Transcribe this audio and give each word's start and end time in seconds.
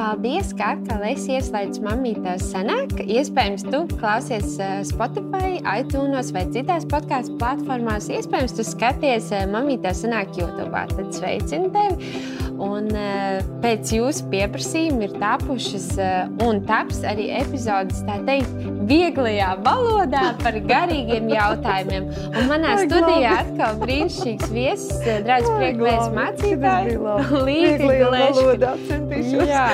Paldies, 0.00 0.54
ka 0.56 0.70
atkal 0.78 1.02
esi 1.10 1.34
ieslēdzis 1.36 1.82
mamītā 1.84 2.38
senāk. 2.40 2.94
Iespējams, 3.04 3.66
tu 3.68 3.82
klausies 4.00 4.54
uh, 4.56 4.78
Spotify, 4.88 5.58
iTunes 5.60 6.32
vai 6.32 6.46
citās 6.54 6.88
podkāstu 6.88 7.36
platformās. 7.42 8.08
Iespējams, 8.08 8.56
tu 8.56 8.64
skaties 8.64 9.28
uh, 9.36 9.44
mamītā 9.52 9.92
senāk 9.92 10.32
YouTube. 10.40 10.86
Tad 10.96 11.18
sveicinu 11.18 11.68
tevi! 11.76 12.39
Un, 12.60 12.90
uh, 12.92 13.40
pēc 13.62 13.94
jūsu 13.96 14.26
pieprasījuma 14.32 15.06
ir 15.06 15.14
tapušas 15.20 15.86
uh, 15.96 16.28
un 16.44 16.60
taps 16.68 17.00
arī 17.08 17.30
epizodes, 17.38 18.02
tā 18.04 18.18
teikt, 18.26 18.52
vieglajā 18.90 19.52
valodā 19.64 20.24
par 20.42 20.58
garīgiem 20.68 21.30
jautājumiem. 21.32 22.10
Un 22.30 22.50
manā 22.50 22.76
studijā 22.82 23.36
atkal 23.44 23.78
brīnišķīgs 23.80 24.52
viesis, 24.52 24.92
draugs 25.26 25.50
priekšpēdas 25.54 26.12
mācītājs, 26.16 26.98
Līga 27.46 28.10
valodā 28.10 28.74
centīšos. 28.88 29.46
Jā, 29.48 29.66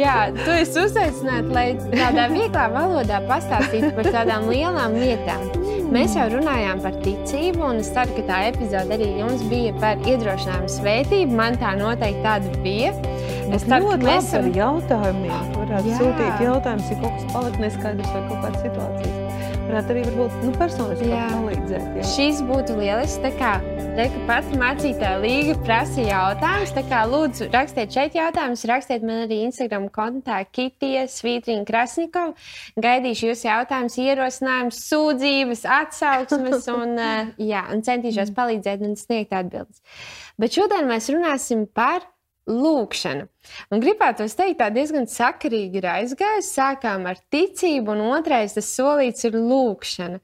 jā, 0.00 0.16
tu 0.40 0.54
esi 0.54 0.80
uzaicināts, 0.84 1.52
lai 1.54 1.66
tādā 1.90 2.28
vieglā 2.32 2.68
valodā 2.72 3.20
pastāstītu 3.28 3.92
par 3.98 4.10
tādām 4.14 4.48
lielām 4.52 4.98
lietām. 5.00 5.63
Mēs 5.94 6.16
jau 6.16 6.24
runājām 6.26 6.80
par 6.82 6.96
ticību, 7.04 7.60
un 7.68 7.76
es 7.78 7.92
ceru, 7.94 8.16
ka 8.16 8.24
tā 8.26 8.38
epizode 8.48 8.96
arī 8.96 9.12
jums 9.20 9.44
bija 9.46 9.70
par 9.78 10.00
iedrošinājumu 10.02 10.72
svētību. 10.74 11.36
Man 11.38 11.54
tā 11.60 11.76
noteikti 11.78 12.24
tāda 12.24 12.54
bija. 12.64 12.90
Es 13.54 13.62
ceru, 13.68 13.92
ka 13.92 14.00
mēs 14.02 14.26
esam 14.26 14.50
jautājumiem. 14.56 15.52
Varētu 15.54 15.92
jā. 15.92 16.00
sūtīt 16.00 16.46
jautājumus, 16.48 16.90
ja 16.90 17.02
kaut 17.04 17.20
kas 17.20 17.28
palika 17.36 17.66
neskaidrs 17.68 18.16
vai 18.16 18.24
kaut 18.26 18.42
kāda 18.48 18.64
situācija. 18.64 19.13
Varētu 19.64 19.94
arī 19.94 20.02
varbūt 20.04 20.34
nu, 20.44 20.50
personiski 20.60 21.06
palīdzēt. 21.08 21.86
Jā. 21.96 22.04
Šis 22.12 22.42
būtu 22.44 22.76
lielisks. 22.76 23.20
Reika 23.94 24.20
pati 24.28 24.58
mācītāja 24.58 25.20
Līga 25.22 25.54
prasa 25.64 26.02
jautājumus. 26.04 26.72
Tā 26.76 26.82
kā 26.90 27.00
lūdzu 27.08 27.48
rakstiet 27.52 27.94
šeit 27.94 28.16
jautājumus, 28.18 28.64
rakstiet 28.68 29.06
man 29.06 29.22
arī 29.24 29.40
Instagram 29.46 29.86
kontā 29.94 30.40
Kitija 30.44 31.06
Svītrīna 31.10 31.64
Krasnikova. 31.68 32.34
Gaidīšu 32.84 33.30
jūs 33.30 33.44
jautājumus, 33.46 33.98
ierosinājumus, 34.04 34.80
sūdzības, 34.90 35.64
atsauksmes 35.80 36.68
un, 36.78 36.96
uh, 36.98 37.30
jā, 37.40 37.64
un 37.72 37.86
centīšos 37.86 38.34
palīdzēt 38.36 38.84
un 38.84 38.98
sniegt 39.00 39.32
atbildes. 39.38 39.80
Bet 40.42 40.58
šodien 40.58 40.90
mēs 40.90 41.08
runāsim 41.14 41.64
par 41.70 42.04
lūkšanu. 42.50 43.26
Un 43.72 43.82
gribētu 43.82 44.26
teikt, 44.28 44.58
tā 44.60 44.68
diezgan 44.74 45.08
sakarīgi 45.10 45.80
ir 45.80 45.88
aizgājusi. 45.94 46.50
Sākām 46.50 47.08
ar 47.08 47.18
ticību, 47.32 47.94
un 47.94 48.14
otrais 48.18 48.56
tas 48.56 48.68
solīts 48.76 49.26
ir 49.28 49.38
lūkšana. 49.38 50.20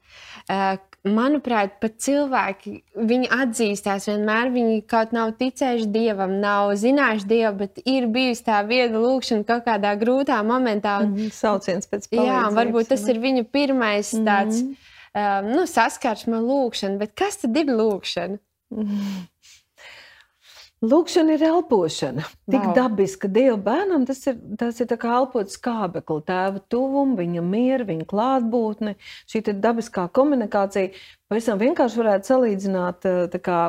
Uh, 0.51 0.77
manuprāt, 1.07 1.79
pat 1.81 1.97
cilvēki, 2.03 2.75
viņi 3.09 3.31
atzīstās 3.33 4.05
vienmēr, 4.11 4.51
viņi 4.53 4.83
kaut 4.89 5.15
nav 5.17 5.33
ticējuši 5.39 5.89
dievam, 5.89 6.35
nav 6.43 6.75
zinājuši 6.77 7.29
dievu, 7.31 7.55
bet 7.63 7.81
ir 7.89 8.05
bijusi 8.13 8.45
tā 8.45 8.59
vieda 8.69 9.01
lūkšana 9.01 9.47
kaut 9.49 9.65
kādā 9.65 9.95
grūtā 10.01 10.37
momentā. 10.45 10.99
Un, 11.05 11.17
mm 11.17 11.35
sauciens 11.41 11.89
pēc 11.89 12.05
palīdzības. 12.11 12.29
Jā, 12.29 12.41
varbūt 12.53 12.91
tas 12.91 13.03
ir 13.09 13.21
viņu 13.23 13.47
pirmais 13.49 14.13
tāds 14.13 14.61
mm 14.61 14.89
um, 15.15 15.51
nu, 15.55 15.65
saskarsme 15.69 16.41
lūkšana, 16.43 16.99
bet 17.01 17.15
kas 17.17 17.41
tad 17.43 17.57
ir 17.59 17.71
lūkšana? 17.71 18.39
Mm. 18.71 19.25
Lūkšana 20.81 21.35
ir 21.35 21.43
elpošana. 21.45 22.23
Tik 22.49 22.63
wow. 22.63 22.73
dabiska 22.73 23.29
Dieva 23.29 23.57
bērnam, 23.61 24.05
tas 24.09 24.23
ir, 24.25 24.39
tas 24.57 24.79
ir 24.81 24.89
kā 24.97 25.11
elpot 25.19 25.51
skābekli, 25.53 26.23
tēva 26.25 26.63
tuvumu, 26.73 27.19
viņa 27.19 27.43
mieru, 27.45 27.85
viņa 27.91 28.07
klātbūtni. 28.09 28.95
Šī 29.29 29.43
dabiskā 29.61 30.07
komunikācija 30.09 30.89
pavisam 31.29 31.61
vienkārši 31.61 32.01
varētu 32.01 32.33
salīdzināt. 32.33 33.05
Kā, 33.45 33.59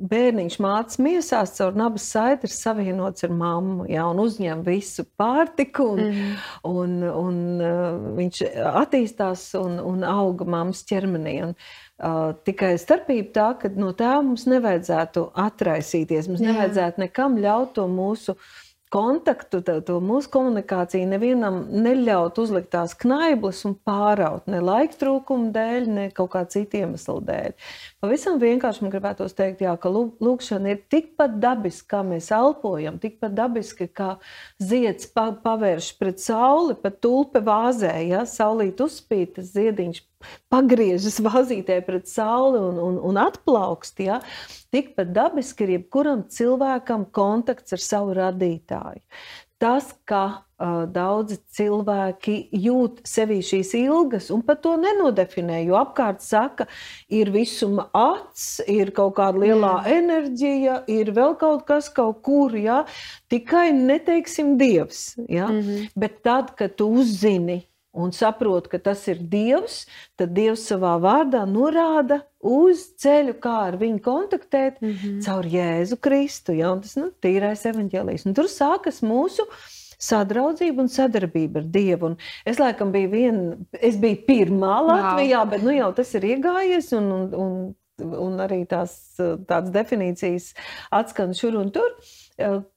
Bērniņš 0.00 0.54
mācās 0.64 0.96
miesās, 1.02 1.50
caur 1.58 1.74
nabas 1.76 2.06
saiti 2.08 2.48
ir 2.48 2.52
savienots 2.54 3.26
ar 3.26 3.34
mammu, 3.36 3.84
ja, 3.92 4.06
un 4.08 4.22
uzņem 4.22 4.62
visu 4.64 5.04
pārtiku, 5.20 5.90
un, 5.92 6.00
mm. 6.06 6.38
un, 6.70 6.94
un, 7.10 7.42
un 7.60 8.16
viņš 8.16 8.40
attīstās 8.80 9.42
un, 9.60 9.76
un 9.84 10.06
auga 10.08 10.48
mammas 10.48 10.80
ķermenī. 10.88 11.34
Un, 11.50 11.52
Uh, 12.00 12.30
tikai 12.48 12.78
starpība 12.80 13.32
tā, 13.34 13.46
ka 13.60 13.68
no 13.76 13.90
tā 13.92 14.14
mums 14.24 14.46
nevajadzētu 14.48 15.26
atraisīties. 15.36 16.30
Mums 16.30 16.40
Jā. 16.40 16.54
nevajadzētu 16.54 17.02
nekam 17.02 17.36
ļaut 17.36 17.74
to 17.76 17.84
mūsu 17.92 18.38
kontaktu, 18.90 19.60
to, 19.62 19.76
to 19.86 19.98
mūsu 20.02 20.30
komunikāciju 20.34 21.06
nevienam 21.12 21.60
neļaut 21.70 22.40
uzlikt 22.42 22.72
tās 22.72 22.96
knaiblas 22.98 23.62
un 23.68 23.76
pāraut 23.86 24.48
ne 24.50 24.58
laika 24.64 24.98
trūkuma 24.98 25.52
dēļ, 25.54 25.86
ne 25.86 26.06
kaut 26.14 26.32
kā 26.32 26.42
citu 26.50 26.80
iemeslu 26.80 27.20
dēļ. 27.28 27.54
Pavisam 28.02 28.40
vienkārši 28.42 28.82
man 28.82 28.94
gribētos 28.94 29.36
teikt, 29.38 29.62
jā, 29.62 29.76
ka 29.78 29.92
lūkšana 29.94 30.74
ir 30.74 30.82
tikpat 30.90 31.38
dabiska, 31.42 31.86
kā 31.94 32.02
mēs 32.10 32.32
elpojam, 32.34 32.98
tikpat 33.02 33.36
dabiska, 33.38 33.86
kā 33.94 34.10
zieds 34.58 35.06
pa, 35.14 35.28
pavērš 35.44 35.92
pret 36.00 36.24
sauli, 36.24 36.74
pat 36.80 36.98
tulpe 37.04 37.44
vāzē, 37.46 37.94
ja 38.08 38.24
saulīt 38.26 38.82
uzspīd, 38.82 39.36
tas 39.38 39.52
ziediņš 39.54 40.02
pagriežas 40.52 41.20
vāzītē 41.24 41.80
pret 41.86 42.08
sauli 42.10 42.60
un, 42.60 42.80
un, 42.80 42.98
un 43.10 43.20
atplaukst. 43.20 44.00
Ja? 44.04 44.20
Tikpat 44.74 45.12
dabiski 45.16 45.66
ir 45.66 45.76
jebkuram 45.78 46.26
cilvēkam 46.30 47.08
kontakts 47.14 47.76
ar 47.76 47.84
savu 47.84 48.16
radītāju. 48.18 49.02
Tas, 49.60 49.90
ka 50.08 50.22
uh, 50.32 50.86
daudzi 50.88 51.36
cilvēki 51.52 52.36
jūt 52.64 53.02
sevī 53.04 53.42
šīs 53.44 53.74
ilgas 53.76 54.30
un 54.32 54.40
pat 54.46 54.62
to 54.64 54.72
nenodefinē, 54.80 55.58
jo 55.66 55.76
apkārt 55.76 56.24
saka, 56.24 56.64
ir 57.12 57.28
visuma 57.34 57.90
acs, 57.92 58.62
ir 58.64 58.94
kaut 58.96 59.18
kāda 59.18 59.42
lielā 59.42 59.74
Jā. 59.82 59.98
enerģija, 59.98 60.78
ir 60.88 61.12
vēl 61.12 61.36
kaut 61.42 61.66
kas 61.68 61.92
kaut 61.92 62.22
kur, 62.24 62.56
ja? 62.56 62.86
tikai 63.28 63.68
neteiksim 63.76 64.56
dievs. 64.56 65.18
Ja? 65.28 65.50
Mm 65.52 65.60
-hmm. 65.60 65.90
Bet 65.94 66.22
tad, 66.24 66.56
kad 66.56 66.80
tu 66.80 66.88
uzzini, 67.02 67.60
un 67.92 68.12
saprot, 68.14 68.68
ka 68.70 68.78
tas 68.78 69.02
ir 69.10 69.18
Dievs, 69.32 69.84
tad 70.18 70.34
Dievs 70.36 70.66
savā 70.70 70.94
vārdā 71.02 71.42
norāda 71.48 72.22
uz 72.40 72.86
ceļu, 73.02 73.36
kā 73.42 73.56
ar 73.70 73.78
viņu 73.80 74.00
kontaktēt 74.04 74.80
mm 74.80 74.94
-hmm. 74.94 75.20
caur 75.26 75.44
Jēzu 75.44 76.00
Kristu. 76.00 76.52
Ja? 76.52 76.72
Un 76.72 76.80
tas 76.80 76.96
ir 76.96 77.04
nu, 77.04 77.12
tīrais 77.22 77.66
evaņģēlijs. 77.66 78.28
Tur 78.34 78.48
sākas 78.48 79.02
mūsu 79.02 79.46
sadraudzība 80.00 80.80
un 80.80 80.88
sadarbība 80.88 81.60
ar 81.60 81.64
Dievu. 81.64 82.06
Un 82.06 82.16
es 82.48 82.58
laikam 82.58 82.92
biju 82.92 83.10
viena, 83.10 83.56
es 83.72 83.96
biju 84.00 84.22
pirmā 84.28 84.80
Latvijā, 84.86 85.42
wow. 85.42 85.50
bet 85.50 85.62
nu 85.62 85.74
jau 85.76 85.92
tas 85.92 86.14
ir 86.14 86.22
iegājies 86.34 86.92
un, 86.96 87.12
un, 87.12 87.34
un, 87.34 87.74
un 88.00 88.40
arī 88.42 88.62
tās 88.70 88.96
tādas 89.18 89.70
definīcijas 89.74 90.52
atskan 91.00 91.36
šur 91.36 91.60
un 91.60 91.72
tur 91.74 91.94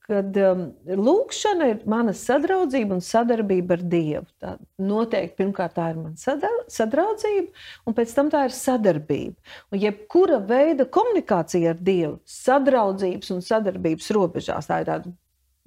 kad 0.07 0.37
um, 0.43 0.63
lūkšana 0.83 1.69
ir 1.71 1.83
mana 1.89 2.13
sadraudzība 2.17 2.97
un 2.97 3.03
sadarbība 3.03 3.77
ar 3.77 3.83
Dievu. 3.93 4.25
Tā 4.43 4.55
noteikti 4.83 5.37
pirmkārt 5.39 5.77
tā 5.77 5.89
ir 5.93 6.01
mana 6.01 6.59
sadraudzība, 6.71 7.47
un 7.87 7.97
pēc 7.97 8.13
tam 8.17 8.31
tā 8.33 8.43
ir 8.49 8.55
sadarbība. 8.57 9.55
Un 9.71 9.83
jebkura 9.83 10.41
veida 10.49 10.87
komunikācija 10.97 11.73
ar 11.73 11.79
Dievu, 11.79 12.17
sadraudzības 12.27 13.33
un 13.35 13.43
sadarbības 13.45 14.11
robežās, 14.17 14.67
tā 14.69 14.81
ir 14.83 14.91
tāda 14.91 15.13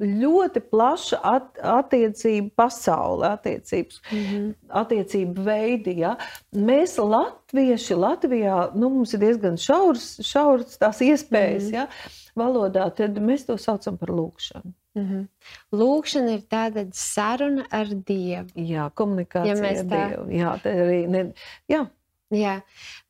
ļoti 0.01 0.61
plaša 0.71 1.21
at, 1.25 1.49
attiecība 1.63 2.51
pasaule, 2.65 3.29
attiecības, 3.29 4.03
mm 4.11 4.19
-hmm. 4.19 4.53
attiecību 4.69 5.43
veidi. 5.47 5.99
Ja? 6.03 6.17
Mēs, 6.53 6.99
Latvieši, 6.99 7.95
Latvijā, 7.95 8.71
nu, 8.75 8.91
mums 8.91 9.15
ir 9.15 9.21
diezgan 9.25 9.57
šauras, 9.57 10.19
šauras 10.21 10.79
tās 10.79 11.01
iespējas. 11.01 11.65
Mm 11.65 11.71
-hmm. 11.71 11.75
ja? 11.75 11.89
valodā, 12.37 12.89
tad 12.97 13.19
mēs 13.23 13.47
to 13.49 13.57
saucam 13.61 13.97
par 14.01 14.13
lūkšanu. 14.15 14.73
Mm 14.97 15.05
-hmm. 15.07 15.27
Lūkšana 15.77 16.35
ir 16.37 16.43
tāda 16.53 16.87
saruna 16.93 17.67
ar 17.71 17.87
Dievu. 17.87 18.49
Jā, 18.57 18.91
komunikācija 18.95 19.57
ja 19.57 19.81
ar 19.81 19.85
tā... 19.85 20.09
Dievu. 20.09 20.31
Jā, 20.31 20.57
tā 20.65 20.73
arī 20.85 21.01
ne... 21.09 21.33
Jā. 21.69 21.87
Jā, 22.35 22.57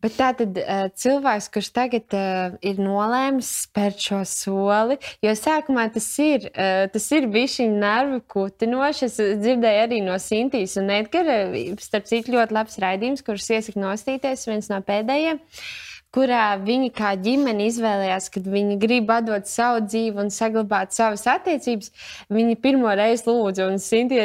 bet 0.04 0.12
tā 0.18 0.26
tad 0.36 0.58
uh, 0.60 0.90
cilvēks, 0.92 1.46
kurš 1.54 1.70
tagad 1.72 2.12
uh, 2.18 2.58
ir 2.60 2.76
nolēmis 2.84 3.48
spērt 3.62 4.02
šo 4.04 4.18
soli, 4.28 4.98
jo 5.24 5.32
sākumā 5.32 5.86
tas 5.94 6.10
ir, 6.20 6.44
uh, 6.50 6.84
tas 6.92 7.06
ir 7.16 7.24
bijis 7.32 7.56
viņa 7.62 7.80
nervu 7.80 8.20
kutinoši. 8.34 9.08
Es 9.08 9.16
dzirdēju 9.16 9.86
arī 9.86 10.02
no 10.04 10.18
Sintīs 10.20 10.76
un 10.76 10.92
Edgara, 10.98 11.38
starp 11.80 12.12
citu, 12.12 12.36
ļoti 12.36 12.58
labs 12.58 12.76
raidījums, 12.84 13.24
kurus 13.24 13.48
iesaku 13.56 13.80
nostīties, 13.80 14.44
viens 14.50 14.68
no 14.68 14.84
pēdējiem. 14.84 15.40
Uh, 15.40 15.95
kurā 16.16 16.56
viņi 16.62 16.90
kā 16.96 17.12
ģimene 17.20 17.68
izvēlējās, 17.68 18.30
kad 18.32 18.48
viņi 18.48 18.78
grib 18.80 19.10
atdot 19.12 19.48
savu 19.50 19.82
dzīvi 19.84 20.22
un 20.24 20.32
saglabāt 20.32 20.96
savas 20.96 21.26
attiecības. 21.28 21.92
Viņi 22.32 22.56
pirmo 22.64 22.92
reizi 22.96 23.28
lūdza, 23.28 23.68
un 23.68 23.80
Sintie, 23.82 24.24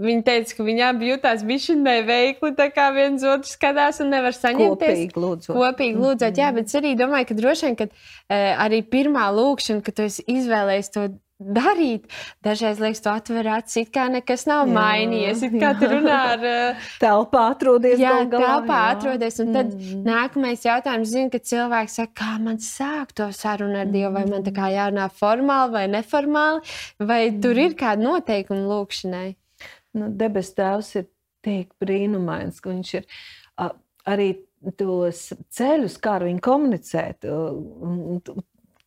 viņi 0.00 0.26
teica, 0.26 0.58
ka 0.58 0.66
viņi 0.66 0.86
abi 0.88 1.12
jutās 1.12 1.46
bišķiņai 1.46 1.96
veikli, 2.10 2.52
tā 2.58 2.68
kā 2.74 2.90
viens 2.96 3.24
otru 3.24 3.50
skatās 3.50 4.02
un 4.02 4.12
nevar 4.14 4.36
saņemties. 4.36 5.06
Kopīgi 5.06 5.24
lūdzot. 5.24 5.54
Kopīgi 5.56 6.04
lūdzot, 6.04 6.42
jā, 6.42 6.50
bet 6.56 6.70
es 6.70 6.78
arī 6.80 6.94
domāju, 6.98 7.30
ka 7.30 7.38
droši 7.38 7.68
vien, 7.68 7.80
kad 7.84 7.94
uh, 7.94 8.64
arī 8.66 8.82
pirmā 8.82 9.30
lūkšana, 9.36 9.84
kad 9.86 9.98
tu 10.00 10.08
esi 10.10 10.26
izvēlējies 10.34 10.94
to 10.96 11.08
darīt. 11.40 12.06
Dažreiz 12.44 12.80
liekas, 12.82 13.00
tu 13.04 13.10
atver 13.12 13.48
acis, 13.56 13.86
it 13.86 13.92
kā 13.94 14.06
nekas 14.12 14.44
nav 14.48 14.68
jā, 14.68 14.74
mainījies. 14.76 15.44
It 15.48 15.56
kā 15.62 15.72
tu 15.80 15.88
runā 15.90 16.18
ar 16.34 16.44
uh, 16.50 16.88
telpā 17.02 17.44
atrodies. 17.54 17.96
Jā, 18.00 18.16
galā, 18.30 18.50
telpā 18.52 18.80
jā. 18.80 18.90
atrodies. 18.96 19.40
Un 19.44 19.54
tad 19.56 19.72
mm. 19.76 20.02
nākamais 20.06 20.66
jautājums, 20.66 21.12
zinu, 21.14 21.32
kad 21.32 21.46
cilvēks 21.50 21.98
saka, 22.02 22.14
kā 22.22 22.34
man 22.44 22.60
sāk 22.64 23.14
to 23.16 23.30
sarunu 23.36 23.80
ar 23.82 23.90
Dievu, 23.90 24.12
vai 24.18 24.26
man 24.28 24.44
tā 24.46 24.54
kā 24.56 24.68
jārunā 24.74 25.08
formāli 25.16 25.76
vai 25.78 25.86
neformāli, 25.96 26.76
vai 27.00 27.22
mm. 27.30 27.40
tur 27.44 27.64
ir 27.64 27.78
kāda 27.80 28.04
noteikuma 28.04 28.68
lūkšanai? 28.70 29.28
Nu, 29.98 30.12
debes 30.14 30.52
tēvs 30.54 30.94
ir 31.00 31.08
tik 31.44 31.72
brīnumains, 31.82 32.60
ka 32.60 32.70
viņš 32.70 32.94
ir 33.00 33.08
uh, 33.08 33.72
arī 34.08 34.34
tos 34.76 35.30
ceļus, 35.56 35.96
kā 36.02 36.18
ar 36.18 36.26
viņu 36.28 36.42
komunicēt, 36.44 37.24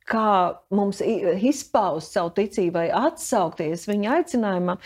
kā 0.09 0.55
mums 0.73 1.01
izpaust 1.03 2.15
savu 2.15 2.33
ticību 2.37 2.75
vai 2.77 2.87
atsaukties 3.07 3.87
viņa 3.89 4.17
aicinājumam, 4.17 4.81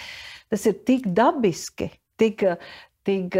tas 0.51 0.67
ir 0.69 0.77
tik 0.87 1.07
dabiski, 1.17 1.89
tik, 2.19 2.45
tik 3.07 3.37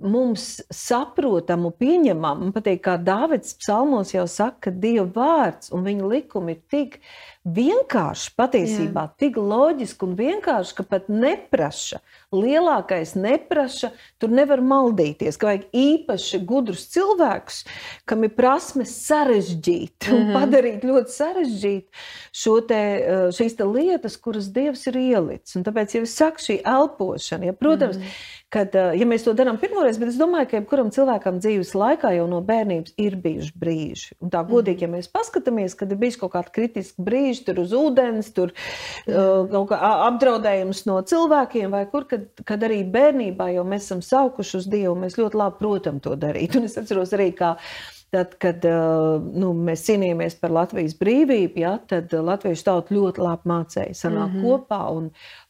mums 0.00 0.60
saprotamu, 0.72 1.72
pieņemamu. 1.76 2.46
Man 2.46 2.54
patīk, 2.54 2.82
kā 2.86 2.96
Dārvids 3.00 3.54
psalmos 3.60 4.14
jau 4.14 4.26
saka, 4.30 4.68
ka 4.68 4.70
Dieva 4.72 5.06
vārds 5.14 5.72
un 5.74 5.84
viņa 5.86 6.08
likumi 6.08 6.56
ir 6.56 6.62
tik 6.72 6.98
vienkārši 7.40 8.34
patiesībā, 8.36 9.06
Jā. 9.06 9.12
tik 9.22 9.38
loģiski 9.40 10.04
un 10.04 10.16
vienkārši, 10.18 10.74
ka 10.76 10.84
pat 10.84 11.06
neprasa. 11.08 12.02
Lielākais 12.36 13.14
neprasa, 13.16 13.90
tur 14.20 14.32
nevar 14.32 14.60
maldīties, 14.60 15.38
ka 15.40 15.48
vajag 15.48 15.64
īpaši 15.72 16.42
gudrus 16.46 16.84
cilvēkus, 16.92 17.62
kam 18.04 18.26
ir 18.28 18.34
prasme 18.36 18.84
sarežģīt 18.84 20.10
un 20.10 20.18
mm 20.18 20.26
-hmm. 20.26 20.36
padarīt 20.36 20.84
ļoti 20.84 21.16
sarežģīt 21.16 21.86
te, 22.68 22.80
eh, 22.80 23.24
šīs 23.32 23.56
te 23.56 23.64
lietas, 23.64 24.16
kuras 24.16 24.52
Dievs 24.52 24.86
ir 24.86 24.96
ielicis. 24.96 25.56
Un 25.56 25.64
tāpēc 25.64 25.96
jau 25.96 26.02
es 26.02 26.16
saku, 26.16 26.38
šī 26.38 26.60
elpošana, 26.64 27.44
ja, 27.46 27.52
protams, 27.52 27.96
mm 27.96 28.02
-hmm 28.02 28.39
kad, 28.50 28.74
eh, 28.74 28.94
ja 28.98 29.06
mēs 29.06 29.24
to 29.24 29.34
darām 29.36 29.58
pirmoreiz, 29.62 29.98
bet 30.00 30.10
es 30.10 30.18
domāju, 30.18 30.48
ka 30.50 30.58
jebkuram 30.58 30.90
cilvēkam 30.94 31.38
dzīves 31.42 31.70
laikā 31.78 32.12
jau 32.16 32.26
no 32.30 32.40
bērnības 32.46 32.96
ir 33.00 33.16
bijuši 33.22 33.54
brīži. 33.62 34.16
Un 34.20 34.32
tā 34.34 34.42
godīgi, 34.46 34.86
ja 34.86 34.90
mēs 34.90 35.10
paskatāmies, 35.12 35.76
kad 35.78 35.92
ir 35.92 36.00
bijis 36.00 36.18
kaut 36.20 36.34
kādi 36.34 36.54
kritiski 36.58 37.06
brīži, 37.06 37.44
tur 37.46 37.62
uz 37.62 37.74
ūdens, 37.76 38.32
tur 38.34 38.50
uh, 38.50 39.46
kaut 39.52 39.70
kā 39.70 39.78
apdraudējums 40.08 40.82
no 40.90 40.98
cilvēkiem, 41.06 41.70
vai 41.70 41.84
kur, 41.92 42.08
kad, 42.10 42.26
kad 42.46 42.66
arī 42.66 42.82
bērnībā 42.90 43.52
jau 43.54 43.64
mēs 43.68 43.86
esam 43.86 44.02
saukuši 44.04 44.58
uz 44.58 44.68
Dievu, 44.70 44.98
mēs 44.98 45.18
ļoti 45.20 45.40
labi 45.40 45.62
protam 45.62 46.02
to 46.02 46.18
darīt. 46.18 46.58
Un 46.58 46.66
es 46.66 46.78
atceros 46.80 47.14
arī, 47.16 47.30
kā 47.38 47.54
Tad, 48.10 48.32
kad 48.42 48.64
nu, 49.38 49.52
mēs 49.54 49.84
cīnījāmies 49.86 50.34
par 50.40 50.50
Latvijas 50.50 50.96
brīvību, 50.98 51.60
ja, 51.62 51.76
tad 51.86 52.10
latviešu 52.10 52.64
tauta 52.66 52.96
ļoti 52.96 53.22
labi 53.22 53.46
mācīja 53.46 53.94
sanākt 53.94 54.32
mm 54.34 54.40
-hmm. 54.40 54.48
kopā 54.48 54.80
un 54.96 55.06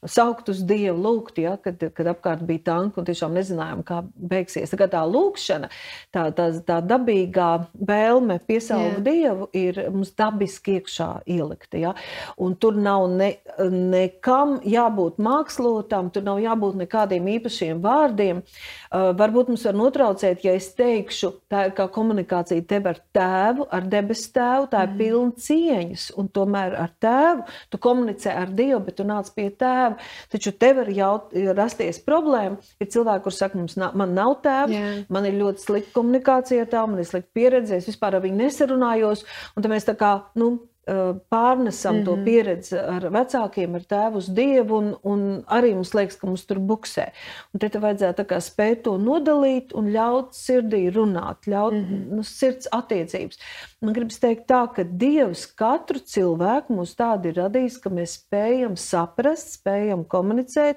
saukt 0.07 0.49
uz 0.53 0.63
Dievu, 0.67 0.97
lūgt, 1.05 1.41
ja, 1.43 1.57
kad, 1.61 1.83
kad 1.97 2.11
apkārt 2.13 2.45
bija 2.49 2.65
tanki 2.71 3.01
un 3.01 3.09
tiešām 3.09 3.35
nezinājām, 3.37 3.83
kā 3.87 4.01
beigsies. 4.15 4.73
Tā, 4.73 4.89
tā 4.91 5.03
lūkšana, 5.09 5.71
tā, 6.15 6.27
tā, 6.37 6.49
tā 6.67 6.79
dabīgā 6.85 7.51
vēlme 7.75 8.39
piesaukt 8.49 9.03
Dievu 9.07 9.51
ir 9.57 9.83
mums 9.93 10.15
dabiski 10.17 10.79
iekšā 10.79 11.11
ielikta. 11.31 11.81
Ja. 11.81 11.95
Un 12.41 12.57
tur 12.61 12.79
nav 12.81 13.09
ne, 13.13 13.33
nekam 13.61 14.59
jābūt 14.65 15.21
mākslotam, 15.23 16.13
tur 16.15 16.25
nav 16.27 16.41
jābūt 16.43 16.81
nekādiem 16.81 17.29
īpašiem 17.37 17.83
vārdiem. 17.85 18.45
Uh, 18.91 19.11
varbūt 19.19 19.53
mums 19.53 19.67
var 19.69 19.77
notraucēt, 19.77 20.45
ja 20.47 20.57
es 20.57 20.73
teikšu, 20.79 21.35
tā 21.51 21.69
ir 21.69 21.77
kā 21.77 21.87
komunikācija 21.93 22.21
komunikācija 22.21 22.67
tev 22.67 22.87
ar 22.91 22.99
tēvu, 23.15 23.67
ar 23.71 23.87
debesu 23.91 24.33
tēvu, 24.35 24.69
tā 24.71 24.85
ir 24.85 24.91
mm. 24.91 24.99
pilna 24.99 25.33
cieņas, 25.45 26.07
un 26.19 26.29
tomēr 26.29 26.77
ar 26.79 26.93
tēvu 27.01 27.45
tu 27.71 27.79
komunicē 27.79 28.35
ar 28.35 28.51
Dievu, 28.51 28.81
bet 28.87 28.97
tu 28.99 29.05
nāc 29.05 29.31
pie 29.35 29.51
tēva. 29.51 29.90
Taču 30.33 30.53
tev 30.61 30.81
var 30.81 30.91
jaut, 30.95 31.35
rasties 31.57 32.01
problēma. 32.07 32.61
Ir 32.81 32.91
cilvēki, 32.93 33.25
kuriem 33.27 33.39
saka, 33.39 33.61
mums 33.61 33.77
nav, 33.81 33.97
man 33.99 34.15
nav 34.17 34.37
tēva, 34.45 34.71
yeah. 34.73 35.05
man 35.13 35.29
ir 35.29 35.39
ļoti 35.41 35.67
slikta 35.67 35.95
komunikācija 35.97 36.67
ar 36.67 36.73
tēvu, 36.73 36.93
man 36.95 37.05
ir 37.05 37.11
slikta 37.11 37.31
pieredze, 37.37 37.79
es 37.81 37.89
vispār 37.91 38.19
ar 38.19 38.25
viņu 38.25 38.41
nesarunājos, 38.43 39.25
un 39.55 39.65
tad 39.65 39.73
mēs 39.73 39.89
tā 39.89 39.97
kā, 40.01 40.15
nu, 40.41 40.53
pārnesam 41.31 41.95
mm 41.95 42.01
-hmm. 42.01 42.05
to 42.05 42.17
mhm. 42.17 42.25
pieredzi 42.25 42.79
ar 42.79 43.03
vecākiem, 43.13 43.75
ar 43.75 43.81
tēvu 43.81 44.17
uz 44.17 44.29
dievu, 44.29 44.77
un, 44.77 44.97
un 45.03 45.21
arī 45.47 45.75
mums 45.75 45.93
liekas, 45.95 46.17
ka 46.17 46.27
mums 46.27 46.47
tur 46.47 46.59
buksē. 46.59 47.11
Un 47.55 47.61
te 47.61 47.69
vajadzētu 47.79 48.41
spēt 48.41 48.83
to 48.83 48.97
nodalīt 48.99 49.75
un 49.75 49.93
ļaut 49.93 50.33
sirdī 50.33 50.91
runāt, 50.91 51.47
ļaut 51.47 51.73
mm 51.73 51.85
-hmm. 51.85 52.17
nu, 52.17 52.23
sirds 52.23 52.69
attiecības. 52.73 53.39
Man 53.81 53.93
gribas 53.93 54.19
teikt 54.19 54.47
tā, 54.47 54.67
ka 54.75 54.83
Dievs 54.83 55.47
katru 55.47 55.99
cilvēku 55.99 56.73
mūs 56.73 56.97
tādu 56.97 57.29
ir 57.29 57.35
radījis, 57.35 57.79
ka 57.81 57.91
mēs 57.91 58.19
spējam 58.19 58.77
saprast, 58.77 59.61
spējam 59.61 60.05
komunicēt. 60.05 60.77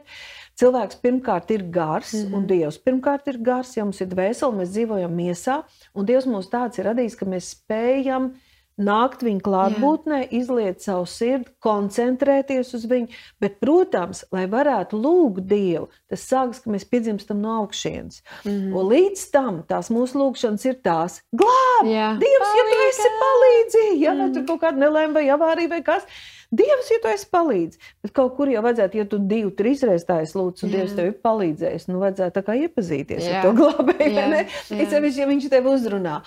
Cilvēks 0.55 0.95
pirmkārt 1.01 1.51
ir 1.51 1.63
gars, 1.71 2.13
mm 2.13 2.19
-hmm. 2.19 2.33
un 2.33 2.39
mhm. 2.39 2.47
Dievs 2.47 2.77
pirmkārt 2.77 3.27
ir 3.27 3.37
gars, 3.37 3.77
ja 3.77 3.83
mums 3.83 4.01
ir 4.01 4.07
dvēsele, 4.07 4.55
mēs 4.55 4.69
dzīvojam 4.69 5.15
miesā, 5.15 5.63
un 5.95 6.05
Dievs 6.05 6.25
mūs 6.25 6.49
tāds 6.49 6.79
ir 6.79 6.85
radījis, 6.85 7.15
ka 7.15 7.25
mēs 7.25 7.49
spējam 7.55 8.33
nākt 8.77 9.23
viņa 9.25 9.41
klātbūtnē, 9.45 10.19
izliet 10.33 10.81
savu 10.81 11.05
sirdi, 11.09 11.51
koncentrēties 11.63 12.73
uz 12.77 12.85
viņu. 12.89 13.13
Bet, 13.41 13.59
protams, 13.61 14.23
lai 14.33 14.45
varētu 14.49 14.97
lūgt 14.97 15.47
Dievu, 15.49 15.89
tas 16.09 16.25
sākas, 16.29 16.61
ka 16.63 16.73
mēs 16.73 16.87
piedzimstam 16.89 17.41
no 17.41 17.59
augšas. 17.61 18.21
Mm 18.45 18.51
-hmm. 18.51 18.75
Un 18.77 18.89
līdz 18.89 19.31
tam 19.31 19.63
tās 19.67 19.89
mūsu 19.89 20.17
lūgšanas 20.21 20.65
ir 20.65 20.79
tās, 20.83 21.21
glāb, 21.35 21.85
Jā. 21.85 22.17
Dievs, 22.19 22.47
Palīgā. 22.47 22.57
ja 22.57 22.63
tu 22.71 22.77
esi 22.89 23.09
palīdzīgi, 23.23 24.01
ja 24.03 24.13
mm 24.13 24.33
tur 24.33 24.45
kaut 24.45 24.61
kāda 24.61 24.77
nelēma 24.77 25.13
vai 25.13 25.27
avārija 25.29 25.69
vai 25.69 25.81
kas. 25.81 26.03
Dievs, 26.51 26.91
ja 26.91 26.99
tu 27.01 27.07
esi 27.07 27.27
palīdzējis, 27.33 27.79
bet 28.03 28.11
kaut 28.13 28.35
kur 28.37 28.49
jau 28.49 28.61
vajadzētu, 28.61 28.97
ja 28.97 29.05
tu 29.05 29.17
divu, 29.17 29.51
trīs 29.51 29.83
reizes 29.83 30.07
tā 30.07 30.21
esi 30.21 30.37
lūdzu, 30.37 30.65
un 30.65 30.69
Jā. 30.69 30.77
Dievs 30.77 30.95
tev 30.95 31.05
ir 31.05 31.15
palīdzējis, 31.23 31.87
nu 31.87 31.99
vajadzētu 31.99 32.39
tā 32.39 32.43
kā 32.45 32.57
iepazīties 32.67 33.23
Jā. 33.25 33.41
ar 33.41 33.43
to 33.43 33.53
glābēju? 33.57 34.45
Es 34.69 34.89
sevišķi, 34.93 35.19
ja 35.19 35.27
viņš 35.27 35.49
tev 35.49 35.69
uzrunā. 35.73 36.21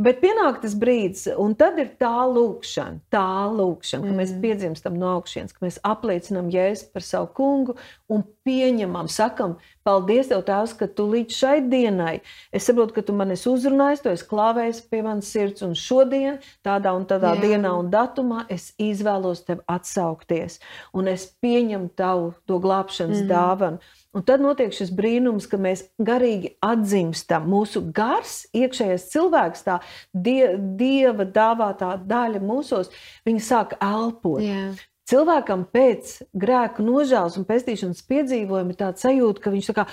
Bet 0.00 0.22
pienāk 0.22 0.62
tas 0.62 0.72
brīdis, 0.80 1.26
un 1.36 1.52
tad 1.60 1.76
ir 1.82 1.90
tā 2.00 2.22
lūkšana, 2.24 3.02
tā 3.12 3.24
lūkšana, 3.52 4.06
ka 4.06 4.12
mm. 4.14 4.20
mēs 4.22 4.30
piedzimstam 4.40 4.96
no 4.96 5.10
augšas, 5.18 5.52
ka 5.52 5.66
mēs 5.66 5.76
apliecinām 5.84 6.48
jēzu 6.54 6.88
par 6.94 7.04
savu 7.04 7.28
kungu 7.36 7.76
un 8.08 8.24
pieņemam, 8.48 9.10
sakam, 9.12 9.58
paldies 9.86 10.30
Tev, 10.30 10.42
Tēvs, 10.46 10.74
ka 10.78 10.88
Tu 10.90 11.06
līdz 11.14 11.36
šai 11.36 11.56
dienai, 11.70 12.14
es 12.52 12.66
saprotu, 12.68 12.96
ka 12.96 13.04
Tu 13.06 13.14
man 13.16 13.32
esi 13.34 13.48
uzrunājis, 13.50 14.02
Tu 14.04 14.12
esi 14.12 14.28
klāvējis 14.30 14.82
pie 14.90 15.02
manas 15.06 15.30
sirds, 15.32 15.64
un 15.66 15.76
šodien, 15.78 16.40
tādā 16.66 16.94
un 16.96 17.06
tādā 17.10 17.34
Jā. 17.36 17.44
dienā 17.46 17.72
un 17.78 17.90
datumā, 17.92 18.44
es 18.52 18.70
izvēlos 18.80 19.44
Tev 19.46 19.64
atsaukties, 19.70 20.60
un 20.96 21.10
es 21.12 21.28
pieņemu 21.42 21.92
Tavu 21.98 22.34
to 22.48 22.60
glābšanas 22.62 23.24
mm. 23.24 23.30
dāvanu. 23.30 23.82
Un 24.10 24.24
tad 24.26 24.42
notiek 24.42 24.72
šis 24.74 24.88
brīnums, 24.90 25.46
ka 25.46 25.58
mēs 25.60 25.84
garīgi 26.02 26.56
atzimstam. 26.66 27.44
Mūsu 27.46 27.84
gars, 27.94 28.40
iekšējais 28.58 29.06
cilvēks, 29.12 29.62
tā 29.68 29.76
die, 30.10 30.56
dieva 30.80 31.28
dāvātā 31.30 31.92
daļa 32.10 32.42
mūsos, 32.42 32.90
viņa 33.28 33.44
sāk 33.46 33.76
elpot. 33.78 34.42
Yeah. 34.42 34.74
Cilvēkam 35.10 35.64
pēc 35.74 36.16
grēka 36.38 36.84
nožēlas 36.86 37.38
un 37.40 37.46
pestīšanas 37.48 38.04
piedzīvojuma 38.06 38.74
ir 38.74 38.78
tāds 38.78 39.02
sajūta, 39.06 39.42
ka 39.42 39.54
viņš 39.54 39.70
tā 39.70 39.78
kā, 39.80 39.86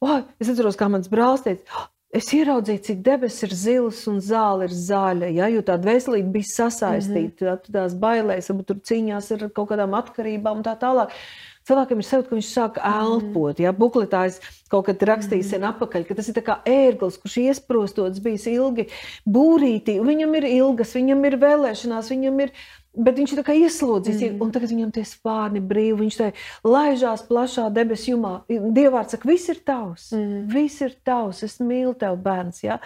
oh, 0.00 0.22
es 0.40 0.52
atceros, 0.52 0.78
kā 0.80 0.88
mans 0.92 1.10
brālis 1.12 1.44
teica, 1.44 1.88
Es 2.12 2.26
ieraudzīju, 2.36 2.80
cik 2.84 2.98
debesis 3.06 3.46
ir 3.46 3.52
zilas 3.56 4.02
un 4.10 4.18
zāle 4.20 4.66
ir 4.66 4.72
zaļa. 4.76 5.30
Ja, 5.32 5.46
jo 5.48 5.62
tā 5.64 5.78
veselība 5.80 6.34
bija 6.34 6.50
sasaistīta, 6.50 7.46
mm 7.46 7.48
-hmm. 7.54 7.72
tās 7.72 7.94
bailēs, 7.96 8.50
varbūt 8.52 8.68
tur 8.68 8.82
cīņās 8.90 9.30
ar 9.32 9.46
kaut 9.56 9.70
kādām 9.70 9.96
atkarībām 9.96 10.60
un 10.60 10.66
tā 10.66 10.74
tālāk. 10.76 11.14
Cilvēkam 11.64 12.02
ir 12.02 12.04
sajūta, 12.04 12.28
ka 12.28 12.36
viņš 12.36 12.50
sāk 12.52 12.78
elpot. 12.84 13.62
Ja 13.64 13.72
bukletājs 13.72 14.42
kaut 14.68 14.90
kad 14.90 15.02
rakstīja 15.08 15.46
sen 15.46 15.64
atpakaļ, 15.64 16.04
ka 16.04 16.18
tas 16.18 16.28
ir 16.28 16.42
kā 16.44 16.58
ērglis, 16.68 17.16
kurš 17.22 17.36
iesprostots 17.46 18.20
bijis 18.20 18.46
ilgi 18.50 18.88
būrītī, 19.24 19.96
viņam 20.04 20.36
ir 20.36 20.48
ilgas, 20.50 20.92
viņam 20.98 21.24
ir 21.24 21.38
vēlēšanās, 21.40 22.12
viņam 22.12 22.40
ir 22.44 22.52
Bet 22.92 23.16
viņš 23.16 23.32
ir 23.32 23.40
ieslodzīts, 23.54 24.20
mm. 24.26 24.40
un 24.44 24.50
tagad 24.52 24.68
viņam 24.68 24.90
tie 24.92 25.02
spārni 25.08 25.62
brīvi. 25.64 25.96
Viņš 26.02 26.18
tā 26.18 26.26
laižās 26.68 27.24
plašā 27.24 27.70
debesu 27.72 28.10
jumā. 28.12 28.32
Dievārds 28.48 29.16
saka, 29.16 29.30
viss 29.30 29.48
ir 29.48 29.62
tavs, 29.64 30.10
mm. 30.12 30.42
viss 30.52 30.84
ir 30.84 30.92
tavs, 31.06 31.40
es 31.46 31.56
mīlu 31.64 31.94
tevi, 31.96 32.20
bērns. 32.20 32.60
Ja? 32.66 32.76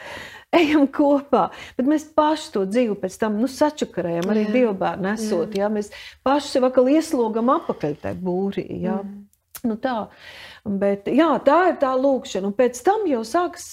Ejam 0.55 0.87
kopā, 0.87 1.49
bet 1.75 1.91
mēs 1.91 2.07
paši 2.15 2.53
to 2.55 2.63
dzīvi 2.71 2.95
pēc 3.03 3.19
tam 3.19 3.41
nu, 3.43 3.51
sačakarējam, 3.51 4.31
arī 4.31 4.47
Dieva 4.55 4.77
bērnu 4.79 5.11
esot. 5.17 5.59
Ja? 5.59 5.73
Mēs 5.75 5.91
paši 6.27 6.55
sev 6.55 6.71
atkal 6.71 6.93
ieslogam 6.95 7.51
apakaļ 7.59 7.99
tajā 8.07 8.21
būrī. 8.23 8.69
Ja? 8.87 9.01
Mm. 9.03 9.25
Nu, 9.65 9.77
tā. 9.81 10.09
Bet, 10.67 11.07
jā, 11.07 11.29
tā 11.47 11.57
ir 11.71 11.77
tā 11.79 11.93
līnija, 11.95 12.43
un 12.43 12.53
pēc 12.57 12.79
tam 12.83 13.05
jau 13.07 13.21
sākas 13.27 13.67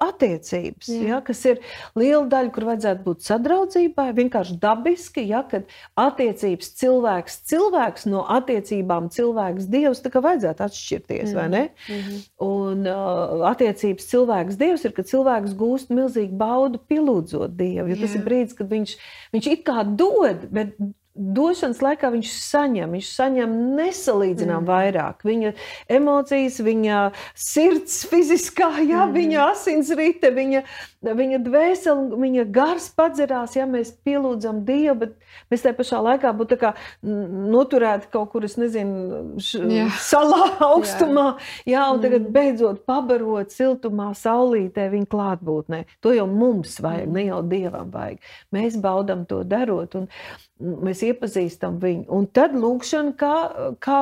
attiecības, 0.00 0.88
jā. 0.88 1.00
Ja, 1.10 1.18
kas 1.24 1.42
ir 1.48 1.58
liela 1.98 2.24
daļa, 2.32 2.52
kur 2.54 2.64
vajadzētu 2.70 3.04
būt 3.04 3.26
sadraudzībai. 3.26 4.06
Vienkārši 4.16 4.56
dabiski, 4.62 5.26
ja, 5.28 5.42
kad 5.50 5.68
attiecības 6.00 6.72
cilvēks, 6.80 7.36
cilvēks 7.50 8.08
no 8.08 8.24
attiecībām 8.38 9.10
cilvēks, 9.12 9.68
dievs, 9.72 10.00
tā 10.04 10.12
kā 10.14 10.22
vajadzētu 10.24 10.64
atšķirties? 10.66 11.34
Mm 11.36 11.58
-hmm. 11.90 12.22
Un 12.46 12.88
uh, 12.88 13.44
attiecības 13.50 14.08
cilvēks, 14.14 14.56
dievs 14.60 14.84
ir, 14.84 14.96
kad 14.96 15.10
cilvēks 15.12 15.56
gūst 15.60 15.92
milzīgu 15.92 16.36
baudu 16.40 16.80
pielūdzot 16.88 17.56
dievu. 17.56 17.90
Jo 17.92 18.00
tas 18.00 18.14
jā. 18.14 18.16
ir 18.16 18.24
brīdis, 18.24 18.56
kad 18.56 18.70
viņš, 18.70 18.96
viņš 19.32 19.52
it 19.52 19.66
kā 19.66 19.84
dod, 19.84 20.48
bet 20.50 20.72
došanas 21.20 21.82
laikā 21.84 22.10
viņš 22.14 22.30
saņem, 22.40 22.94
viņš 22.96 23.08
saņem 23.18 23.56
nesalīdzinām 23.78 24.64
mm. 24.64 24.70
vairāk. 24.70 25.24
Viņa 25.26 25.52
emocijas, 25.92 26.60
viņa 26.64 27.00
sirds 27.36 28.00
fiziskā, 28.10 28.70
jā, 28.80 29.04
mm. 29.04 29.14
viņa 29.18 29.44
asinsrite, 29.50 30.32
viņa, 30.36 30.64
viņa 31.00 31.38
dvēsele, 31.44 32.18
viņa 32.20 32.44
gars 32.52 32.90
padzerās, 32.96 33.54
ja 33.56 33.64
mēs 33.68 33.92
pielūdzam 34.04 34.62
Dievu, 34.68 34.96
bet 35.04 35.14
mēs 35.52 35.64
tajā 35.64 35.76
pašā 35.78 36.00
laikā 36.04 36.32
būtu 36.36 36.58
noturēti 37.54 38.10
kaut 38.12 38.32
kur, 38.34 38.44
es 38.44 38.58
nezinu, 38.60 39.38
š, 39.40 39.62
jā. 39.72 39.86
salā 40.04 40.42
augstumā, 40.70 41.26
jā, 41.64 41.78
jā 41.78 41.86
un 41.94 42.04
tagad 42.04 42.26
mm. 42.26 42.34
beidzot 42.36 42.84
pabarot 42.88 43.54
siltumā, 43.54 44.10
saulītē, 44.18 44.90
viņa 44.92 45.10
klātbūtnē. 45.10 45.82
To 46.04 46.12
jau 46.16 46.28
mums 46.28 46.76
vajag, 46.84 47.08
mm. 47.08 47.16
ne 47.16 47.26
jau 47.30 47.40
Dievam 47.48 47.90
vajag. 47.94 48.30
Mēs 48.54 48.78
baudam 48.80 49.24
to 49.28 49.42
darot. 49.48 49.96
Un, 49.96 50.08
mēs 50.60 51.00
iepazīstam 51.06 51.78
viņu. 51.80 52.04
Un 52.12 52.26
tad 52.36 52.52
lūkšana 52.58 53.14
kā, 53.18 53.34
kā 53.82 53.98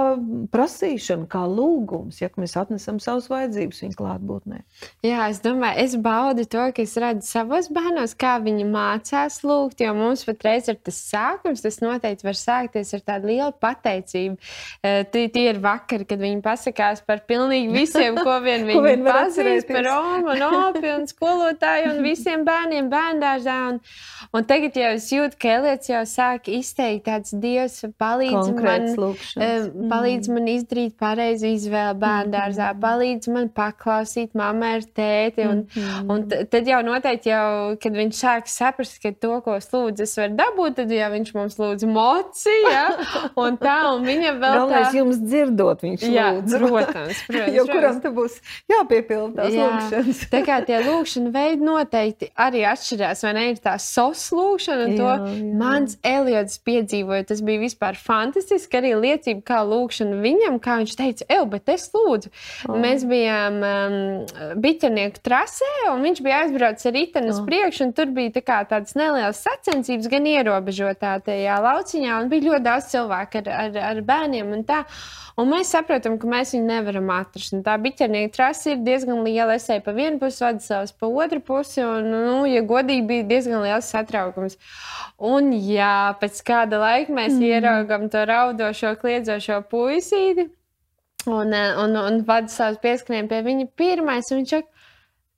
prasīšana, 0.53 1.29
kā 1.31 1.45
lūgums, 1.47 2.19
ja 2.23 2.31
mēs 2.41 2.57
atnesam 2.59 2.99
savas 3.03 3.29
vajadzības 3.31 3.83
viņa 3.85 3.99
klātbūtnē. 3.99 4.61
Jā, 5.07 5.29
es 5.31 5.41
domāju, 5.45 5.85
es 5.85 5.95
baudu 6.03 6.47
to, 6.51 6.65
ka 6.75 6.88
es 6.89 6.97
redzu 7.01 7.29
savos 7.29 7.69
bērnos, 7.73 8.15
kā 8.19 8.39
viņi 8.43 8.65
mācās 8.69 9.41
lūgt, 9.47 9.83
jo 9.85 9.93
mums 9.97 10.25
patreiz 10.27 10.71
ir 10.73 10.79
tas 10.81 10.99
sākums, 11.13 11.63
tas 11.65 11.81
noteikti 11.85 12.27
var 12.27 12.39
sākties 12.39 12.95
ar 12.97 13.05
tādu 13.13 13.31
lielu 13.33 13.53
pateicību. 13.61 14.39
Eh, 14.83 15.03
tie, 15.13 15.29
ir 15.45 15.61
vakari, 15.63 16.07
kad 16.09 16.21
viņi 16.23 16.41
pasakās 16.45 17.05
par 17.07 17.23
pilnīgi 17.29 17.73
visiem, 17.75 18.19
ko 18.19 18.39
vien 18.45 18.65
viņi 18.69 18.79
ko 18.79 18.85
vien 18.87 19.05
pazīst, 19.07 19.71
par 19.71 19.87
Romu, 19.89 20.33
un 20.35 20.47
Opi 20.49 20.93
un 20.95 21.07
skolotāju 21.11 21.93
un 21.93 22.03
visiem 22.07 22.45
bērniem 22.49 22.91
bērndārzā. 22.93 23.59
Un, 23.73 23.81
un 24.35 24.49
tagad 24.49 24.77
jau 24.79 24.93
es 24.97 25.09
jūtu, 25.13 25.39
ka 25.41 25.55
Elietis 25.59 25.93
jau 25.93 26.03
sāk 26.09 26.49
izteikt 26.53 27.07
tāds 27.09 27.35
Dievs 27.39 27.83
palīdz 28.01 28.37
Konkrēts 28.39 28.97
man, 28.99 29.15
uh, 29.15 29.69
palīdz 29.91 30.29
mm. 30.29 30.37
man 30.37 30.51
izdarīt 30.53 30.97
pareizu 31.01 31.51
izvēli 31.53 31.99
bērndārzā, 32.03 32.73
mm. 32.73 32.83
palīdz 32.83 33.33
man 33.35 33.51
paklausīt 33.55 34.37
mammai 34.39 34.75
ar 34.79 34.87
tēti. 34.99 35.47
Un, 35.49 35.65
mm. 35.67 36.13
un 36.13 36.27
tad 36.29 36.69
jau 36.69 36.78
noteikti, 36.87 37.33
jau, 37.33 37.75
kad 37.83 37.99
viņš 37.99 38.23
sāk 38.23 38.49
saprast, 38.51 38.97
ka 39.03 39.13
to, 39.13 39.35
ko 39.45 39.59
es 39.59 39.69
lūdzu, 39.73 40.07
es 40.07 40.17
varu 40.21 40.39
dabūt, 40.39 40.79
tad 40.81 40.95
jau 40.97 41.11
viņš 41.13 41.35
mums 41.37 41.59
lūdz 41.61 41.89
mociju, 41.93 42.73
ja? 42.73 42.87
un 43.45 43.61
tā, 43.61 43.77
un 43.93 44.09
viņam 44.09 44.41
vēl 44.41 44.59
Galvenais 44.63 44.89
tā... 44.89 44.99
jums 45.03 45.21
dzirdot, 45.21 45.85
viņš 45.85 46.07
jā, 46.09 46.31
lūdz. 46.39 46.57
protams, 46.65 47.23
protams. 47.29 47.59
jo 47.59 47.67
kuram 47.69 48.01
te 48.05 48.15
būs 48.17 48.41
jāpiepilda 48.73 49.43
tās 49.43 49.59
jā. 49.59 49.69
lūkšanas. 49.69 50.25
tā 50.33 50.43
kā 50.49 50.63
tie 50.65 50.81
lūkšana 50.87 51.35
veidi 51.35 51.69
noteikti 51.69 52.33
arī 52.49 52.65
atšķirās, 52.73 53.27
vai 53.27 53.37
ne, 53.37 53.47
ir 53.53 53.63
tā 53.63 53.77
sos 53.83 54.25
lūkšana, 54.33 54.89
un 54.89 54.97
jā, 54.97 54.99
to 54.99 55.37
jā. 55.37 55.55
mans 55.61 55.99
Elija 56.09 56.39
periods 56.39 56.59
piedzīvoju, 56.65 57.27
tas 57.27 57.41
bija 57.43 57.61
vispār 57.61 57.97
fantastiski. 57.99 58.79
Arī 58.79 58.95
liecība, 58.99 59.43
kā 59.43 59.63
lūkšana 59.67 60.21
viņam, 60.23 60.59
kā 60.63 60.79
viņš 60.81 60.95
teica, 60.99 61.27
ej, 61.29 61.45
bet 61.51 61.69
es 61.69 61.89
lūdzu. 61.95 62.31
Oh. 62.69 62.77
Mēs 62.79 63.05
bijām 63.09 63.59
um, 63.67 63.97
biķernieku 64.63 65.23
trasē, 65.25 65.73
un 65.93 66.05
viņš 66.07 66.23
bija 66.23 66.43
aizbraucis 66.45 66.68
ar 66.69 66.95
riteni 66.95 67.33
uz 67.33 67.41
priekšu, 67.47 67.89
un 67.89 67.95
tur 67.97 68.11
bija 68.15 68.39
tā 68.39 68.61
tādas 68.71 68.97
nelielas 68.99 69.41
sacensības, 69.45 70.11
gan 70.13 70.29
ierobežotā 70.29 71.17
tajā 71.27 71.61
lauciņā, 71.65 72.19
un 72.21 72.29
bija 72.33 72.51
ļoti 72.51 72.67
daudz 72.67 72.93
cilvēku 72.93 73.43
ar, 73.43 73.51
ar, 73.63 73.81
ar 73.93 74.05
bērniem 74.09 74.53
un 74.57 74.67
tā. 74.69 74.85
Un 75.39 75.47
mēs 75.53 75.69
saprotam, 75.71 76.17
ka 76.19 76.27
mēs 76.27 76.51
viņu 76.51 76.67
nevaram 76.67 77.11
atrast. 77.15 77.53
Un 77.55 77.61
tā 77.63 77.77
biķernieka 77.79 78.33
trase 78.35 78.73
ir 78.73 78.81
diezgan 78.83 79.21
liela. 79.23 79.55
Es 79.55 79.69
eju 79.71 79.85
pa 79.87 79.93
vienu 79.95 80.19
pusi, 80.19 80.43
vadu 80.43 80.65
savus 80.65 80.91
pa 80.99 81.07
otru 81.07 81.39
pusi. 81.47 81.79
Un, 81.85 82.09
nu, 82.11 82.41
ja 82.51 82.65
godīgi, 82.67 83.05
bija 83.07 83.27
diezgan 83.29 83.63
liels 83.63 83.87
satraukums. 83.95 84.59
Un, 85.31 85.53
jā, 85.55 86.11
pēc 86.19 86.43
kāda 86.49 86.83
laika 86.83 87.15
mēs 87.15 87.37
mm. 87.37 87.47
ieraugām 87.53 88.09
to 88.11 88.25
raudošo, 88.27 88.97
kliedzošo 88.99 89.61
puisīti. 89.71 90.49
Un, 91.29 91.55
un, 91.55 91.95
un 92.03 92.19
vadu 92.27 92.51
savus 92.51 92.83
pieskrējumus 92.83 93.31
pie 93.31 93.41
viņa 93.47 93.69
pirmais. 93.79 94.35
Viņš 94.35 94.57
saka, 94.57 94.78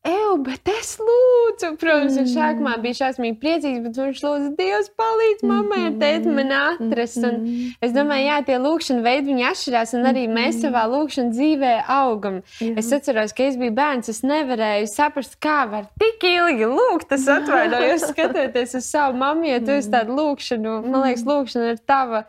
Eju, 0.00 0.36
bet 0.40 0.68
es 0.72 0.94
lūdzu, 0.96 1.74
protams, 1.76 2.14
mm. 2.16 2.28
sākumā 2.32 2.78
bija 2.80 2.96
šausmīgi 3.02 3.36
priecīgs, 3.42 3.82
bet 3.84 3.98
viņš 4.00 4.22
lūdza, 4.24 4.46
Dievs, 4.56 4.86
palīdz 4.96 5.42
mammai 5.44 5.80
ar 5.90 5.98
tēti 6.00 6.32
man 6.32 6.54
atrast. 6.56 7.18
Un 7.28 7.42
es 7.84 7.92
domāju, 7.92 8.24
jā, 8.30 8.38
tie 8.46 8.56
lūkšana 8.64 9.04
veidi 9.04 9.28
viņi 9.28 9.44
atšķirās, 9.50 9.92
un 9.98 10.08
arī 10.08 10.22
mēs 10.32 10.62
savā 10.62 10.86
lūkšana 10.88 11.34
dzīvē 11.36 11.72
augam. 11.98 12.38
Jā. 12.64 12.72
Es 12.80 12.88
atceros, 12.96 13.36
ka 13.36 13.44
es 13.50 13.60
biju 13.60 13.74
bērns, 13.76 14.08
es 14.14 14.22
nevarēju 14.24 14.88
saprast, 14.88 15.36
kā 15.44 15.58
var 15.68 15.90
tik 16.00 16.24
ilgi 16.30 16.70
lūgt. 16.72 17.12
Es 17.18 17.28
atvainojos, 17.36 18.08
skatoties 18.14 18.78
uz 18.80 18.88
savu 18.88 19.20
mammu, 19.20 19.50
jo 19.52 19.60
tu 19.68 19.76
esi 19.76 19.92
tāda 19.92 20.16
lūkšana, 20.16 20.78
man 20.86 21.04
liekas, 21.10 21.28
lūkšana 21.28 21.74
ir 21.74 21.84
tava. 21.84 22.24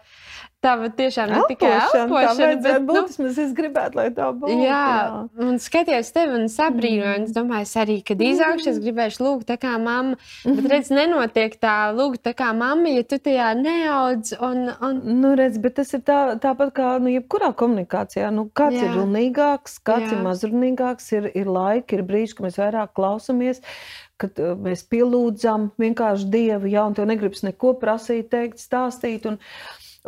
Tā 0.61 0.75
tiešām 0.93 1.31
ir 1.33 1.45
tikai 1.49 1.69
elpošana, 1.73 2.57
bet 2.61 2.83
būt, 2.85 3.15
nu, 3.17 3.29
es 3.33 3.53
gribētu, 3.57 3.97
lai 3.97 4.03
tā 4.13 4.27
būtu. 4.29 4.57
Jā, 4.61 4.81
jā. 4.93 5.21
un 5.41 5.55
skatījos 5.57 6.11
tevi 6.13 6.35
un 6.37 6.45
sabrīnoju, 6.53 7.15
un 7.17 7.25
es 7.25 7.33
domāju, 7.33 7.65
es 7.65 7.73
arī, 7.81 7.95
kad 8.05 8.21
izaugšu, 8.21 8.67
es 8.75 8.77
gribēšu 8.83 9.25
lūgt 9.25 9.47
tā 9.49 9.57
kā 9.61 9.71
mamma, 9.81 10.19
bet 10.45 10.69
redz, 10.69 10.91
nenotiek 10.93 11.57
tā 11.57 11.73
lūgt 11.97 12.21
tā 12.29 12.35
kā 12.37 12.51
mamma, 12.53 12.93
ja 12.93 13.07
tu 13.09 13.17
tajā 13.17 13.49
neaudz. 13.57 14.35
Un, 14.37 14.69
un... 14.85 15.01
Nu, 15.23 15.33
redz, 15.39 15.57
bet 15.65 15.79
tas 15.81 15.95
ir 15.97 16.05
tā, 16.05 16.19
tāpat 16.45 16.75
kā, 16.77 16.93
nu, 17.01 17.09
jebkurā 17.15 17.49
komunikācijā, 17.57 18.29
nu, 18.37 18.45
kāds 18.53 18.77
jā. 18.77 18.85
ir 18.85 19.01
runīgāks, 19.01 19.81
kāds 19.81 20.11
jā. 20.11 20.13
ir 20.13 20.25
mazrunīgāks, 20.29 21.11
ir, 21.17 21.29
ir 21.41 21.49
laiki, 21.49 21.97
ir 21.97 22.05
brīži, 22.05 22.37
kad 22.37 22.51
mēs 22.51 22.61
vairāk 22.61 22.93
klausamies, 23.01 23.65
kad 24.21 24.37
uh, 24.37 24.53
mēs 24.61 24.85
pielūdzam 24.93 25.71
vienkārši 25.81 26.29
Dievu, 26.29 26.69
ja, 26.69 26.85
un 26.85 26.93
tev 26.93 27.09
negribas 27.09 27.41
neko 27.49 27.79
prasīt, 27.81 28.29
teikt, 28.29 28.61
stāstīt, 28.61 29.25
un, 29.25 29.41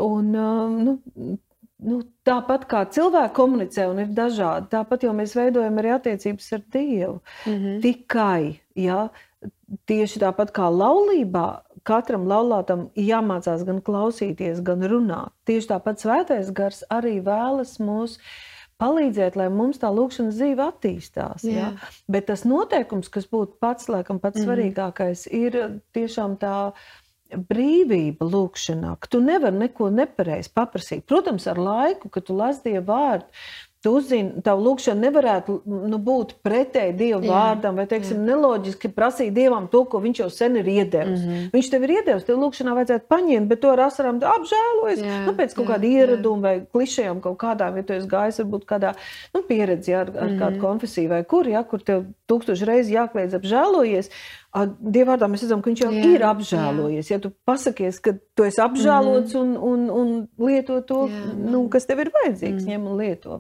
Un, 0.02 0.36
um, 0.36 0.78
nu, 0.84 1.38
nu, 1.84 2.00
tāpat 2.26 2.66
kā 2.70 2.86
cilvēki 2.96 3.36
komunicē 3.38 3.88
un 3.92 4.02
ir 4.06 4.14
dažādi, 4.16 4.72
tāpat 4.72 5.06
jau 5.06 5.14
mēs 5.14 5.36
veidojam 5.38 5.78
arī 5.82 5.94
attiecības 5.98 6.54
ar 6.58 6.64
Dievu. 6.74 7.20
Mm 7.46 7.54
-hmm. 7.54 7.82
Tikai 7.82 8.60
ja, 8.76 9.10
tieši 9.86 10.24
tāpat 10.24 10.54
kā 10.56 10.70
laulībā, 10.72 11.62
katram 11.84 12.26
laulātam 12.30 12.88
jāmācās 12.96 13.66
gan 13.68 13.82
klausīties, 13.82 14.64
gan 14.64 14.82
runāt. 14.82 15.32
Tieši 15.46 15.68
tāpat 15.76 16.04
svētais 16.04 16.52
gars 16.52 16.84
arī 16.90 17.20
vēlas 17.24 17.80
mūs 17.80 18.20
palīdzēt, 18.82 19.38
lai 19.40 19.50
mums 19.54 19.80
tā 19.82 19.92
lūkšanas 19.94 20.36
dzīve 20.40 20.64
attīstās. 20.66 21.46
Jā. 21.48 21.54
Ja? 21.54 21.92
Bet 22.12 22.28
tas 22.32 22.44
noteikums, 22.48 23.12
kas 23.14 23.28
būtu 23.32 23.60
pats, 23.60 23.90
laikam, 23.92 24.20
pats 24.20 24.40
mm 24.40 24.44
-hmm. 24.44 24.50
svarīgākais, 24.50 25.28
ir 25.32 25.82
tiešām 25.94 26.38
tā 26.38 26.74
brīvība 27.50 28.28
lūkšanā, 28.30 28.96
ka 29.00 29.12
tu 29.12 29.22
nevari 29.24 29.66
neko 29.66 29.90
nepareizi 29.94 30.52
paprasīt. 30.54 31.06
Protams, 31.10 31.48
ar 31.48 31.62
laiku, 31.62 32.10
kad 32.14 32.28
tu 32.28 32.38
lasi 32.38 32.66
Dievu 32.70 32.88
vārdu, 32.92 33.44
Tu 33.84 33.92
uzzini, 33.92 34.40
tā 34.40 34.54
lūkšana 34.56 35.10
nevarētu 35.10 35.58
nu, 35.68 35.98
būt 36.00 36.38
pretēji 36.46 36.94
Dieva 36.96 37.20
vārdam, 37.20 37.76
vai 37.76 37.84
teiksim, 37.92 38.22
jā. 38.22 38.28
neloģiski 38.30 38.88
prasīt 38.96 39.34
Dievam 39.36 39.66
to, 39.72 39.82
ko 39.92 40.00
Viņš 40.04 40.22
jau 40.22 40.28
sen 40.32 40.56
ir 40.62 40.70
iedevis. 40.72 41.20
Mm 41.20 41.32
-hmm. 41.32 41.50
Viņš 41.52 41.72
tev 41.72 41.84
ir 41.84 41.92
iedevis, 41.98 42.24
tev 42.24 42.40
lūkšanā 42.40 42.76
vajadzētu 42.78 43.10
paņemt, 43.12 43.50
bet 43.52 43.60
to 43.60 43.74
ar 43.74 43.82
asarām 43.90 44.22
apžēlojas. 44.24 45.04
Jā, 45.04 45.18
nu, 45.26 45.34
pēc 45.36 45.56
kaut 45.56 45.68
jā, 45.68 45.74
kāda 45.74 45.90
ieraduma 45.90 46.42
vai 46.42 46.56
klišejām 46.64 47.20
kaut 47.20 47.38
kādām, 47.44 47.76
ja 47.76 47.84
tu 47.84 47.94
esi 47.94 48.08
gājis 48.08 48.40
varbūt 48.40 48.64
kādā 48.72 48.94
nu, 49.36 49.42
pieredzi 49.42 49.94
ar, 49.94 50.08
ar 50.16 50.30
mm 50.30 50.30
-hmm. 50.30 50.40
kādu 50.40 50.62
konfesiju 50.62 51.10
vai 51.10 51.24
kur, 51.24 51.48
ja, 51.48 51.64
kur 51.64 51.84
tev 51.84 52.06
tūkstoši 52.32 52.66
reizi 52.66 52.96
jākliedz 52.96 53.36
apžēlojies. 53.36 54.10
Dievvvārdā 54.54 55.26
mēs 55.32 55.48
redzam, 55.48 55.64
ka 55.64 55.72
viņš 55.72 55.80
jau 55.82 55.92
jā, 55.96 56.08
ir 56.14 56.24
apžēlojies. 56.30 57.08
Jā. 57.10 57.18
Ja 57.18 57.24
tu 57.24 57.32
pasakies, 57.48 57.98
ka 58.06 58.14
tu 58.38 58.46
esi 58.46 58.62
apžēlots 58.62 59.34
mm. 59.34 59.40
un, 59.42 59.54
un, 59.58 59.86
un 59.90 60.46
lieto 60.46 60.78
to, 60.86 61.08
jā, 61.10 61.22
nu, 61.42 61.66
kas 61.74 61.90
tev 61.90 62.04
ir 62.04 62.12
vajadzīgs, 62.14 62.62
mm. 62.62 62.70
ņem 62.70 62.92
un 62.92 63.00
lieto. 63.02 63.40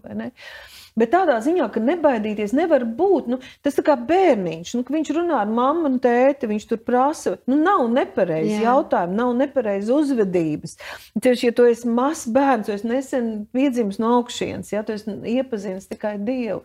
Bet 0.98 1.10
tādā 1.14 1.40
ziņā, 1.42 1.68
ka 1.74 1.82
nebaidīties 1.82 2.54
nevar 2.58 2.86
būt. 2.98 3.30
Nu, 3.30 3.40
tas 3.66 3.78
kā 3.86 3.96
bērniņš, 4.10 4.74
nu, 4.78 4.86
viņš 4.96 5.14
runā 5.18 5.40
ar 5.42 5.54
mammu 5.54 5.88
un 5.90 6.00
tēti, 6.02 6.50
viņš 6.50 6.68
tur 6.70 6.82
prasa. 6.86 7.36
Nu, 7.50 7.58
nav 7.62 7.86
nepareizi 7.94 8.60
jautājumi, 8.62 9.18
nav 9.18 9.34
nepareizi 9.38 9.94
uzvedības. 9.94 10.78
Tieši, 11.18 11.50
ja 11.50 11.58
tu 11.58 11.70
esi 11.70 11.90
mazs 11.90 12.28
bērns, 12.34 12.70
tu 12.70 12.76
esi 12.76 12.90
nesen 12.90 13.32
piedzimis 13.54 14.02
no 14.02 14.14
augšienes, 14.20 14.74
ja 14.74 14.86
tu 14.86 14.98
esi 14.98 15.18
iepazinis 15.34 15.90
tikai 15.90 16.20
Dievu. 16.22 16.62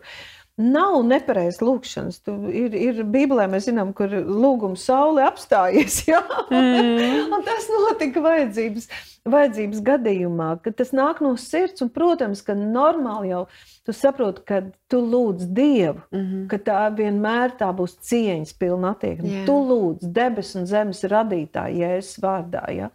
Nav 0.59 0.97
nepareizas 1.07 1.61
lūkšanas. 1.63 2.17
Tu 2.27 2.33
ir, 2.51 2.73
ir 2.75 2.97
Bībelē, 3.07 3.45
mēs 3.47 3.69
zinām, 3.69 3.93
kur 3.95 4.11
lūgums 4.11 4.83
saule 4.89 5.23
apstājies. 5.27 6.01
Mm. 6.49 7.29
tas 7.45 7.67
notika 7.69 8.21
vajadzības, 8.23 8.87
vajadzības 9.29 9.81
gadījumā, 9.85 10.47
kad 10.63 10.75
tas 10.79 10.89
nāk 10.95 11.19
no 11.21 11.35
sirds. 11.39 11.83
Un, 11.85 11.91
protams, 11.93 12.41
ka 12.45 12.55
normāli 12.57 13.29
jau 13.29 13.43
tu 13.85 13.93
saproti, 13.93 14.43
ka 14.49 14.61
tu 14.91 15.01
lūdz 15.03 15.45
Dievu, 15.55 16.01
mm 16.11 16.23
-hmm. 16.23 16.47
ka 16.49 16.57
tā 16.57 16.79
vienmēr 16.97 17.53
tā 17.59 17.69
būs 17.75 17.99
cieņas 18.09 18.53
pilna 18.59 18.95
attieksme. 18.95 19.29
Yeah. 19.29 19.45
Tu 19.45 19.57
lūdz 19.71 20.11
debesu 20.17 20.59
un 20.59 20.65
zemes 20.65 21.03
radītāju, 21.03 21.79
Jēzus 21.83 22.19
vārdā. 22.23 22.65
Ja? 22.73 22.89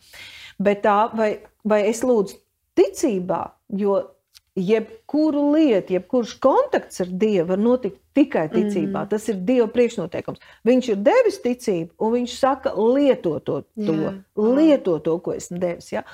Bet 0.59 0.83
tā, 0.83 1.17
vai, 1.17 1.39
vai 1.65 1.87
es 1.89 2.03
lūdzu 2.03 2.37
ticībā, 2.75 3.51
jo 3.69 4.14
jebkuru 4.55 5.49
lietu, 5.53 5.97
jebkurš 5.97 6.37
kontakts 6.43 7.03
ar 7.03 7.11
Dievu 7.11 7.49
var 7.49 7.59
notikt 7.59 7.99
tikai 8.15 8.47
ticībā. 8.53 9.03
Mm. 9.03 9.11
Tas 9.11 9.27
ir 9.31 9.41
Dieva 9.47 9.67
priekšnoteikums. 9.75 10.43
Viņš 10.67 10.91
ir 10.93 11.03
devis 11.03 11.41
ticību, 11.43 11.91
un 11.99 12.15
viņš 12.15 12.37
saka, 12.39 12.75
lieto 12.79 13.37
to, 13.43 13.61
to 13.75 13.97
lieto 14.39 14.99
to, 15.03 15.19
ko 15.25 15.35
esmu 15.35 15.59
devis. 15.63 15.91
Ja? 15.97 16.05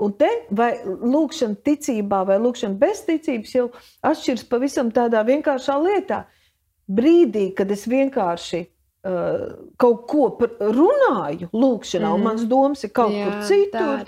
Un 0.00 0.14
te 0.16 0.30
vai 0.56 0.72
lūkšana 0.86 1.58
ticībā, 1.66 2.22
vai 2.28 2.38
lūkšana 2.40 2.78
bez 2.80 3.02
ticības 3.08 3.56
jau 3.56 3.66
atšķiras 4.06 4.46
pavisam 4.48 4.92
tādā 4.94 5.24
vienkāršā 5.26 5.76
lietā. 5.82 6.24
Brīdī, 6.90 7.50
kad 7.58 7.70
es 7.70 7.84
vienkārši 7.90 8.64
kaut 9.00 10.02
ko 10.10 10.26
runāju, 10.60 11.48
lūkšanā, 11.56 12.04
mm. 12.04 12.16
un 12.18 12.24
mans 12.26 12.42
domas 12.44 12.84
ir 12.84 12.90
kaut 12.92 13.14
Jā, 13.14 13.24
kur 13.24 13.38
citur, 13.48 14.02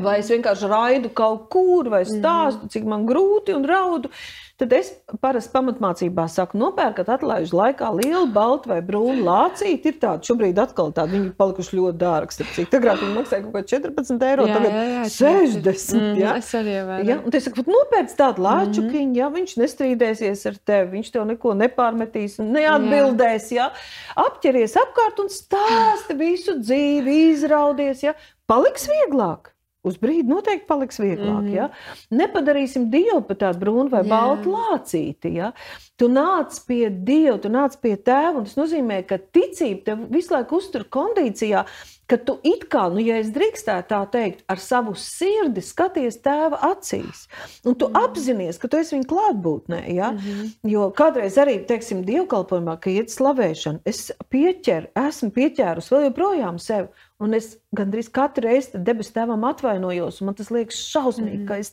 vai 0.00 0.14
es 0.22 0.30
vienkārši 0.32 0.70
raidu 0.70 1.10
kaut 1.12 1.50
kur, 1.52 1.90
vai 1.92 2.06
stāstu, 2.08 2.64
mm. 2.64 2.72
cik 2.72 2.88
man 2.88 3.04
grūti 3.08 3.52
un 3.52 3.68
raudu. 3.68 4.12
Tad 4.54 4.70
es 4.70 4.92
parasti 5.18 5.50
pamatmācībā 5.50 6.28
saku, 6.30 6.54
nopērkat 6.60 7.08
atlaižu 7.16 7.56
laikā 7.58 7.88
lielu, 7.96 8.28
baltu 8.30 8.70
vai 8.70 8.76
brūnu 8.86 9.24
lācīti. 9.26 9.90
Ir 9.90 9.96
tādi 9.98 10.28
šobrīd 10.30 10.60
atkal 10.62 10.92
tādi, 10.94 11.16
viņi 11.16 11.26
ir 11.26 11.32
palikuši 11.40 11.78
ļoti 11.80 11.98
dārgi. 11.98 12.46
Cik 12.54 12.76
agrāk 12.78 13.00
viņi 13.02 13.16
maksāja 13.16 13.42
kaut 13.42 13.56
ko 13.56 13.62
14 13.72 14.22
eiro, 14.28 14.44
jā, 14.46 14.54
tagad 14.54 14.76
jā, 14.76 14.84
jā, 14.92 15.08
60. 15.16 15.98
Mm, 15.98 16.20
jā, 16.22 16.34
es 16.38 16.50
arī 16.54 16.76
varu. 16.86 17.06
Jā, 17.10 17.16
un 17.18 17.34
es 17.34 17.48
saku, 17.48 17.64
nopērc 17.66 18.14
tādu 18.20 18.44
lāčukiņu, 18.46 19.08
mm. 19.08 19.16
ja 19.18 19.30
viņš 19.34 19.56
nestrīdēsies 19.64 20.46
ar 20.52 20.60
tevi, 20.70 20.92
viņš 21.00 21.10
tev 21.16 21.26
neko 21.32 21.56
nepārmetīs 21.64 22.38
un 22.44 22.52
neatbildēs. 22.54 23.48
Jā. 23.56 23.72
Apķeries 24.22 24.78
apkārt 24.84 25.18
un 25.24 25.34
stāsti 25.34 26.14
visu 26.22 26.54
dzīvi, 26.62 27.18
izraudies, 27.32 28.06
ja 28.06 28.14
paliks 28.46 28.86
vieglāk. 28.92 29.53
Uz 29.84 29.98
brīdi 30.00 30.28
noteikti 30.32 30.66
paliks 30.66 31.00
vieglāk. 31.00 31.42
Mm 31.42 31.48
-hmm. 31.48 31.54
ja? 31.54 31.68
Nepadarīsim 32.10 32.90
Dievu 32.90 33.20
par 33.28 33.36
tādu 33.36 33.58
brūnu 33.64 33.90
vai 33.92 34.02
baltu 34.08 34.54
lācīti. 34.56 35.34
Ja? 35.36 35.52
Tu 35.96 36.08
nāc 36.08 36.56
pie 36.66 36.88
Dieva, 36.90 37.38
tu 37.38 37.48
nāc 37.48 37.76
pie 37.80 37.96
Tēva. 37.96 38.44
Tas 38.44 38.56
nozīmē, 38.56 39.02
ka 39.06 39.18
ticība 39.18 39.84
tev 39.84 40.06
visu 40.10 40.34
laiku 40.34 40.56
uztur 40.56 40.84
kondīcijā, 40.90 41.64
ka 42.06 42.16
tu 42.16 42.38
it 42.42 42.66
kā, 42.72 42.88
nu, 42.92 42.98
ja 43.00 43.18
es 43.20 43.30
drīkstētu 43.34 43.88
tā 43.88 44.00
teikt, 44.10 44.42
ar 44.48 44.58
savu 44.58 44.94
sirdi 44.98 45.62
skaties 45.64 46.18
Tēva 46.24 46.58
acīs. 46.72 47.28
Un 47.64 47.74
tu 47.74 47.88
mm 47.88 47.94
-hmm. 47.94 48.04
apzinājies, 48.04 48.58
ka 48.58 48.68
tu 48.68 48.76
esi 48.76 48.96
viņa 48.96 49.08
klātbūtnē. 49.12 49.94
Ja? 49.94 50.10
Mm 50.10 50.18
-hmm. 50.18 50.50
Jo 50.62 50.90
kādreiz 50.90 51.36
arī, 51.36 51.66
teiksim, 51.66 52.04
dievkalpojumā, 52.04 52.80
ka 52.80 52.90
iet 52.90 53.10
slavēšana, 53.10 53.78
es 53.84 54.12
pieķeru, 54.30 54.86
esmu 55.08 55.30
pieķērus 55.30 55.90
vēl 55.92 56.04
joprojām 56.04 56.58
sevi. 56.58 56.88
Un 57.24 57.32
es 57.36 57.54
gandrīz 57.74 58.10
katru 58.12 58.44
reizi 58.48 58.78
debesu 58.84 59.14
tēvam 59.14 59.44
atvainojos. 59.48 60.20
Man 60.26 60.36
tas 60.36 60.50
liekas 60.52 60.76
šausmīgi, 60.90 61.40
mm. 61.40 61.46
ka, 61.48 61.58
es, 61.62 61.72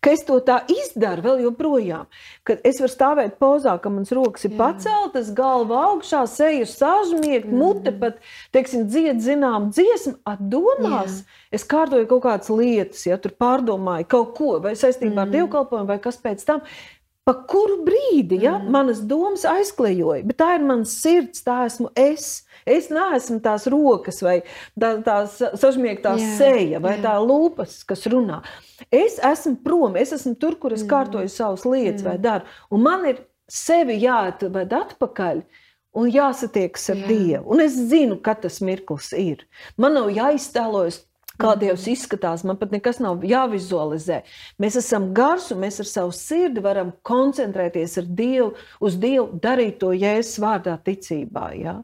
ka 0.00 0.14
es 0.14 0.24
to 0.26 0.38
tā 0.46 0.58
izdaru 0.72 1.24
vēl 1.26 1.42
joprojām. 1.44 2.08
Kad 2.46 2.64
es 2.66 2.80
varu 2.82 2.92
stāvēt 2.94 3.36
pozā, 3.42 3.76
ka 3.82 3.92
mans 3.92 4.12
rokas 4.16 4.46
ir 4.48 4.54
Jā. 4.54 4.58
paceltas, 4.62 5.32
galva 5.36 5.82
augšā, 5.90 6.22
seja 6.32 6.68
sažmiegt, 6.70 7.50
mm. 7.50 7.60
mute 7.60 7.92
pat, 8.00 8.22
teiksim, 8.56 8.86
dzied 8.90 9.20
zinām 9.24 9.70
dziesmu, 9.76 10.16
atdomās. 10.32 11.20
Jā. 11.20 11.42
Es 11.56 11.66
kārtoju 11.68 12.08
kaut 12.10 12.24
kādas 12.24 12.50
lietas, 12.52 13.04
ja 13.06 13.20
tur 13.22 13.36
pārdomāju 13.36 14.08
kaut 14.16 14.34
ko, 14.38 14.56
vai 14.64 14.74
saistībā 14.78 15.12
mm. 15.14 15.24
ar 15.26 15.34
dievkalpojumu, 15.36 15.90
vai 15.92 16.00
kas 16.02 16.18
pēc 16.22 16.42
tam. 16.48 16.64
Pa 17.26 17.32
kuru 17.50 17.80
brīdi 17.82 18.38
ja, 18.44 18.52
mm. 18.60 18.68
manas 18.70 19.00
domas 19.10 19.42
aizklejoja, 19.50 20.22
bet 20.28 20.36
tā 20.38 20.52
ir 20.54 20.66
mans 20.66 20.92
sirds, 21.02 21.42
tā 21.42 21.64
esmu 21.66 21.90
es. 21.98 22.44
Es 22.66 22.86
neesmu 22.90 23.40
tās 23.42 23.66
rokas, 23.70 24.20
vai 24.22 24.40
tā, 24.78 24.92
tā 25.06 25.16
sažmiegtā 25.30 26.16
jā, 26.18 26.30
seja, 26.38 26.80
vai 26.82 26.96
jā. 26.96 27.02
tā 27.04 27.12
lūpas, 27.22 27.76
kas 27.86 28.06
runā. 28.10 28.40
Es 28.94 29.20
esmu 29.22 29.56
prom, 29.62 29.98
es 29.98 30.14
esmu 30.14 30.34
tur, 30.38 30.56
kur 30.62 30.74
es 30.74 30.84
mm. 30.84 30.90
kārtoju 30.90 31.30
savas 31.30 31.66
lietas 31.66 32.02
mm. 32.02 32.08
vai 32.08 32.16
daru. 32.22 32.56
Un 32.74 32.82
man 32.86 33.06
ir 33.10 33.20
sevi 33.50 33.98
jāatved 34.02 34.74
atpakaļ. 34.82 35.42
Un 35.96 36.10
jāsatiekas 36.12 36.90
ar 36.92 36.98
jā. 37.00 37.06
Dievu. 37.08 37.44
Un 37.54 37.62
es 37.64 37.76
zinu, 37.90 38.18
ka 38.20 38.34
tas 38.36 38.58
mirklis 38.60 39.14
ir. 39.16 39.46
Man 39.80 39.94
nav 39.96 40.10
jāiztēlojas, 40.12 40.98
kā. 41.40 41.54
Dievs 41.60 41.86
izskatās. 41.90 42.44
Man 42.46 42.58
pat 42.60 42.74
nekas 42.74 43.00
nav 43.02 43.24
jāvizualizē. 43.26 44.22
Mēs 44.62 44.78
esam 44.82 45.12
gars, 45.16 45.50
un 45.54 45.62
mēs 45.64 45.80
ar 45.84 45.90
savu 45.90 46.14
sirdi 46.16 46.64
varam 46.64 46.94
koncentrēties 47.06 48.00
Dievu, 48.06 48.54
uz 48.80 48.96
Dievu, 49.00 49.30
darīt 49.42 49.80
to 49.82 49.92
jēzus 49.96 50.40
vārdā, 50.42 50.78
ticībā. 50.84 51.50
Ja? 51.60 51.80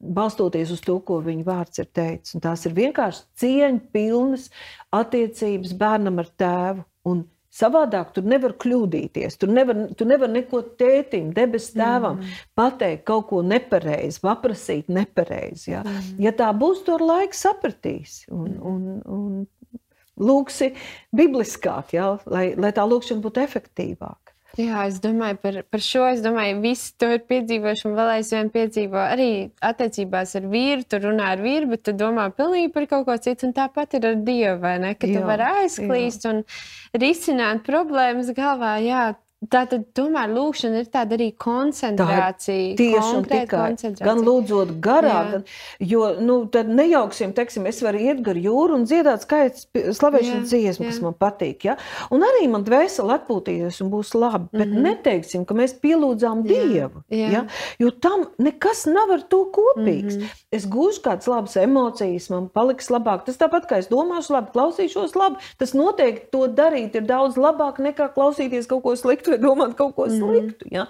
balstoties 0.00 0.70
uz 0.72 0.80
to, 0.84 0.96
ko 1.04 1.20
viņa 1.24 1.44
vārds 1.44 1.82
ir 1.82 1.88
teicis. 1.92 2.34
Un 2.36 2.44
tās 2.44 2.64
ir 2.66 2.76
vienkārši 2.76 3.26
cieņpilnas 3.42 4.48
attiecības 4.96 5.74
bērnam 5.80 6.22
ar 6.22 6.30
tēvu. 6.40 6.86
Un 7.10 7.24
savādāk 7.54 8.12
tur 8.14 8.26
nevar 8.30 8.54
kļūdīties. 8.62 9.38
Tur 9.40 9.52
nevar, 9.52 9.82
tur 9.98 10.08
nevar 10.10 10.30
neko 10.30 10.62
tētim, 10.80 11.32
debesu 11.36 11.74
tēvam 11.78 12.20
mm. 12.20 12.40
pateikt 12.58 13.06
kaut 13.10 13.28
ko 13.30 13.42
nepareizi, 13.46 14.22
paprasīt 14.22 14.90
nepareizi. 14.92 15.72
Ja? 15.74 15.84
Mm. 15.84 16.10
ja 16.26 16.34
tā 16.36 16.50
būs, 16.56 16.84
to 16.86 16.96
ar 16.98 17.06
laiku 17.12 17.38
sapratīs. 17.38 18.22
Un, 18.34 18.54
un, 18.72 18.84
un 19.10 19.80
lūksi 20.20 20.72
bibliskāk, 21.16 21.94
ja? 21.98 22.12
lai, 22.30 22.50
lai 22.60 22.74
tā 22.76 22.86
lūkšana 22.86 23.24
būtu 23.24 23.42
efektīvāka. 23.44 24.36
Jā, 24.58 24.82
es 24.88 24.98
domāju 25.02 25.38
par, 25.42 25.56
par 25.70 25.82
šo. 25.84 26.02
Es 26.10 26.22
domāju, 26.24 26.56
ka 26.56 26.64
visi 26.64 26.90
to 26.98 27.10
ir 27.14 27.22
piedzīvojuši 27.30 27.86
un 27.86 27.96
vēl 27.98 28.12
aizvien 28.16 28.50
piedzīvo. 28.50 28.98
Arī 28.98 29.30
attiecībās 29.70 30.34
ar 30.40 30.48
vīru, 30.50 30.86
tu 30.90 31.00
runā 31.04 31.30
ar 31.36 31.44
vīru, 31.44 31.70
bet 31.70 31.84
tu 31.86 31.94
domā 31.96 32.26
pilnīgi 32.34 32.72
par 32.74 32.88
kaut 32.90 33.06
ko 33.06 33.16
citu. 33.22 33.46
Un 33.46 33.54
tāpat 33.56 33.94
ir 33.98 34.08
ar 34.10 34.18
Dievu, 34.26 34.56
vai 34.64 34.76
ne? 34.82 34.94
Ka 34.98 35.10
tu 35.10 35.22
vari 35.28 35.48
aizklīst 35.62 36.26
jā. 36.26 36.34
un 36.34 37.02
risināt 37.04 37.62
problēmas 37.66 38.32
galvā. 38.36 38.74
Jā, 38.82 39.04
Tā 39.48 39.62
tad 39.64 39.86
tomēr 39.96 40.28
lūkšana 40.34 40.82
ir 40.82 40.88
tāda 40.92 41.16
arī 41.16 41.30
koncentrācija. 41.40 42.74
Tā 42.76 42.76
tieši 42.76 43.12
un 43.16 43.22
tikai. 43.24 43.92
Gan 44.04 44.18
lūdzot 44.20 44.74
garā, 44.84 45.14
Jā. 45.14 45.22
gan, 45.30 45.44
jo, 45.80 46.02
nu, 46.20 46.34
tad 46.52 46.68
nejauksim, 46.68 47.32
teiksim, 47.32 47.64
es 47.70 47.78
varu 47.80 48.02
iet 48.04 48.20
gar 48.26 48.36
jūru 48.36 48.76
un 48.76 48.84
dziedāt 48.84 49.24
skaits 49.24 49.64
slavēšanas 49.96 50.44
dziesmu, 50.50 50.90
kas 50.90 50.98
man 51.00 51.16
patīk, 51.16 51.64
ja? 51.70 51.78
Un 52.12 52.26
arī 52.26 52.50
man 52.52 52.66
dvēseli 52.68 53.14
atpūtīsies 53.16 53.80
un 53.80 53.88
būs 53.94 54.12
labi, 54.12 54.50
bet 54.52 54.66
mm 54.66 54.74
-hmm. 54.74 54.90
neteiksim, 54.90 55.48
ka 55.48 55.56
mēs 55.56 55.72
pielūdzām 55.80 56.44
Jā. 56.44 56.50
Dievu, 56.50 57.02
Jā. 57.08 57.32
ja? 57.32 57.42
Jo 57.80 57.94
tam 57.96 58.26
nekas 58.36 58.84
nav 58.92 59.10
ar 59.16 59.22
to 59.22 59.46
kopīgs. 59.56 60.20
Mm 60.20 60.20
-hmm. 60.20 60.44
Es 60.52 60.66
gūšu 60.66 61.00
kādas 61.00 61.28
labas 61.30 61.56
emocijas, 61.56 62.28
man 62.30 62.48
paliks 62.48 62.90
labāk. 62.90 63.24
Tas 63.24 63.38
tāpat, 63.38 63.64
kā 63.70 63.78
es 63.78 63.88
domāšu 63.88 64.32
labi, 64.32 64.50
klausīšos 64.52 65.16
labi, 65.16 65.36
tas 65.56 65.72
noteikti 65.72 66.30
to 66.30 66.46
darīt 66.48 66.94
ir 66.94 67.02
daudz 67.02 67.36
labāk 67.36 67.78
nekā 67.78 68.12
klausīties 68.14 68.66
kaut 68.66 68.82
ko 68.82 68.96
sliktu 68.96 69.29
vai 69.34 69.40
domāt 69.42 69.76
kaut 69.78 69.96
ko 69.98 70.08
mhm. 70.08 70.18
sliktu. 70.20 70.70
Ja? 70.74 70.86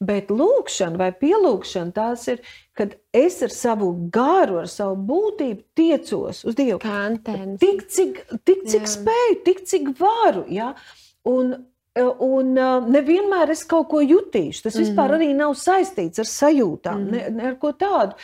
Bet 0.00 0.30
lūkšana 0.32 0.96
vai 0.96 1.10
pielūgšana 1.12 1.92
tās 1.92 2.24
ir, 2.32 2.38
kad 2.76 2.94
es 3.12 3.40
ar 3.44 3.52
savu 3.52 3.90
garu, 4.12 4.62
ar 4.62 4.70
savu 4.72 4.96
būtību 5.10 5.66
tiecos 5.76 6.44
uz 6.48 6.56
Dievu. 6.56 6.80
Tik 7.60 7.82
cik, 7.92 8.22
tik, 8.48 8.64
cik 8.70 8.88
spēju, 8.88 9.42
tik 9.44 9.66
cik 9.68 9.92
varu. 10.00 10.46
Ja? 10.48 10.72
Un, 11.28 11.58
Un 11.98 12.52
uh, 12.54 12.84
nevienmēr 12.86 13.50
es 13.50 13.64
kaut 13.66 13.88
ko 13.90 13.98
jutīšu. 13.98 14.62
Tas 14.62 14.76
vispār 14.78 15.10
mm. 15.10 15.16
arī 15.16 15.30
nav 15.34 15.56
saistīts 15.58 16.22
ar 16.22 16.28
sajūtām, 16.30 17.00
mm. 17.02 17.10
ne, 17.10 17.22
ne 17.34 17.48
ar 17.50 17.56
ko 17.58 17.72
tādu. 17.74 18.14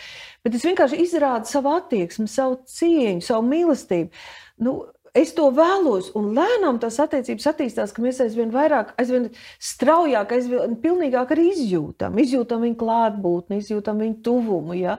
Bet 0.47 0.55
es 0.55 0.62
vienkārši 0.69 1.01
izrādu 1.03 1.51
savu 1.51 1.73
attieksmi, 1.75 2.29
savu 2.31 2.61
cieņu, 2.71 3.25
savu 3.27 3.42
mīlestību. 3.51 4.23
Nu, 4.62 4.77
es 5.16 5.33
to 5.37 5.48
vēlos, 5.55 6.11
un 6.18 6.33
lēnām 6.37 6.81
tās 6.83 6.98
attiecības 7.02 7.48
attīstās, 7.52 7.94
ka 7.96 8.05
mēs 8.05 8.20
aizvien 8.24 8.52
vairāk, 8.55 8.92
aizvien 9.00 9.31
straujāk, 9.62 10.37
aizvien 10.37 10.76
pilnīgāk 10.83 11.33
arī 11.37 11.48
izjūtam. 11.55 12.18
Izjūtam 12.22 12.66
viņu 12.66 12.79
klātbūtni, 12.83 13.61
izjūtam 13.62 14.02
viņu 14.05 14.20
tuvumu, 14.26 14.76
ja? 14.79 14.98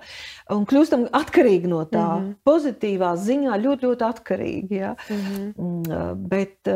un 0.54 0.66
kļūstam 0.70 1.08
atkarīgi 1.18 1.72
no 1.72 1.86
tā. 1.86 2.08
Mm 2.08 2.26
-hmm. 2.26 2.36
Pozitīvā 2.48 3.14
ziņā 3.22 3.62
ļoti, 3.64 3.88
ļoti 3.88 4.08
atkarīgi. 4.12 4.82
Ja? 4.84 4.96
Mm 5.10 5.24
-hmm. 5.54 6.28
Bet 6.28 6.70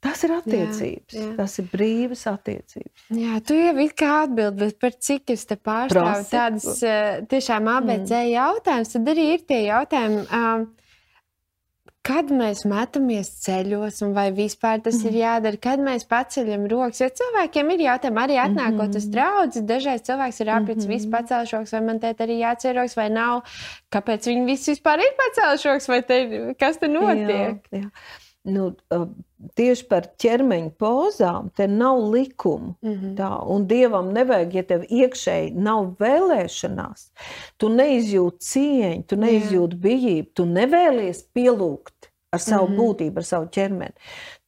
tas 0.00 0.22
ir 0.24 0.32
attiecības, 0.36 1.14
jā, 1.14 1.22
jā. 1.24 1.36
tas 1.36 1.58
ir 1.58 1.68
brīvas 1.72 2.26
attiecības. 2.30 3.06
Jā, 3.18 3.40
tu 3.46 3.56
jau 3.58 3.74
it 3.82 3.94
kā 3.98 4.10
atbildi, 4.24 4.58
bet 4.64 4.78
par 4.78 4.92
cik 4.94 5.30
es 5.34 5.46
te 5.48 5.56
pārstāvu 5.56 6.26
tādas 6.30 6.68
uh, 6.86 7.26
tiešām 7.30 7.70
ABC 7.72 8.12
mm. 8.12 8.28
jautājumus, 8.32 8.92
tad 8.94 9.10
arī 9.14 9.24
ir 9.34 9.46
tie 9.48 9.62
jautājumi. 9.66 10.22
Uh, 10.28 10.87
kad 12.08 12.30
mēs 12.32 12.64
metamies 12.68 13.30
ceļos, 13.44 14.00
un 14.06 14.14
vai 14.16 14.28
vispār 14.34 14.80
tas 14.84 14.96
mm. 14.96 15.06
ir 15.06 15.12
mhm. 15.12 15.20
jādara, 15.20 15.60
kad 15.68 15.82
mēs 15.84 16.06
paceļam 16.08 16.68
rokas. 16.72 17.02
Jo 17.02 17.10
cilvēkiem 17.20 17.72
ir 17.74 17.84
jautājumi, 17.88 18.22
arī 18.24 18.38
atnākot 18.44 18.86
mm 18.86 18.92
-hmm. 18.92 19.02
uz 19.02 19.08
draugu, 19.14 19.64
dažreiz 19.72 20.06
cilvēks 20.08 20.40
ir 20.40 20.52
aprits, 20.54 20.86
mm 20.86 20.90
-hmm. 20.90 20.94
viss 20.94 21.12
pacēlš 21.16 21.56
rokas, 21.56 21.74
vai 21.76 21.82
man 21.90 22.00
te 22.00 22.14
arī 22.26 22.38
jāceļ 22.44 22.78
rokas, 22.80 22.96
vai 22.96 23.10
nav. 23.10 23.42
Kāpēc 23.92 24.30
viņi 24.30 24.46
visi 24.46 24.72
vispār 24.72 25.04
ir 25.04 25.12
pacēluši 25.20 25.68
rokas, 25.68 25.88
vai 25.88 26.02
te, 26.02 26.54
kas 26.58 26.78
te 26.78 26.88
notiek? 26.88 27.68
Jā, 27.70 27.78
jā. 27.82 27.90
Nu, 28.48 28.70
tieši 29.58 29.84
par 29.90 30.06
ķermeņa 30.16 30.70
pozām 30.80 31.50
te 31.56 31.66
nav 31.68 31.98
likumu. 32.12 32.76
Mm 32.82 32.92
-hmm. 32.92 33.14
tā, 33.18 33.30
un 33.54 33.66
dievam 33.66 34.12
nevajag, 34.12 34.54
ja 34.54 34.62
tev 34.62 34.84
iekšēji 34.88 35.52
nav 35.54 35.94
vēlēšanās, 36.00 37.10
tu 37.56 37.68
neizjūti 37.68 38.38
cieņu, 38.38 39.02
tu 39.06 39.16
neizjūti 39.16 39.76
bijību, 39.76 40.28
tu 40.34 40.46
nevēlies 40.46 41.22
pielūgt 41.34 41.97
ar 42.30 42.40
savu 42.40 42.68
mm 42.68 42.74
-hmm. 42.74 42.78
būtību, 42.78 43.16
ar 43.16 43.24
savu 43.24 43.46
ķermeni. 43.46 43.94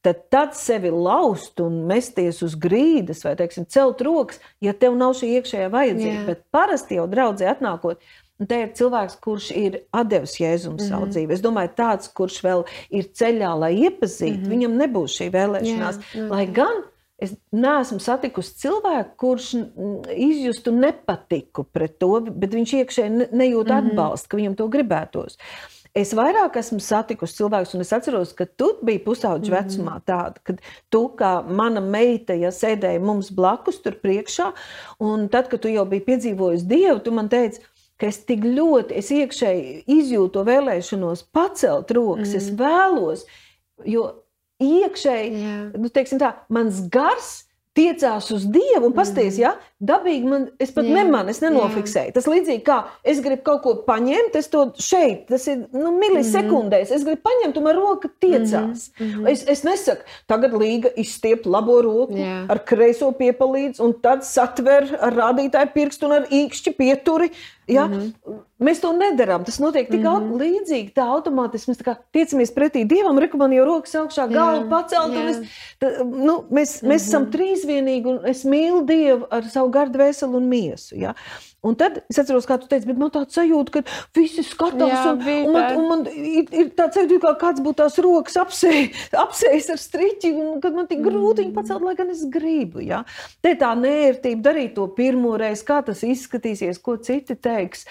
tad, 0.01 0.15
tad 0.29 0.55
sevi 0.55 0.89
laust 0.89 1.59
un 1.59 1.85
mesties 1.85 2.41
uz 2.41 2.55
grīdas 2.55 3.23
vai, 3.23 3.35
teiksim, 3.35 3.65
celt 3.65 4.01
rokas, 4.01 4.39
ja 4.61 4.73
tev 4.73 4.95
nav 4.97 5.13
šī 5.13 5.27
iekšējā 5.37 5.69
vajadzība. 5.69 6.13
Yeah. 6.13 6.25
Bet 6.25 6.43
parasti 6.51 6.95
jau 6.95 7.07
draudzē 7.07 7.49
atnākot, 7.51 7.97
Un 8.41 8.47
te 8.49 8.57
ir 8.57 8.71
cilvēks, 8.73 9.19
kurš 9.21 9.51
ir 9.53 9.75
devis 10.09 10.39
Jēzum 10.39 10.73
mm 10.73 10.77
-hmm. 10.77 10.89
savu 10.89 11.05
dzīvi. 11.05 11.33
Es 11.33 11.41
domāju, 11.41 11.69
tāds, 11.77 12.09
kurš 12.09 12.39
vēl 12.43 12.63
ir 12.89 13.03
ceļā, 13.19 13.51
lai 13.59 13.75
iepazītu, 13.75 14.37
mm 14.37 14.43
-hmm. 14.43 14.49
viņam 14.49 14.77
nebūs 14.81 15.17
šī 15.19 15.27
vēlēšanās. 15.35 15.99
Jā, 16.13 16.27
lai 16.29 16.45
gan 16.47 16.81
es 17.21 17.35
neesmu 17.51 17.99
satikusi 17.99 18.55
cilvēku, 18.63 19.11
kurš 19.17 19.51
izjustu 20.15 20.71
nepatiku 20.71 21.63
pret 21.63 21.99
to, 21.99 22.19
bet 22.31 22.53
viņš 22.57 22.73
iekšēji 22.79 23.11
nejūt 23.29 23.67
mm 23.67 23.71
-hmm. 23.71 23.91
atbalstu, 23.91 24.29
ka 24.29 24.37
viņam 24.37 24.55
to 24.55 24.67
gribētos. 24.67 25.37
Es 25.97 26.13
vairāk 26.15 26.55
esmu 26.55 26.79
satikusi 26.79 27.35
cilvēkus, 27.41 27.73
un 27.75 27.83
es 27.83 27.89
atceros, 27.91 28.29
ka 28.35 28.45
tu 28.47 28.69
biji 28.79 29.01
pusauģis 29.03 29.51
mm 29.51 29.57
vecumā, 29.57 29.97
tāda, 30.07 30.39
kad 30.47 30.61
tu 30.93 31.01
kā 31.19 31.31
mana 31.43 31.81
meita, 31.83 32.37
ja 32.37 32.53
sēdēji 32.55 33.01
mums 33.03 33.31
blakus 33.35 33.81
tur 33.83 33.97
priekšā, 33.99 34.53
un 35.03 35.27
tad, 35.33 35.49
kad 35.51 35.59
tu 35.65 35.71
jau 35.73 35.83
biji 35.89 36.05
piedzīvojis 36.07 36.63
Dievu, 36.69 37.01
tu 37.03 37.11
man 37.11 37.27
teici, 37.31 37.59
ka 37.99 38.07
es 38.07 38.21
tik 38.25 38.47
ļoti 38.47 38.95
es 38.97 39.11
iekšēji 39.13 39.83
izjūtu 39.99 40.33
to 40.37 40.45
vēlēšanos 40.47 41.27
pacelt 41.35 41.91
rokas. 41.93 42.31
Mm. 42.31 42.39
Es 42.39 42.47
vēlos, 42.57 43.25
jo 43.85 44.07
iekšēji, 44.63 45.29
yeah. 45.35 45.65
nu, 45.75 45.91
teiksim 45.93 46.21
tā, 46.21 46.33
mans 46.53 46.81
gars 46.93 47.33
tiecās 47.77 48.31
uz 48.33 48.47
Dievu 48.51 48.89
un 48.89 48.95
pasties, 48.95 49.35
mm. 49.35 49.43
ja, 49.43 49.53
dabīgi 49.81 50.29
man, 50.29 50.43
es 50.61 50.71
pat 50.75 50.85
nemanu, 50.85 51.33
es 51.33 51.41
nenofiksēju. 51.41 52.11
Yeah. 52.11 52.15
Tas 52.15 52.27
līdzīgi 52.29 52.63
kā 52.67 52.77
es 53.07 53.21
gribu 53.25 53.41
kaut 53.47 53.61
ko 53.63 53.73
paņemt, 53.87 54.35
es 54.37 54.49
to 54.53 54.67
šeit, 54.81 55.25
tas 55.31 55.47
ir, 55.49 55.63
nu, 55.73 55.93
milisekundēs, 55.97 56.91
mm. 56.91 56.97
es 56.99 57.05
gribu 57.07 57.21
paņemt, 57.25 57.57
un 57.57 57.65
man 57.65 57.79
roka 57.79 58.11
tiecās. 58.21 58.91
Mm 58.99 59.07
-hmm. 59.07 59.31
es, 59.31 59.45
es 59.49 59.63
nesaku, 59.65 60.05
tagad 60.29 60.53
līga 60.53 60.93
izstiep 60.95 61.45
labo 61.45 61.81
roku, 61.81 62.17
yeah. 62.17 62.45
ar 62.49 62.61
kreiso 62.65 63.11
piepalīdz, 63.17 63.81
un 63.81 63.95
tad 64.01 64.25
satver 64.27 64.91
ar 65.01 65.17
rādītāju 65.17 65.73
pirkstu 65.73 66.05
un 66.05 66.19
ar 66.19 66.29
īkšķi 66.29 66.77
pieturi, 66.77 67.31
Ja? 67.71 67.87
Mm 67.87 67.93
-hmm. 67.93 68.39
Mēs 68.61 68.79
to 68.81 68.91
nedarām. 68.93 69.43
Tas 69.43 69.59
notiek 69.59 69.89
tik 69.89 69.99
mm 69.99 70.05
-hmm. 70.05 70.37
līdzīgi, 70.41 70.93
tā 70.93 71.05
automātiski 71.15 71.71
mēs 71.71 71.81
tā 71.81 71.95
tiecamies 72.11 72.51
pretī 72.53 72.85
Dievam, 72.87 73.19
rekomendējam 73.19 73.57
jau 73.57 73.65
rokas 73.65 73.95
augšā, 73.95 74.27
galvu 74.33 74.69
pacelt. 74.69 75.13
Es, 75.29 75.37
tā, 75.81 76.05
nu, 76.05 76.43
mēs, 76.51 76.51
mēs 76.51 76.81
mm 76.81 76.89
-hmm. 76.89 76.95
esam 76.95 77.25
trīsvienīgi 77.25 78.05
un 78.05 78.25
es 78.25 78.45
mīlu 78.45 78.85
Dievu 78.85 79.25
ar 79.29 79.43
savu 79.43 79.69
gardu 79.73 80.01
veselu 80.01 80.37
un 80.39 80.47
miesu. 80.51 80.95
Ja? 80.99 81.15
Un 81.61 81.75
tad 81.77 81.99
es 82.09 82.17
atceros, 82.17 82.47
kā 82.49 82.57
tu 82.57 82.69
teici, 82.69 82.87
bet 82.89 82.97
man 82.97 83.11
tāds 83.13 83.37
sajūta, 83.37 83.75
ka 83.75 83.81
visi 84.17 84.43
skatās, 84.45 84.89
Jā, 84.89 85.01
un, 85.13 85.21
un, 85.21 85.51
man, 85.53 85.75
un 85.77 85.89
man 85.91 86.05
ir, 86.09 86.47
ir 86.49 86.71
tāds 86.77 86.97
sajūta, 86.97 87.19
kā 87.27 87.33
kāds 87.45 87.61
būtu 87.61 87.81
tās 87.83 87.99
rokas 88.01 88.39
apsējis 89.25 89.69
ar 89.75 89.81
striķi, 89.81 90.33
un 90.41 90.63
kad 90.63 90.77
man 90.77 90.89
tik 90.89 91.03
grūti 91.05 91.45
viņu 91.45 91.53
pacelt, 91.57 91.85
lai 91.85 91.93
gan 91.99 92.09
es 92.13 92.25
gribu. 92.33 92.81
Ja? 92.85 93.03
Te 93.45 93.53
tā 93.59 93.75
nērtība 93.77 94.49
darīt 94.49 94.73
to 94.79 94.87
pirmo 94.97 95.35
reizi, 95.39 95.67
kā 95.67 95.83
tas 95.85 96.01
izskatīsies, 96.07 96.81
ko 96.81 96.97
citi 97.01 97.37
teiks. 97.37 97.85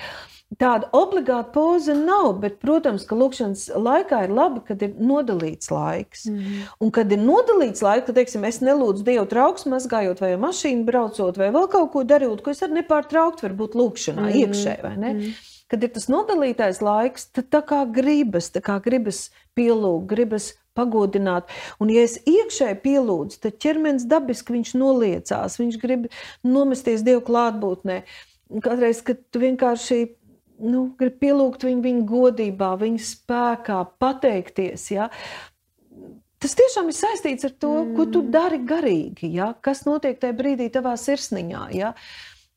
Tāda 0.59 0.89
obligāta 0.97 1.53
poza 1.55 1.95
nav, 1.95 2.41
bet, 2.43 2.57
protams, 2.59 3.05
ka 3.07 3.15
lūkšanas 3.15 3.69
laikā 3.79 4.25
ir 4.27 4.33
labi, 4.35 4.65
kad 4.67 4.81
ir 4.83 4.97
nodalīts 4.99 5.71
laiks. 5.71 6.25
Mm 6.27 6.39
-hmm. 6.39 6.65
Un, 6.81 6.91
kad 6.91 7.13
ir 7.13 7.19
nodalīts 7.23 7.83
laiks, 7.87 8.07
tad, 8.07 8.17
teiksim, 8.19 8.45
es 8.45 8.59
nelūdzu 8.61 9.07
Dievu 9.07 9.27
trauks, 9.31 9.67
mazgājot 9.67 10.21
vai 10.21 10.35
mašīnu 10.37 10.85
braucot, 10.85 11.39
vai 11.39 11.53
vēl 11.55 11.69
kaut 11.71 11.93
ko 11.93 12.03
darot, 12.03 12.43
ko 12.43 12.51
es 12.51 12.63
arī 12.63 12.81
nepārtraukti 12.81 13.47
varu 13.47 13.55
būt 13.55 13.79
lūkšanā, 13.79 14.21
mm 14.21 14.29
-hmm. 14.29 14.41
iekšēji, 14.43 14.83
vai 14.83 14.97
ne? 14.97 15.13
Mm 15.13 15.21
-hmm. 15.21 15.35
Kad 15.69 15.85
ir 15.85 15.89
tas 15.89 16.09
nodalītais 16.09 16.83
laiks, 16.83 17.27
tad 17.31 17.45
tā 17.51 17.63
kā 17.63 17.93
gribas, 17.93 18.51
tā 18.51 18.61
kā 18.61 18.81
gribas 18.83 19.31
pielūgt, 19.55 20.07
gribas 20.07 20.55
pagodināt. 20.75 21.51
Un, 21.79 21.91
ja 21.91 22.03
es 22.03 22.19
iekšēji 22.27 22.81
pielūdzu, 22.85 23.39
tad 23.41 23.59
ķermenis 23.63 24.09
dabiski 24.11 24.53
viņš 24.53 24.75
noliecās, 24.75 25.59
viņš 25.59 25.79
grib 25.83 26.07
nomesties 26.43 27.03
Dievu 27.03 27.21
klātbūtnē. 27.21 28.03
Katreiz, 28.65 29.03
kad 29.07 29.17
tu 29.31 29.39
vienkārši 29.39 30.09
nu, 30.61 30.87
grib 30.99 31.19
pielūgt 31.23 31.65
viņu, 31.67 31.85
viņa 31.85 32.07
godībā, 32.09 32.73
viņa 32.81 33.05
spēkā, 33.07 33.79
pateikties. 34.03 34.89
Ja? 34.95 35.09
Tas 36.41 36.57
tiešām 36.57 36.89
ir 36.89 36.97
saistīts 36.97 37.47
ar 37.49 37.55
to, 37.61 37.73
mm. 37.83 37.95
ko 37.99 38.09
tu 38.09 38.25
mm. 38.25 38.33
dari 38.33 38.61
garīgi, 38.65 39.33
ja? 39.37 39.53
kas 39.61 39.85
notiek 39.89 40.21
tajā 40.21 40.37
brīdī 40.37 40.71
tavā 40.73 40.97
sirsniņā. 41.01 41.65
Ja? 41.77 41.95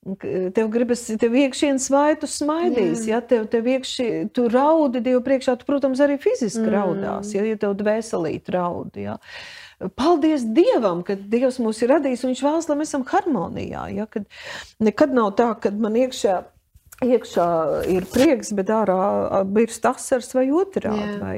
Tev 0.03 0.67
gribas, 0.67 1.05
tev 1.19 1.35
iekšienes 1.39 1.85
vai 1.93 2.17
tu 2.19 2.27
smaidīsi, 2.27 3.07
Jā. 3.07 3.21
ja 3.21 3.23
tev, 3.23 3.45
tev 3.51 3.69
iekši, 3.71 4.07
tu 4.35 4.49
raudi 4.51 4.99
Dievu 5.03 5.21
priekšā, 5.23 5.55
tu, 5.55 5.67
protams, 5.69 6.01
arī 6.03 6.17
fiziski 6.19 6.65
mm. 6.65 6.73
raudās, 6.73 7.31
ja, 7.31 7.45
ja 7.47 7.59
tev 7.61 7.77
dvēselīt 7.79 8.51
raudi. 8.51 9.05
Ja. 9.05 9.15
Paldies 9.95 10.43
Dievam, 10.55 11.05
ka 11.07 11.15
Dievs 11.15 11.59
mūs 11.63 11.79
ir 11.83 11.93
radījis 11.95 12.25
un 12.25 12.33
Viņš 12.33 12.43
vēlas, 12.43 12.67
lai 12.67 12.77
mēs 12.79 12.91
esam 12.91 13.07
harmonijā. 13.07 13.85
Ja, 13.95 14.07
kad 14.11 14.27
nekad 14.83 15.15
nav 15.15 15.33
tā, 15.39 15.53
ka 15.59 15.71
man 15.71 15.95
iekšā 15.99 16.41
iekšā 17.01 17.47
ir 17.91 18.05
prieks, 18.11 18.51
bet 18.55 18.69
ārā 18.73 19.43
birst 19.49 19.85
asars 19.85 20.33
vai 20.35 20.45
otrādi. 20.53 21.17
Vai, 21.21 21.35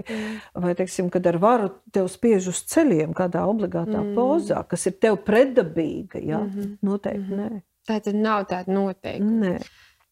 vai 0.65 0.73
teiksim, 0.77 1.09
kad 1.13 1.25
ar 1.31 1.39
varu 1.41 1.71
tev 1.95 2.09
spiež 2.11 2.49
uz 2.51 2.63
ceļiem 2.71 3.15
kādā 3.17 3.45
obligātā 3.47 4.01
mm. 4.01 4.13
pozā, 4.17 4.61
kas 4.69 4.85
ir 4.89 4.97
tev 5.01 5.21
pretdabīga. 5.27 6.19
Jā, 6.19 6.43
mm 6.43 6.51
-hmm. 6.51 6.77
noteikti 6.81 7.19
mm 7.19 7.39
-hmm. 7.39 7.49
nē. 7.49 7.61
Tā 7.87 7.99
tad 8.01 8.15
nav 8.15 8.45
tāda 8.49 8.73
noteikta. 8.73 9.25
Nē. 9.25 9.59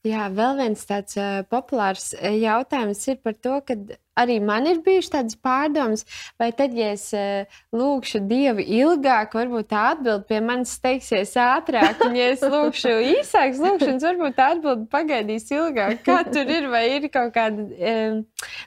Jā, 0.04 0.28
vēl 0.30 0.58
viens 0.58 0.86
tāds 0.86 1.18
uh, 1.18 1.46
populārs 1.48 2.14
jautājums 2.22 3.08
ir 3.08 3.18
par 3.24 3.34
to, 3.34 3.62
ka 3.62 3.76
arī 4.20 4.40
man 4.44 4.68
ir 4.70 4.82
bijušas 4.86 5.12
tādas 5.14 5.38
pārdomas, 5.44 6.06
vai 6.40 6.52
tad, 6.56 6.76
ja 6.78 6.92
es 6.94 7.06
uh, 7.18 7.60
lūgšu 7.76 8.24
Dievu 8.30 8.64
ilgāk, 8.64 9.36
varbūt 9.38 9.70
tā 9.74 9.84
atbilde 9.94 10.28
pie 10.30 10.42
manis 10.46 10.76
steigsies 10.78 11.36
ātrāk, 11.40 12.02
un 12.08 12.18
ja 12.20 12.30
es 12.34 12.44
lūgšu 12.46 12.96
īsākas 13.14 13.62
lūgšanas, 13.64 14.08
varbūt 14.10 14.38
tā 14.40 14.50
atbilde 14.56 14.90
pagaidīs 14.94 15.50
ilgāk. 15.54 16.04
Kā 16.06 16.22
tur 16.30 16.50
ir, 16.50 16.70
vai 16.74 16.86
ir 16.98 17.08
kaut 17.14 17.34
kāda 17.36 17.68
um, 17.94 18.20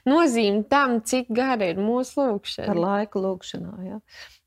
nozīme 0.09 0.65
tam, 0.71 0.99
cik 1.01 1.31
gara 1.35 1.71
ir 1.73 1.81
mūsu 1.81 2.23
lūgšana? 2.23 2.71
Par 2.71 2.83
laiku 2.83 3.23
lūgšanā, 3.23 3.77
jā. 3.87 4.01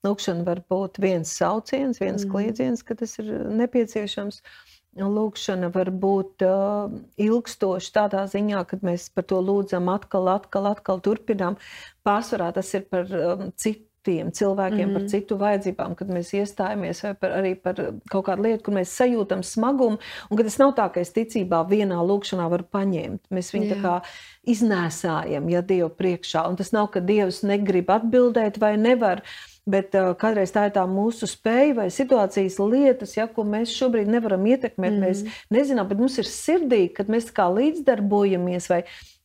Lūgšana 0.07 0.47
var 0.47 0.63
būt 0.73 0.97
viens 1.03 1.29
sauciens, 1.37 2.01
viens 2.01 2.25
mm. 2.25 2.31
kliedziens, 2.33 2.85
ka 2.85 2.97
tas 2.97 3.19
ir 3.21 3.29
nepieciešams. 3.61 4.41
Uh, 4.41 4.70
Lūkšana 4.99 5.69
var 5.71 5.93
būt 5.95 6.43
uh, 6.43 6.91
ilgstoša 7.23 7.93
tādā 7.95 8.25
ziņā, 8.31 8.65
ka 8.67 8.81
mēs 8.83 9.07
par 9.15 9.29
to 9.31 9.39
lūdzam 9.39 9.87
atkal, 9.93 10.27
atkal, 10.33 10.67
atkal 10.67 10.99
turpinām. 11.05 11.61
Pārsvarā 12.03 12.51
tas 12.57 12.73
ir 12.75 12.89
par 12.91 13.07
um, 13.07 13.53
citiem 13.55 14.33
cilvēkiem, 14.35 14.89
mm 14.89 14.91
-hmm. 14.91 14.99
par 14.99 15.09
citu 15.13 15.37
vajadzībām, 15.39 15.95
kad 15.95 16.09
mēs 16.11 16.33
iestājamies 16.35 17.03
vai 17.05 17.15
par, 17.15 17.31
arī 17.39 17.55
par 17.55 17.77
kaut 18.11 18.27
kādu 18.27 18.43
lietu, 18.43 18.65
kur 18.65 18.75
mēs 18.75 18.97
sajūtam 18.99 19.43
smagumu. 19.47 19.99
Un 20.31 20.37
kad 20.37 20.47
tas 20.47 20.59
nav 20.59 20.75
tā, 20.75 20.91
ka 20.93 21.01
es 21.01 21.15
ticībā 21.15 21.63
vienā 21.71 22.03
lūkšanā 22.03 22.51
varu 22.51 22.65
paņemt. 22.65 23.23
Mēs 23.31 23.55
viņu 23.55 23.67
Jā. 23.71 23.75
tā 23.75 23.83
kā 23.83 24.03
iznēsājam, 24.43 25.49
ja 25.49 25.63
Dievu 25.63 25.91
priekšā. 25.91 26.49
Un 26.49 26.57
tas 26.57 26.73
nav, 26.73 26.91
ka 26.91 27.01
Dievs 27.01 27.43
negrib 27.43 27.91
atbildēt 27.91 28.59
vai 28.59 28.77
nevar. 28.77 29.23
Bet 29.69 29.95
uh, 29.99 30.13
kādreiz 30.19 30.53
tā 30.55 30.67
ir 30.69 30.75
tā 30.75 30.87
mūsu 30.89 31.29
spēja 31.29 31.75
vai 31.83 31.89
situācijas 31.93 32.57
lietas, 32.63 33.17
ja, 33.19 33.27
ko 33.29 33.45
mēs 33.45 33.75
šobrīd 33.77 34.09
nevaram 34.11 34.47
ietekmēt. 34.49 34.95
Mm. 34.97 35.03
Mēs 35.05 35.43
nezinām, 35.53 35.89
bet 35.91 36.01
mums 36.01 36.17
ir 36.23 36.29
sirdī, 36.29 36.87
kad 36.95 37.13
mēs 37.13 37.29
kā 37.37 37.51
līdzdarbojamies 37.53 38.71
vai, 38.73 38.81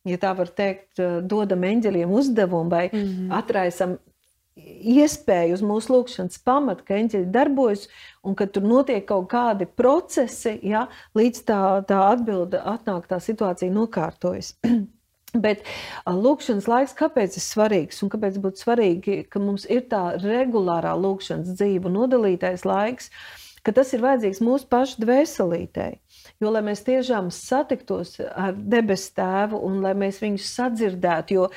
ja 0.06 0.20
tā 0.22 0.34
var 0.38 0.52
teikt, 0.52 0.92
uh, 1.00 1.22
dodam 1.24 1.64
eņģeļiem 1.70 2.12
uzdevumu 2.20 2.74
vai 2.74 2.90
mm. 2.92 3.32
atraisam 3.40 3.98
iespēju 4.56 5.58
uz 5.58 5.64
mūsu 5.66 5.92
lūkšanas 5.92 6.40
pamata, 6.48 6.84
ka 6.88 6.96
eņģeļi 6.96 7.28
darbojas 7.32 7.88
un 8.24 8.38
ka 8.40 8.48
tur 8.48 8.64
notiek 8.64 9.04
kaut 9.08 9.28
kādi 9.32 9.68
procesi, 9.68 10.56
ja, 10.64 10.86
līdz 11.18 11.42
tā, 11.48 11.62
tā 11.90 12.00
atbilde 12.14 12.62
atnāk, 12.64 13.10
tā 13.12 13.20
situācija 13.24 13.74
nokārtojas. 13.76 14.54
Bet 15.44 15.66
lūkšanas 16.08 16.70
laiks, 16.72 16.96
kāpēc 16.98 17.40
ir 17.40 17.44
svarīgs 17.44 18.04
un 18.06 18.12
kāpēc 18.14 18.38
būtu 18.44 18.64
svarīgi, 18.66 19.18
ka 19.30 19.42
mums 19.44 19.66
ir 19.72 19.88
tā 19.92 20.04
regulārā 20.22 20.96
lūkšanas 21.00 21.58
dzīve, 21.58 21.92
nodalītais 21.92 22.66
laiks, 22.68 23.12
ka 23.66 23.74
tas 23.74 23.92
ir 23.96 24.04
vajadzīgs 24.04 24.44
mūsu 24.46 24.68
pašu 24.70 25.02
dvēselītei. 25.02 25.96
Jo, 26.42 26.52
lai 26.54 26.62
mēs 26.66 26.84
tiešām 26.86 27.32
satiktos 27.34 28.16
ar 28.22 28.54
debesu 28.56 29.14
tēvu 29.18 29.60
un 29.66 29.80
lai 29.84 29.94
mēs 29.98 30.20
viņu 30.22 30.42
sadzirdētu, 30.46 31.38
jo 31.38 31.48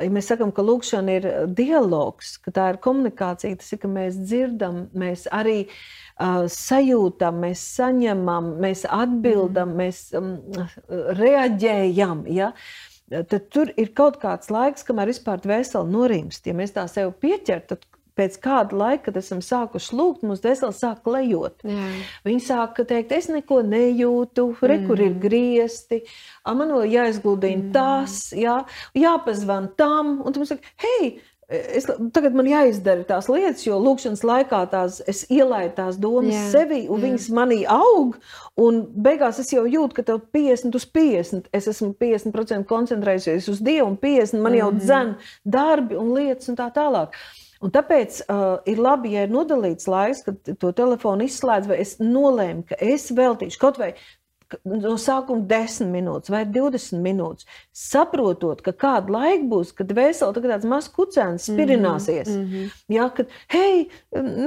ja 0.00 0.08
mēs 0.14 0.30
sakām, 0.32 0.52
ka 0.54 0.64
lūkšana 0.64 1.16
ir 1.18 1.28
dialogs, 1.58 2.36
ka 2.44 2.54
tā 2.54 2.68
ir 2.72 2.80
komunikācija, 2.84 3.60
tas 3.60 3.72
ir, 3.74 3.82
ka 3.82 3.92
mēs 3.92 4.20
dzirdam, 4.22 4.84
mēs 4.96 5.26
arī 5.34 5.58
uh, 5.66 6.46
sajūtam, 6.54 7.42
mēs 7.44 7.64
saņemam, 7.76 8.54
mēs 8.64 8.86
atbildam, 8.88 9.74
mm. 9.74 9.82
mēs 9.82 10.04
um, 10.16 10.36
reaģējam. 11.20 12.24
Ja? 12.32 12.54
Uh, 12.54 12.87
tad 13.10 13.46
tur 13.52 13.70
ir 13.80 13.92
kaut 13.96 14.18
kāds 14.22 14.50
laiks, 14.52 14.84
kamēr 14.86 15.12
vispār 15.12 15.40
dvēseli 15.44 15.92
norimst. 15.92 16.48
Ja 16.48 16.56
mēs 16.56 16.74
tā 16.76 16.84
sev 16.90 17.14
pieķer, 17.22 17.64
tad 17.70 17.86
pēc 18.18 18.38
kāda 18.42 18.74
laika, 18.78 19.08
kad 19.08 19.20
esam 19.20 19.40
sākuši 19.44 19.94
lūgt, 19.94 20.24
mūsu 20.26 20.42
dvēseli 20.44 20.74
sāk 20.74 21.06
lejot. 21.08 21.62
Jā. 21.66 21.88
Viņi 22.26 22.44
sāk 22.48 22.80
teikt, 22.88 23.14
es 23.14 23.30
neko 23.30 23.60
nejūtu, 23.66 24.48
re, 24.58 24.80
kur 24.86 24.98
ir 24.98 25.12
mm. 25.12 25.20
griesti, 25.22 26.02
man 26.48 26.74
vēl 26.74 26.88
jāizgludina 26.96 27.68
mm. 27.68 27.72
tas, 27.76 28.20
jā, 28.34 28.60
jāpazvan 28.98 29.70
tam, 29.78 30.18
un 30.24 30.34
tu 30.34 30.42
mums 30.42 30.54
saka, 30.54 30.74
hei, 30.82 31.18
Es, 31.48 31.86
tagad 32.12 32.34
man 32.36 32.44
jāizdara 32.44 33.06
tās 33.08 33.24
lietas, 33.32 33.62
jo 33.64 33.78
lūkšanas 33.80 34.20
laikā 34.20 34.58
tās, 34.68 34.98
es 35.08 35.22
ielaidu 35.32 35.72
tās 35.78 35.96
domas 35.96 36.34
jā, 36.34 36.42
sevi, 36.52 36.82
un 36.92 37.00
jā. 37.00 37.06
viņas 37.06 37.28
manī 37.38 37.62
aug. 37.72 38.18
Un 38.60 38.82
beigās 38.92 39.40
es 39.40 39.54
jau 39.54 39.62
jūtu, 39.64 39.96
ka 39.96 40.04
tev 40.10 40.20
50 40.36 40.76
uz 40.76 40.84
50. 40.92 41.48
Es 41.56 41.70
esmu 41.72 41.94
50% 41.96 42.68
koncentrējusies 42.68 43.48
uz 43.48 43.62
Dievu, 43.64 43.94
un 43.94 43.96
50% 43.96 44.44
man 44.44 44.58
jau 44.58 44.68
-hmm. 44.74 44.84
dzen 44.84 45.14
darbi 45.44 45.96
un 45.96 46.12
lietas 46.18 46.52
un 46.52 46.60
tā 46.60 46.68
tālāk. 46.68 47.16
Un 47.64 47.72
tāpēc 47.74 48.20
uh, 48.30 48.60
ir 48.70 48.78
labi, 48.78 49.16
ja 49.16 49.24
ir 49.26 49.32
nodalīts 49.32 49.88
laiks, 49.90 50.22
kad 50.26 50.52
to 50.60 50.70
telefonu 50.72 51.24
izslēdz, 51.24 51.66
vai 51.66 51.80
es 51.82 51.96
nolēmu, 51.98 52.68
ka 52.68 52.76
es 52.78 53.08
veltīšu 53.10 53.58
kaut 53.58 53.80
vai 53.80 53.94
no 54.64 54.94
sākuma 55.00 55.44
10 55.48 55.90
minūtes 55.92 56.32
vai 56.32 56.44
20 56.48 57.02
minūtes, 57.04 57.48
saprotot, 57.76 58.62
ka 58.64 58.72
kādu 58.72 59.14
laiku 59.16 59.48
būs, 59.52 59.74
kad 59.76 59.92
veseli 59.96 60.36
tā 60.36 60.44
tāds 60.44 60.68
mazs 60.68 60.92
kucēns 60.94 61.48
mhm, 61.48 61.56
spirināsies. 61.56 62.28
Mm 62.28 62.46
-hmm. 62.46 62.70
Jā, 62.88 63.10
kad, 63.14 63.26
hei, 63.52 63.88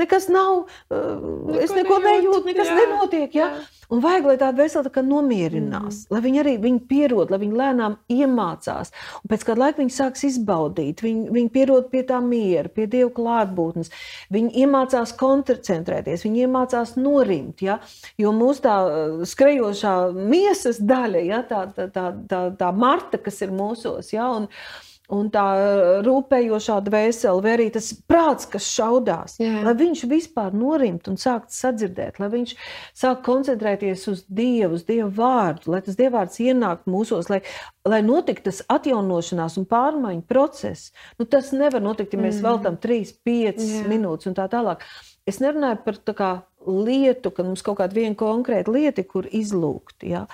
nekas 0.02 0.30
nav, 0.30 0.66
neko 0.90 1.60
es 1.62 1.72
neko 1.72 2.00
nejūtu, 2.00 2.46
nekas 2.46 2.68
jā, 2.68 2.76
nenotiek. 2.76 3.36
Jā. 3.36 3.48
Jā. 3.52 3.82
Un 3.92 4.00
vajag, 4.00 4.28
lai 4.30 4.38
tāda 4.40 4.56
vesela 4.56 4.88
tā 4.88 5.02
nomierinās, 5.04 6.06
mm. 6.06 6.14
lai 6.16 6.20
viņi 6.24 6.40
arī 6.40 6.54
viņi 6.64 6.80
pierod, 6.88 7.32
lai 7.32 7.42
viņi 7.42 7.58
lēnām 7.60 7.98
iemācās. 8.08 8.94
Un 9.20 9.32
pēc 9.34 9.44
kāda 9.44 9.66
laika 9.66 9.82
viņi 9.82 9.92
sāks 9.92 10.24
izbaudīt, 10.30 11.04
viņi, 11.04 11.28
viņi 11.36 11.52
pierod 11.52 11.90
pie 11.92 12.06
tā 12.08 12.22
miera, 12.24 12.72
pie 12.72 12.86
Dieva 12.88 13.12
klātbūtnes. 13.18 13.92
Viņi 14.32 14.64
iemācās 14.64 15.12
koncentrēties, 15.20 16.24
viņi 16.24 16.46
iemācās 16.46 16.96
norimt. 16.96 17.60
Ja? 17.68 17.82
Jo 18.22 18.32
mūsu 18.32 18.64
tā 18.64 18.78
uh, 18.86 19.26
skrejošā 19.92 20.30
miesas 20.30 20.80
daļa, 20.80 21.26
ja? 21.26 21.42
tā, 21.48 21.66
tā, 21.76 21.90
tā, 21.92 22.14
tā, 22.28 22.46
tā 22.58 22.72
marta, 22.72 23.18
kas 23.18 23.42
ir 23.42 23.52
mūsos. 23.52 24.14
Ja? 24.14 24.30
Un, 24.36 24.48
un 25.12 25.28
tā 25.30 25.44
rūpējošā 26.06 26.78
dvēsele, 26.86 27.42
vai 27.44 27.54
arī 27.58 27.70
tas 27.74 27.92
prāts, 28.08 28.48
kas 28.48 28.64
šaudās, 28.72 29.40
Jā. 29.42 29.62
lai 29.66 29.74
viņš 29.76 30.06
vispār 30.08 30.54
norimt 30.56 31.10
un 31.12 31.18
sākt 31.20 31.52
sadzirdēt, 31.52 32.22
lai 32.22 32.30
viņš 32.32 32.54
sāk 32.96 33.20
koncentrēties 33.26 34.08
uz 34.08 34.24
Dievu, 34.30 34.78
uz 34.80 34.86
Dievu 34.88 35.10
vārdu, 35.18 35.74
lai 35.74 35.82
tas 35.84 36.00
Dievvvārds 36.00 36.40
ienāktu 36.40 36.94
mūsos, 36.94 37.28
lai, 37.30 37.42
lai 37.84 38.00
notiktu 38.08 38.48
tas 38.48 38.64
atjaunošanās 38.72 39.60
un 39.60 39.68
pārmaiņu 39.68 40.24
process. 40.32 40.94
Nu, 41.20 41.28
tas 41.28 41.52
nevar 41.52 41.84
notikt, 41.84 42.16
ja 42.16 42.22
mēs 42.22 42.40
mm. 42.40 42.48
veltam 42.48 42.80
3, 42.80 43.18
5 43.28 43.68
Jā. 43.68 43.84
minūtes 43.92 44.32
un 44.32 44.40
tā 44.40 44.48
tālāk. 44.52 44.88
Es 45.28 45.44
nerunāju 45.44 45.84
par 45.84 46.00
tā 46.08 46.16
kā, 46.18 46.32
lietu, 46.68 47.32
ka 47.34 47.46
mums 47.48 47.64
kaut 47.66 47.80
kāda 47.82 47.98
viena 47.98 48.18
konkrēta 48.18 48.74
lieta, 48.74 49.06
kur 49.08 49.30
izlūgt. 49.32 50.04
Ja? 50.08 50.26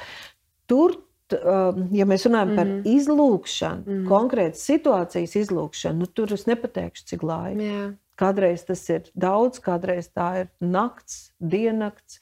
Tur 0.67 0.97
Um, 1.27 1.89
ja 1.91 2.05
mēs 2.07 2.23
runājam 2.23 2.53
par 2.55 2.67
mm 2.69 2.85
izlūkšanu, 2.87 3.81
mm 3.83 4.03
konkrētas 4.07 4.61
situācijas 4.63 5.33
izlūkšanu, 5.41 6.05
nu, 6.05 6.07
tur 6.07 6.31
es 6.31 6.45
nepateikšu, 6.47 7.03
cik 7.09 7.25
laika. 7.27 7.65
Yeah. 7.65 7.89
Kādreiz 8.17 8.63
tas 8.65 8.81
ir 8.89 9.07
daudz, 9.13 9.59
kādreiz 9.61 10.07
tā 10.09 10.27
ir 10.41 10.47
nakts, 10.63 11.31
diennakts. 11.37 12.17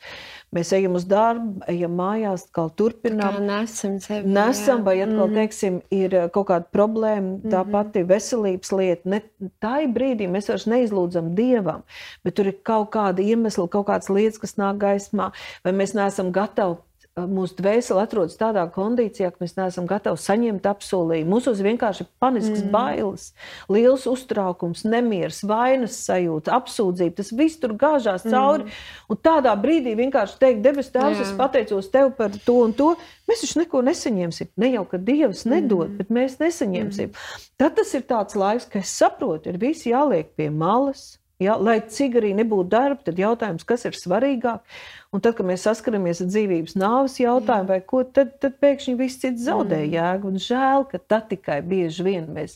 Mēs 0.55 0.73
ejam 0.75 0.97
uz 0.99 1.05
darbu, 1.07 1.61
ejam 1.71 1.95
mājās, 1.95 2.43
kā 2.55 2.65
turpinām. 2.75 3.37
Kā 3.39 3.43
nesam 3.45 3.95
sevi. 4.03 4.27
Nesam, 4.27 4.81
jā. 4.81 4.85
vai 4.89 4.95
atkal, 5.01 5.15
mm 5.15 5.31
-hmm. 5.31 5.39
teiksim, 5.39 5.81
ir 5.91 6.15
uh, 6.15 6.29
kaut 6.29 6.47
kāda 6.47 6.65
problēma, 6.71 7.39
tā 7.43 7.63
mm 7.63 7.67
-hmm. 7.67 7.71
pati 7.71 8.03
veselības 8.03 8.71
lieta. 8.71 9.09
Ne, 9.09 9.21
tā 9.61 9.75
brīdī 9.93 10.27
mēs 10.27 10.49
vairs 10.49 10.67
neizlūdzam 10.67 11.35
Dievam, 11.35 11.83
bet 12.23 12.35
tur 12.35 12.47
ir 12.47 12.57
kaut 12.63 12.89
kāda 12.89 13.21
iemesla, 13.21 13.67
kaut 13.67 13.87
kādas 13.87 14.09
lietas, 14.09 14.39
kas 14.39 14.57
nāk 14.57 14.77
gaismā, 14.77 15.31
vai 15.63 15.71
mēs 15.71 15.95
neesam 15.95 16.31
gatavi 16.31 16.75
mūsu 17.15 17.55
dvēsele 17.61 18.01
atrodas 18.03 18.35
tādā 18.35 18.65
kondīcijā, 18.75 19.29
ka 19.31 19.39
mēs 19.39 19.53
neesam 19.55 19.85
gatavi 19.87 20.19
saņemt 20.19 20.65
apsolījumu. 20.67 21.31
Mūsos 21.31 21.61
vienkārši 21.63 22.03
ir 22.03 22.09
panisks 22.19 22.59
mm. 22.65 22.73
bailes, 22.73 23.29
liels 23.71 24.03
uztraukums, 24.11 24.83
nemieris, 24.83 25.39
vainas 25.47 25.95
sajūta, 26.09 26.51
apsūdzība. 26.59 27.15
Tas 27.21 27.31
viss 27.39 27.61
tur 27.61 27.77
gāžās 27.79 28.27
cauri. 28.27 28.67
Mm. 28.67 28.83
Un 29.15 29.21
tādā 29.23 29.55
brīdī 29.63 29.95
vienkārši 29.95 30.39
teikt, 30.43 30.63
debes 30.65 30.91
Tēvs, 30.91 31.23
es 31.23 31.33
pateicos 31.39 31.87
Tev 31.93 32.11
par 32.19 32.35
to 32.35 32.59
un 32.65 32.75
to. 32.75 32.91
Mēs 33.31 33.45
taču 33.45 33.63
neko 33.63 33.85
nesaņemsim. 33.87 34.51
Ne 34.59 34.75
jau, 34.75 34.83
ka 34.91 34.99
Dievs 34.99 35.47
nedod, 35.47 35.87
mm. 35.93 35.99
bet 36.01 36.11
mēs 36.19 36.41
nesaņemsim. 36.43 37.15
Mm. 37.15 37.51
Tad 37.63 37.79
tas 37.79 37.95
ir 37.95 38.03
tāds 38.11 38.35
laiks, 38.35 38.67
ka 38.67 38.83
es 38.83 38.91
saprotu, 38.91 39.53
ir 39.53 39.61
visi 39.63 39.95
jāliek 39.95 40.35
pie 40.35 40.51
malas. 40.51 41.13
Ja, 41.43 41.57
lai 41.59 41.81
cik 41.91 42.15
arī 42.21 42.31
nebūtu 42.37 42.69
darba, 42.71 43.01
tad 43.03 43.19
jautājums, 43.19 43.65
kas 43.67 43.83
ir 43.89 43.97
svarīgāk. 43.99 44.63
Un 45.11 45.23
tad, 45.23 45.35
kad 45.35 45.47
mēs 45.47 45.65
saskaramies 45.67 46.23
ar 46.23 46.29
dzīvības 46.31 46.77
nāves 46.79 47.19
jautājumu, 47.19 47.71
vai 47.73 47.79
ko, 47.83 48.05
tad, 48.07 48.37
tad 48.43 48.55
pēkšņi 48.63 48.95
viss 48.99 49.19
cits 49.19 49.43
zaudē 49.47 49.81
mm. 49.81 49.95
jēgu. 49.97 50.31
Un 50.31 50.43
žēl, 50.47 50.87
ka 50.91 51.01
tā 51.03 51.19
tikai 51.33 51.59
bieži 51.67 52.07
vien 52.07 52.29
mēs 52.35 52.55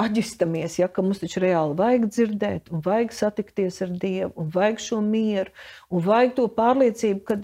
aģistamies, 0.00 0.80
ja, 0.80 0.88
ka 0.90 1.02
mums 1.06 1.20
taču 1.22 1.42
reāli 1.42 1.76
vajag 1.78 2.08
dzirdēt, 2.10 2.70
un 2.74 2.82
vajag 2.82 3.14
satikties 3.14 3.78
ar 3.84 3.94
Dievu, 3.94 4.32
un 4.42 4.50
vajag 4.54 4.82
šo 4.82 4.98
mieru, 5.04 5.54
un 5.90 6.02
vajag 6.06 6.34
to 6.38 6.48
pārliecību, 6.56 7.22
ka 7.28 7.38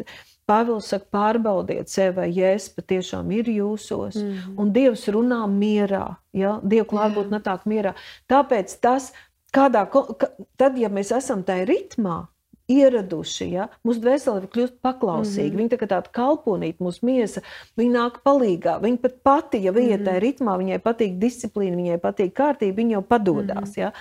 Pāvils 0.51 0.89
saka, 0.91 1.07
pārbaudiet 1.15 1.91
sevi, 1.93 2.17
vai 2.17 2.29
jēzus 2.35 2.73
patiešām 2.75 3.29
ir 3.37 3.51
jūsos, 3.53 4.17
mm. 4.19 4.57
un 4.59 4.73
Dievs 4.75 5.05
runā 5.15 5.45
mierā, 5.51 6.17
ja, 6.35 6.57
Dieva 6.67 6.89
klātbūtne 6.91 7.39
nāk 7.45 7.69
mierā. 7.71 7.95
Tāpēc 8.31 8.75
tas, 8.83 9.13
kādā, 9.55 9.87
tad, 10.57 10.79
ja 10.79 10.89
mēs 10.89 11.13
esam 11.17 11.43
tajā 11.47 11.67
ritmā, 11.71 12.27
ieraduši. 12.71 13.49
Ja? 13.55 13.67
Mūsu 13.87 14.03
dvēsele 14.05 14.43
ir 14.43 14.49
kļuvusi 14.53 14.79
paklausīga. 14.85 15.51
Mm 15.51 15.53
-hmm. 15.53 15.61
Viņa 15.61 15.75
tā 15.75 15.91
tāda 15.91 16.15
kalponīta, 16.15 16.85
mūsu 16.85 17.07
miesa, 17.07 17.43
viņa 17.81 17.93
nāk 17.97 18.19
palīdzīgā. 18.27 18.79
Viņa 18.85 19.03
pat 19.03 19.21
pati, 19.27 19.63
ja 19.65 19.73
viņa 19.73 19.97
mm 19.97 20.01
-hmm. 20.01 20.09
tajā 20.09 20.25
ritmā, 20.27 20.57
viņai 20.63 20.81
patīk 20.87 21.19
disciplīna, 21.19 21.77
viņai 21.77 22.01
patīk 22.03 22.35
kārtība, 22.35 22.77
viņa 22.77 22.93
jau 22.99 23.03
padodas. 23.03 23.57
Mm 23.57 23.75
-hmm. 23.75 23.81
ja? 23.81 23.93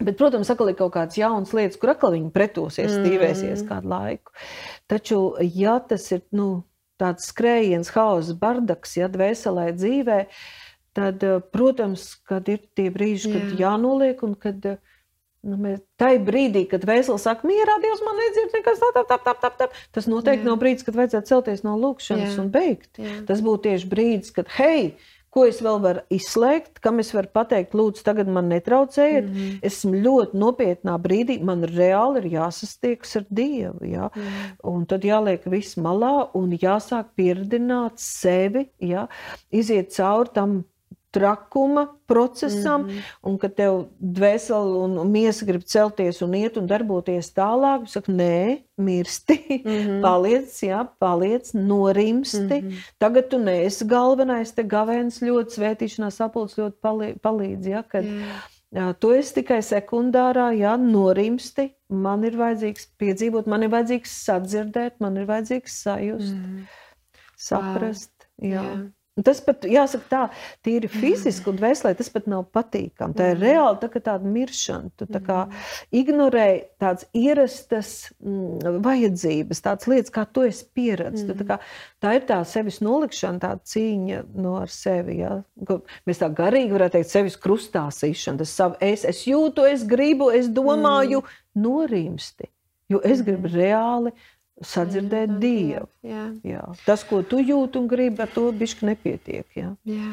Bet, 0.00 0.16
protams, 0.18 0.50
atkal 0.50 0.68
ir 0.68 0.74
kaut 0.74 0.92
kādas 0.94 1.16
jaunas 1.18 1.52
lietas, 1.52 1.78
kur 1.78 1.90
atkal 1.90 2.12
viņi 2.12 2.30
pretosies, 2.30 2.92
mm 2.92 2.98
-hmm. 2.98 3.06
stīvēsies 3.06 3.68
kādu 3.68 3.88
laiku. 3.88 4.32
Taču, 4.86 5.36
ja 5.40 5.78
tas 5.78 6.12
ir 6.12 6.20
nu, 6.32 6.64
tāds 6.98 7.30
skrējiens, 7.30 7.92
hauss, 7.94 8.32
bardaks, 8.32 8.96
ja 8.96 9.08
dvēselē 9.08 9.72
dzīvē, 9.72 10.26
tad, 10.94 11.24
protams, 11.52 12.14
kad 12.26 12.48
ir 12.48 12.62
tie 12.76 12.90
brīži, 12.94 13.32
kad 13.34 13.52
Jā. 13.52 13.56
jānoliek 13.66 14.22
un 14.26 14.34
kad 14.40 14.64
uh, 14.70 14.80
Nu, 15.44 15.58
mēs, 15.60 15.82
tai 16.00 16.14
brīdī, 16.24 16.62
kad 16.70 16.86
vēseli 16.88 17.20
saka, 17.20 17.44
mierā, 17.48 17.76
Dievs 17.82 18.00
man 18.04 18.16
nedzird, 18.16 18.54
nekas 18.56 18.80
tā, 18.80 18.88
tā, 18.96 19.02
tā, 19.10 19.18
tā, 19.26 19.34
tā, 19.42 19.50
tā. 19.58 19.66
Tas 19.92 20.08
noteikti 20.08 20.40
Jā. 20.40 20.48
nav 20.48 20.56
brīdis, 20.62 20.86
kad 20.86 20.96
vajadzētu 20.96 21.30
celties 21.30 21.60
no 21.66 21.74
lūkšanas 21.82 22.30
Jā. 22.30 22.38
un 22.40 22.48
beigt. 22.54 22.94
Jā. 22.96 23.18
Tas 23.28 23.44
būtu 23.44 23.66
tieši 23.66 23.90
brīdis, 23.90 24.32
kad, 24.32 24.48
hei, 24.56 24.94
ko 25.34 25.44
es 25.50 25.60
vēl 25.64 25.82
varu 25.84 26.04
izslēgt, 26.14 26.80
kam 26.80 27.02
es 27.02 27.12
varu 27.12 27.28
pateikt, 27.36 27.76
lūdzu, 27.76 28.06
tagad 28.06 28.30
man 28.32 28.48
netraucējiet. 28.54 29.28
Mm 29.28 29.36
-hmm. 29.36 29.60
Esmu 29.68 30.00
ļoti 30.06 30.40
nopietnā 30.40 30.96
brīdī, 31.06 31.40
man 31.44 31.66
reāli 31.68 32.22
ir 32.22 32.30
jāsastiekas 32.38 33.16
ar 33.20 33.26
Dievu. 33.28 33.84
Ja? 33.84 34.08
Mm 34.14 34.22
-hmm. 34.22 34.52
Un 34.62 34.86
tad 34.86 35.04
jāliek 35.04 35.44
viss 35.44 35.76
malā 35.76 36.30
un 36.34 36.52
jāsāk 36.52 37.12
pieredzināt 37.16 37.98
sevi, 38.00 38.70
ja? 38.78 39.08
iziet 39.50 39.92
cauri 39.92 40.30
tam 40.32 40.64
trakuma 41.14 41.86
procesam, 42.06 42.82
mm 42.82 42.88
-hmm. 42.88 43.02
un 43.30 43.38
ka 43.38 43.48
tev 43.48 43.84
dvēseli 43.98 44.78
un 44.84 45.10
miesa 45.10 45.46
grib 45.46 45.62
celties 45.62 46.22
un 46.22 46.34
iet 46.34 46.56
un 46.56 46.66
darboties 46.66 47.30
tālāk. 47.34 47.86
Saka, 47.88 48.12
nē, 48.12 48.62
mirsti, 48.76 49.38
mm 49.64 49.70
-hmm. 49.70 50.00
paliec, 50.06 50.62
jā, 50.62 50.86
paliec, 50.98 51.52
norimsti. 51.54 52.58
Mm 52.60 52.68
-hmm. 52.68 52.94
Tagad 52.98 53.28
tu 53.28 53.38
neesi 53.38 53.84
galvenais, 53.84 54.52
te 54.52 54.62
gavēns 54.62 55.22
ļoti 55.22 55.50
svētīšanās 55.58 56.18
sapulcs 56.20 56.58
ļoti 56.58 56.76
palīdz, 57.22 57.66
ja, 57.68 57.82
kad 57.82 58.04
mm. 58.04 58.22
Jā, 58.74 58.88
tu 58.98 59.12
esi 59.14 59.34
tikai 59.34 59.60
sekundārā, 59.62 60.48
jā, 60.58 60.72
norimsti. 60.80 61.68
Man 61.88 62.24
ir 62.24 62.34
vajadzīgs 62.34 62.88
piedzīvot, 62.98 63.46
man 63.46 63.62
ir 63.62 63.70
vajadzīgs 63.70 64.10
sadzirdēt, 64.24 64.96
man 64.98 65.16
ir 65.16 65.26
vajadzīgs 65.26 65.76
sajust, 65.82 66.34
mm. 66.34 66.64
saprast. 67.36 68.10
Wow. 68.42 68.50
Jā. 68.50 68.62
Jā. 68.62 69.03
Tas 69.22 69.38
pat, 69.46 69.62
jāsaka, 69.70 70.06
tā 70.10 70.20
tīri 70.66 70.88
fiziski 70.90 71.46
un 71.46 71.58
dvēselē, 71.60 71.92
tas 71.94 72.08
pat 72.10 72.24
nav 72.26 72.48
patīkami. 72.50 73.14
Tā 73.14 73.28
ir 73.30 73.38
reāli 73.38 73.78
tā, 73.78 74.00
tāda 74.02 74.26
miršana. 74.26 74.90
Tu 74.98 75.06
tā 75.06 75.20
kā 75.22 75.36
ignorē 75.94 76.46
tādas 76.82 77.06
ierastas 77.14 77.92
mm, 78.18 78.80
vajadzības, 78.82 79.62
tādas 79.62 79.86
lietas, 79.92 80.10
kā 80.16 80.24
tu 80.26 80.42
esi 80.48 80.66
pieredzējis. 80.74 81.30
Mm. 81.30 81.46
Kā, 81.46 81.60
tā 82.02 82.16
ir 82.18 82.26
tā 82.26 82.40
sevis 82.50 82.80
nolikšana, 82.82 83.38
tā 83.44 83.52
cīņa 83.70 84.24
no 84.34 84.56
ar 84.64 84.74
sevi. 84.74 85.20
Ja? 85.20 85.36
Mēs 86.10 86.24
tā 86.24 86.32
garīgi 86.34 86.74
varētu 86.74 86.98
teikt, 86.98 87.12
sevis 87.14 87.38
krustā 87.38 87.86
sīšana. 87.94 88.42
Tas 88.42 88.56
savu 88.58 88.82
es, 88.82 89.06
es 89.06 89.22
jūtu, 89.30 89.62
es 89.70 89.86
gribu, 89.86 90.32
es 90.34 90.50
domāju, 90.50 91.22
mm. 91.22 91.62
norimsti. 91.62 92.50
Jo 92.90 92.98
es 93.06 93.22
gribu 93.24 93.48
reāli 93.48 94.10
sadzirdēt 94.62 95.32
jā, 95.32 95.38
Dievu. 95.42 95.86
Jā. 96.06 96.24
Jā. 96.46 96.64
Tas, 96.86 97.04
ko 97.08 97.22
tu 97.26 97.40
jūti 97.42 97.80
un 97.80 97.88
gribi, 97.90 98.22
ar 98.22 98.30
to 98.30 98.48
bišķi 98.54 98.90
nepietiek. 98.92 99.46
Jā. 99.58 99.74
Jā. 99.88 100.10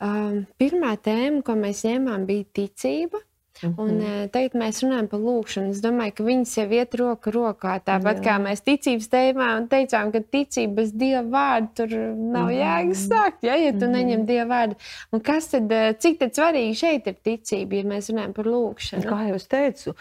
Um, 0.00 0.44
pirmā 0.60 0.96
tēma, 1.02 1.42
ko 1.44 1.58
mēs 1.58 1.84
ņēmām, 1.88 2.28
bija 2.28 2.48
ticība. 2.60 3.20
Mm 3.58 3.74
-hmm. 3.74 3.80
Un, 3.82 3.90
uh, 3.90 4.30
tagad 4.30 4.54
mēs 4.54 4.76
runājam 4.84 5.06
par 5.10 5.20
lūkšanu. 5.20 5.70
Es 5.70 5.80
domāju, 5.82 6.12
ka 6.14 6.24
viņas 6.24 6.58
jau 6.58 6.66
iet 6.72 6.94
roku 6.94 7.30
rokā. 7.34 7.80
Tāpat 7.82 8.20
Jā. 8.20 8.22
kā 8.22 8.34
mēs 8.38 8.62
ticības 8.62 9.08
tēmā 9.10 9.48
un 9.58 9.66
teicām, 9.68 10.12
ka 10.12 10.20
ticība 10.20 10.74
bez 10.74 10.92
dieva 10.92 11.22
vārda 11.22 11.68
tur 11.74 11.88
nav 11.88 12.46
mm 12.46 12.48
-hmm. 12.48 12.60
jēgas 12.62 13.02
sākt, 13.08 13.42
ja, 13.42 13.56
ja 13.56 13.72
tu 13.72 13.76
mm 13.76 13.82
-hmm. 13.82 13.92
neņem 13.92 14.26
dieva 14.26 14.46
vārdu. 14.54 14.74
Un 15.12 15.20
kas 15.20 15.48
tad, 15.48 15.72
cik 15.98 16.18
tad 16.18 16.30
svarīgi 16.30 16.74
šeit 16.74 17.06
ir 17.06 17.14
ticība, 17.14 17.74
ja 17.74 17.82
mēs 17.82 18.10
runājam 18.10 18.32
par 18.32 18.44
lūkšanu? 18.44 19.02
Kā 19.02 19.26
jau 19.28 19.34
es 19.34 19.46
teicu, 19.46 19.94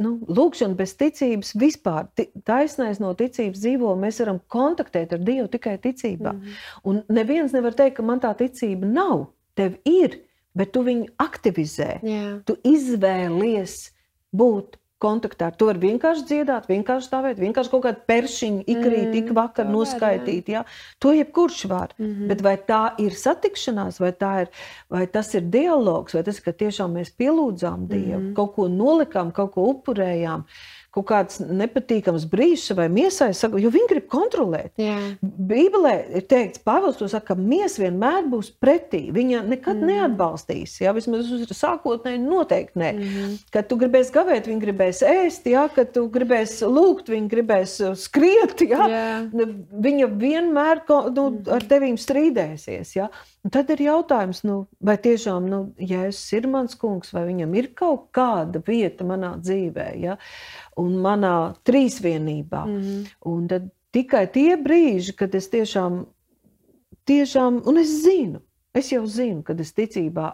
nu, 0.00 0.10
lūkšana 0.26 0.76
bez 0.78 0.94
ticības 1.00 1.54
vispār. 1.60 2.08
Taisnais 2.46 3.00
no 3.02 3.12
ticības 3.18 3.62
dzīvo. 3.62 3.94
Mēs 4.00 4.20
varam 4.22 4.40
kontaktēt 4.52 5.14
ar 5.16 5.24
Dievu 5.24 5.48
tikai 5.52 5.76
ticībā. 5.78 6.32
Mm 6.32 6.40
-hmm. 6.40 6.78
Un 6.84 7.02
neviens 7.08 7.52
nevar 7.52 7.74
teikt, 7.74 7.96
ka 7.96 8.02
man 8.02 8.20
tā 8.20 8.34
ticība 8.36 8.86
nav. 8.86 9.26
Tev 9.54 9.76
ir, 9.84 10.20
bet 10.54 10.72
tu 10.72 10.82
viņu 10.82 11.06
aktivizē. 11.18 12.00
Jā. 12.02 12.40
Tu 12.44 12.56
izvēlies 12.64 13.92
būt 14.32 14.78
kontaktā. 15.04 15.50
Tu 15.52 15.68
vari 15.68 15.82
vienkārši 15.84 16.26
dziedāt, 16.30 16.68
vienkārši 16.70 17.08
stāvēt, 17.10 17.40
vienkārši 17.42 17.72
kaut 17.72 17.84
kādu 17.86 18.04
peršiņu, 18.10 18.62
ikrīt, 18.64 19.08
mm, 19.08 19.16
ik 19.20 19.32
vakar 19.36 19.68
noskaitīt. 19.70 20.50
Jā. 20.54 20.64
To 21.04 21.12
jebkurš 21.14 21.64
var. 21.70 21.94
Mm 21.98 22.06
-hmm. 22.06 22.28
Bet 22.32 22.42
vai 22.42 22.56
tā 22.56 22.82
ir 22.98 23.12
satikšanās, 23.24 24.00
vai, 24.00 24.12
ir, 24.42 24.48
vai 24.90 25.06
tas 25.06 25.34
ir 25.34 25.42
dialogs, 25.42 26.14
vai 26.14 26.22
tas 26.22 26.38
ir, 26.38 26.44
ka 26.44 26.52
tiešām 26.52 26.96
mēs 26.98 27.12
pielūdzām 27.18 27.86
Dievu, 27.88 28.20
mm 28.20 28.26
-hmm. 28.28 28.34
kaut 28.34 28.54
ko 28.54 28.68
nolikām, 28.68 29.32
kaut 29.32 29.52
ko 29.52 29.68
upurējām. 29.72 30.44
Uh, 30.94 30.94
kaut 30.94 31.06
kāds 31.08 31.40
nepatīkams 31.42 32.26
brīžs 32.30 32.74
vai 32.78 32.86
miesai, 32.92 33.32
jo 33.34 33.70
viņi 33.72 33.90
grib 33.90 34.06
kontrolēt. 34.12 34.70
Jā. 34.78 34.96
Bībelē 35.20 35.94
ir 36.20 36.26
teikts, 36.30 36.62
Pāvils 36.64 37.00
to 37.00 37.08
saka, 37.10 37.32
ka 37.32 37.38
miesa 37.38 37.82
vienmēr 37.82 38.28
būs 38.30 38.52
pretī. 38.62 39.08
Viņa 39.14 39.42
nekad 39.48 39.80
mm. 39.80 39.90
neatbalstīs. 39.90 40.76
Jā, 40.84 40.94
vismaz 40.96 41.30
uz 41.34 41.50
sākotnēji 41.50 42.22
noteikti 42.22 42.82
nē. 42.82 42.92
Mm. 42.94 43.34
Kad 43.54 43.68
tu 43.70 43.78
gribēsi 43.80 44.14
gavēt, 44.14 44.48
viņi 44.50 44.62
gribēs 44.62 45.02
ēst, 45.08 45.48
jā, 45.50 45.66
kad 45.74 45.90
tu 45.96 46.06
gribēsi 46.14 46.68
lūgt, 46.70 47.10
viņi 47.12 47.30
gribēs 47.32 47.78
uh, 47.82 47.98
skriet. 47.98 48.56
Jā. 48.64 48.86
Jā. 48.90 49.04
Viņa 49.34 50.10
vienmēr 50.14 50.84
nu, 50.86 51.26
ar 51.26 51.58
mhm. 51.58 51.68
tevīm 51.70 51.98
strīdēsies. 52.00 52.94
Jā. 53.00 53.10
Un 53.44 53.52
tad 53.52 53.68
ir 53.74 53.82
jautājums, 53.84 54.40
nu, 54.48 54.62
vai 54.80 54.94
tiešām 55.04 55.44
nu, 55.50 55.58
Jēzus 55.76 56.32
ir 56.38 56.46
mans 56.48 56.78
kungs, 56.80 57.10
vai 57.12 57.26
viņam 57.26 57.52
ir 57.60 57.68
kaut 57.76 58.06
kāda 58.16 58.62
vieta 58.64 59.04
manā 59.04 59.34
dzīvē. 59.36 59.90
Ja? 60.00 60.14
Un 60.76 60.96
manā 61.02 61.54
trīsvienībā. 61.64 62.64
Mm 62.66 62.80
-hmm. 62.80 63.06
Un 63.30 63.48
tad 63.48 63.68
tikai 63.92 64.26
tie 64.32 64.56
brīži, 64.56 65.14
kad 65.16 65.34
es 65.34 65.48
tiešām, 65.50 66.04
tiešām, 67.06 67.62
un 67.66 67.78
es 67.78 67.88
zinu, 68.02 68.40
es 68.74 68.92
jau 68.92 69.06
zinu, 69.06 69.42
kad 69.42 69.60
es 69.60 69.72
ticībā 69.72 70.32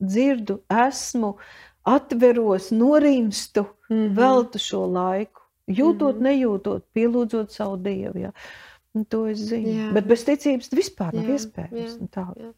dzirdu, 0.00 0.60
esmu, 0.86 1.36
atveros, 1.82 2.70
norimstu, 2.70 3.64
mm 3.90 3.96
-hmm. 3.96 4.16
veltu 4.16 4.58
šo 4.58 4.86
laiku, 4.86 5.40
jūtot, 5.68 6.16
mm 6.16 6.20
-hmm. 6.20 6.28
nejūtot, 6.28 6.82
pielūdzot 6.94 7.48
savu 7.48 7.76
dievu. 7.76 8.18
Ja. 8.18 8.32
Un 8.94 9.04
to 9.04 9.26
es 9.26 9.38
zinu. 9.38 9.68
Jā. 9.68 9.92
Bet 9.92 10.06
bez 10.06 10.24
ticības 10.24 10.72
vispār 10.72 11.14
nav 11.14 11.28
iespējams. 11.30 11.98
Jā, 12.16 12.26
jā. 12.36 12.52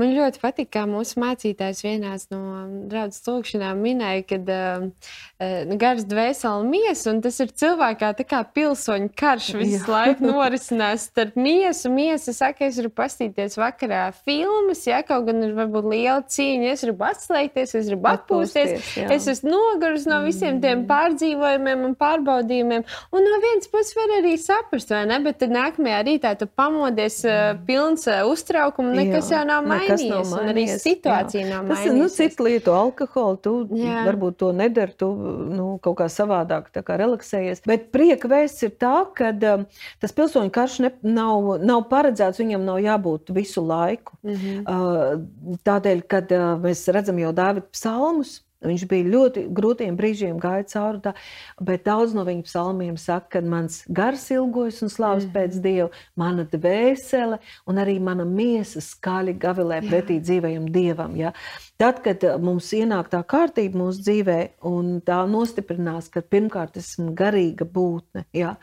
Man 0.00 0.14
ļoti 0.16 0.42
patīk, 0.42 0.70
kā 0.72 0.84
mūsu 0.90 1.20
mācītājs 1.22 1.82
vienā 1.84 2.14
no 2.32 2.42
draudzes 2.90 3.24
lūkšanām 3.28 3.80
minēja, 3.82 4.24
ka 4.28 4.38
uh, 4.42 4.86
uh, 4.88 5.74
gars 5.80 6.06
dvēseli 6.08 6.68
miesa, 6.68 7.10
un 7.12 7.22
tas 7.24 7.38
ir 7.44 7.52
cilvēkā 7.62 8.12
tā 8.18 8.26
kā 8.28 8.42
pilsoņu 8.54 9.12
karš 9.18 9.52
visu 9.60 9.82
Jā. 9.84 9.92
laiku 9.92 10.28
norisinās 10.28 11.08
starp 11.10 11.38
miesu. 11.40 11.92
Miesa 11.92 12.34
saka, 12.36 12.66
es 12.68 12.80
gribu 12.80 12.96
pastīties 13.02 13.58
vakarā 13.60 14.04
filmas, 14.24 14.84
ja 14.88 15.02
kaut 15.06 15.28
gan 15.28 15.42
ir 15.46 15.54
varbūt 15.56 15.88
liela 15.92 16.20
cīņa, 16.26 16.72
es 16.74 16.84
gribu 16.86 17.08
atslēgties, 17.08 17.76
es 17.78 17.90
gribu 17.92 18.10
atpūsties, 18.12 18.76
atpūsties 18.78 19.12
es 19.16 19.28
esmu 19.36 19.52
noguris 19.52 20.06
no 20.08 20.20
visiem 20.24 20.60
tiem 20.62 20.82
mm. 20.82 20.88
pārdzīvojumiem 20.90 21.84
un 21.86 21.94
pārbaudījumiem. 21.98 22.84
Un 23.12 23.26
no 23.28 23.40
vienas 23.42 23.70
puses 23.72 23.94
var 23.96 24.14
arī 24.18 24.34
saprast, 24.40 24.92
vai 24.92 25.04
ne, 25.10 25.18
bet 25.24 25.40
tad 25.42 25.52
nākamajā 25.54 26.00
rītā 26.08 26.34
tu 26.40 26.48
pamodies 26.48 27.20
uh, 27.28 27.52
pilns 27.66 28.06
uh, 28.10 28.22
uztraukumu, 28.30 28.94
nekas 28.96 29.30
Jā. 29.30 29.40
jau 29.40 29.44
nav 29.48 29.51
nav 29.52 29.68
mainījies. 29.70 30.04
Nav 30.10 30.26
mainījies. 30.32 30.50
Arī 30.52 30.64
situācija 30.82 31.42
jā. 31.42 31.48
nav 31.50 31.66
mainījusies. 31.68 31.84
Tas 31.84 31.92
ir 31.92 31.98
nu, 31.98 32.08
cits 32.16 32.42
lietu, 32.42 32.74
alkoholu. 32.76 33.40
Tu 33.42 33.54
jā. 33.82 34.02
varbūt 34.08 34.38
to 34.42 34.50
nedari, 34.56 34.96
tu 34.98 35.08
nu, 35.52 35.68
kaut 35.84 35.98
kā 36.00 36.08
savādāk 36.12 36.70
kā 36.74 36.98
relaksējies. 37.00 37.64
Bet 37.68 37.90
prieka 37.94 38.30
vēsts 38.32 38.66
ir 38.68 38.74
tā, 38.82 38.94
ka 39.16 39.32
um, 39.54 39.66
tas 40.02 40.16
pilsoņu 40.16 40.54
karš 40.54 40.78
ne, 40.86 40.92
nav, 41.06 41.54
nav 41.62 41.84
paredzēts, 41.92 42.42
viņam 42.42 42.66
nav 42.68 42.80
jābūt 42.82 43.34
visu 43.36 43.64
laiku. 43.66 44.18
Mm 44.22 44.38
-hmm. 44.38 44.62
uh, 44.66 45.58
tādēļ, 45.66 46.06
kad 46.08 46.32
uh, 46.32 46.48
mēs 46.62 46.86
redzam 46.94 47.18
jau 47.22 47.32
Dāvida 47.36 47.68
psalmus, 47.72 48.40
Viņš 48.62 48.84
bija 48.90 49.08
ļoti 49.12 49.44
grūtiem 49.54 49.96
brīžiem, 49.98 50.38
gāja 50.42 50.66
cauri 50.72 51.02
tā, 51.04 51.14
bet 51.62 51.84
daudz 51.88 52.14
no 52.16 52.24
viņa 52.26 52.46
psalmiem 52.46 52.98
saka, 53.00 53.38
ka 53.38 53.42
mans 53.44 53.82
gars 53.90 54.28
ilgojas 54.34 54.82
un 54.84 54.92
slāpes 54.92 55.26
mm. 55.26 55.32
pēc 55.34 55.58
dieva, 55.64 55.88
mana 56.18 56.46
dvēsele 56.48 57.40
un 57.68 57.82
arī 57.82 57.98
mana 58.02 58.26
miesa 58.28 58.82
skaļi 58.84 59.36
gavilē 59.42 59.82
pretī 59.88 60.20
dzīvajam 60.22 60.68
dievam. 60.72 61.16
Ja? 61.18 61.32
Tad, 61.82 61.98
kad 62.04 62.22
eh, 62.22 62.36
mums 62.38 62.68
ienāk 62.78 63.08
tā 63.10 63.18
kārtība 63.26 63.80
mūsu 63.80 64.04
dzīvē, 64.06 64.38
un 64.70 65.00
tā 65.02 65.18
nostiprinās, 65.26 66.06
ka 66.14 66.20
pirmkārt 66.22 66.76
esmu 66.78 67.10
garīga 67.18 67.66
būtne, 67.66 68.22
ja? 68.36 68.54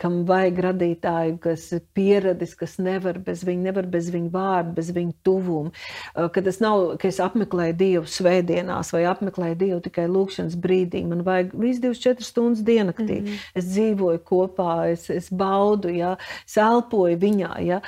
kam 0.00 0.22
vajag 0.26 0.58
radītāju, 0.64 1.34
kas 1.42 1.66
ir 1.76 1.82
pieradis, 1.94 2.54
kas 2.56 2.78
nevar 2.82 3.18
bez 3.22 3.42
viņa, 3.44 3.66
nevar 3.68 3.86
bez 3.90 4.08
viņa 4.10 4.30
vārda, 4.32 4.72
bez 4.78 4.88
viņa 4.96 5.12
tuvuma, 5.26 5.72
ka 6.14 6.42
tas 6.44 6.58
nav, 6.64 6.94
ka 7.00 7.10
es 7.10 7.20
apmeklēju 7.22 7.76
Dievu 7.78 8.08
svētdienās 8.08 8.94
vai 8.94 9.02
apmeklēju 9.10 9.58
Dievu 9.60 9.80
tikai 9.84 10.06
lūkšanas 10.10 10.56
brīdī. 10.62 11.02
Man 11.08 11.20
vajag 11.26 11.52
visu 11.52 11.84
24 11.84 12.26
stundas 12.26 12.64
diennaktī. 12.64 13.20
Mm 13.20 13.26
-hmm. 13.26 13.50
Es 13.54 13.68
dzīvoju 13.74 14.22
kopā, 14.24 14.88
es, 14.92 15.10
es 15.10 15.28
baudu, 15.30 15.92
ja, 15.92 16.16
es 16.46 16.56
elpoju 16.56 17.18
viņā. 17.18 17.52
Ja. 17.60 17.80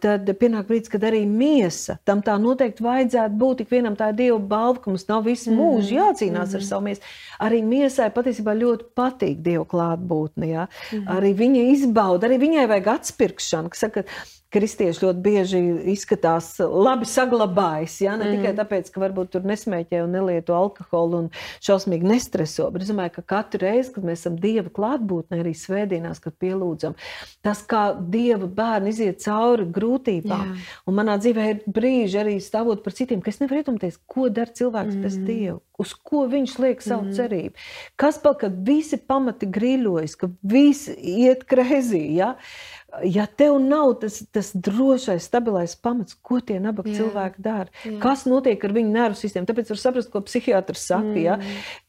Tad 0.00 0.32
pienāk 0.40 0.66
brīdis, 0.66 0.90
kad 0.90 1.02
arī 1.02 1.26
miesa 1.26 1.98
tam 2.04 2.22
tā 2.22 2.38
noteikti 2.40 2.82
vajadzētu 2.82 3.36
būt. 3.36 3.65
Ik 3.66 3.72
vienam 3.74 3.96
tā 3.98 4.12
ir 4.12 4.18
Dieva 4.20 4.38
balva, 4.38 4.78
ka 4.78 4.92
mums 4.92 5.08
nav 5.10 5.24
visu 5.26 5.50
mhm. 5.50 5.58
mūžu 5.58 5.98
jācīnās 5.98 6.30
mm 6.30 6.54
-hmm. 6.54 6.54
ar 6.54 6.62
mhm. 6.62 6.68
savu 6.68 6.84
miesu. 6.86 7.02
Arī 7.42 7.62
miesai 7.66 8.10
patiesībā 8.14 8.54
ļoti 8.54 8.84
patīk 8.94 9.42
Dieva 9.42 9.66
klātbūtne. 9.66 10.46
Ja. 10.46 10.68
Mm 10.92 10.98
-hmm. 10.98 11.16
Arī 11.16 11.34
viņa 11.42 11.62
izbauda, 11.72 12.28
arī 12.28 12.38
viņai 12.38 12.68
vajag 12.68 12.88
atspirkšanu. 12.94 13.74
Saka, 13.74 14.04
kristieši 14.54 15.02
ļoti 15.02 15.22
bieži 15.24 15.60
izskatās 15.92 16.52
labi 16.60 17.08
saglabājis. 17.08 17.98
Ja? 18.04 18.14
Ne 18.18 18.28
mm. 18.28 18.36
tikai 18.36 18.52
tāpēc, 18.60 18.90
ka 18.92 19.02
varbūt 19.02 19.32
tur 19.34 19.46
nesmēķē 19.48 20.02
un 20.04 20.14
nelieto 20.16 20.54
alkoholu 20.56 21.24
un 21.24 21.28
šausmīgi 21.64 22.06
nestreso, 22.06 22.68
bet 22.74 22.86
es 22.86 22.92
domāju, 22.92 23.16
ka 23.18 23.26
katru 23.34 23.64
reizi, 23.66 23.92
kad 23.96 24.06
mēs 24.06 24.22
esam 24.22 24.38
Dieva 24.40 24.70
klātbūtnē, 24.72 25.40
arī 25.42 25.54
svētdienās, 25.58 26.22
kad 26.22 26.36
pielūdzam, 26.42 26.96
tas, 27.44 27.62
kā 27.66 27.88
Dieva 27.98 28.46
bērni 28.46 28.94
iziet 28.94 29.22
cauri 29.24 29.66
grūtībām. 29.76 30.54
Jā. 30.54 30.64
Un 30.86 30.98
manā 31.00 31.18
dzīvē 31.22 31.50
ir 31.52 31.62
brīži 31.66 32.22
arī 32.22 32.38
stāvot 32.42 32.84
par 32.86 32.96
citiem, 32.96 33.22
ka 33.24 33.32
es 33.32 33.42
nevaru 33.42 33.64
iedomāties, 33.64 33.98
ko 34.06 34.30
dara 34.30 34.54
cilvēks 34.54 34.94
mm. 34.94 35.06
bez 35.06 35.20
Dieva. 35.26 35.60
Uz 35.76 35.90
ko 36.08 36.22
viņš 36.30 36.54
liek 36.62 36.80
savu 36.80 37.10
mm. 37.10 37.16
cerību? 37.18 37.66
Kas 38.00 38.16
paliek, 38.22 38.38
kad 38.46 38.54
visi 38.64 38.96
pamati 38.96 39.44
grīļojas, 39.52 40.14
ka 40.16 40.30
visi 40.40 40.94
iet 40.96 41.44
krēzī? 41.48 42.00
Ja? 42.16 42.30
Uh, 42.32 42.75
ja 43.04 43.26
tev 43.26 43.58
nav 43.60 43.94
tas, 44.00 44.18
tas 44.32 44.50
drošais, 44.54 45.24
stabilais 45.26 45.76
pamats, 45.76 46.16
ko 46.22 46.40
tie 46.40 46.58
nabaga 46.62 46.90
jā, 46.90 47.00
cilvēki 47.00 47.42
dara, 47.44 47.70
jā. 47.84 47.96
kas 48.02 48.24
notiek 48.28 48.62
ar 48.64 48.74
viņu 48.76 48.92
nervu 48.94 49.18
sistēmu, 49.20 49.48
tāpēc 49.48 49.72
var 49.72 49.80
saprast, 49.80 50.10
ko 50.12 50.22
psihiatrs 50.26 50.86
saka, 50.90 51.12
mm. 51.12 51.22
ja, 51.24 51.38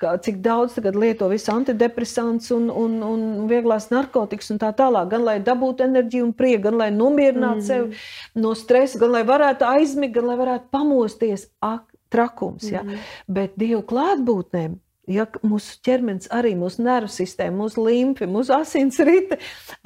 ka, 0.01 0.15
cik 0.23 0.39
daudz 0.45 0.77
tagad 0.77 0.97
lieto 0.99 1.29
visu 1.31 1.51
antidepresants 1.53 2.51
un, 2.55 2.69
un, 2.71 2.97
un 3.07 3.27
vieglās 3.51 3.89
narkotikas 3.93 4.51
un 4.53 4.61
tā 4.63 4.71
tālāk, 4.77 5.11
gan 5.13 5.27
lai 5.27 5.37
dabūtu 5.43 5.85
enerģiju 5.87 6.29
un 6.29 6.33
prieku, 6.37 6.67
gan 6.69 6.81
lai 6.81 6.89
nomierinātu 6.95 7.63
mm. 7.63 7.67
sevi 7.67 8.41
no 8.43 8.55
stresa, 8.57 8.99
gan 9.01 9.15
lai 9.15 9.23
varētu 9.27 9.67
aizmigt, 9.67 10.15
gan 10.17 10.31
lai 10.31 10.39
varētu 10.39 10.71
pamosties. 10.73 11.47
Ak, 11.63 11.87
trakums, 12.13 12.63
mm. 12.63 12.71
ja? 12.71 13.01
bet 13.27 13.55
Dievu 13.59 13.81
klātbūtnēm 13.87 14.77
Ja 15.07 15.23
mūsu 15.39 15.77
ķermenis, 15.87 16.27
arī 16.35 16.49
mūsu 16.59 16.83
nervu 16.83 17.07
sistēma, 17.07 17.61
mūsu 17.61 17.79
limfi, 17.85 18.27
mūsu 18.27 18.51
asins 18.57 18.97
rite 18.99 19.37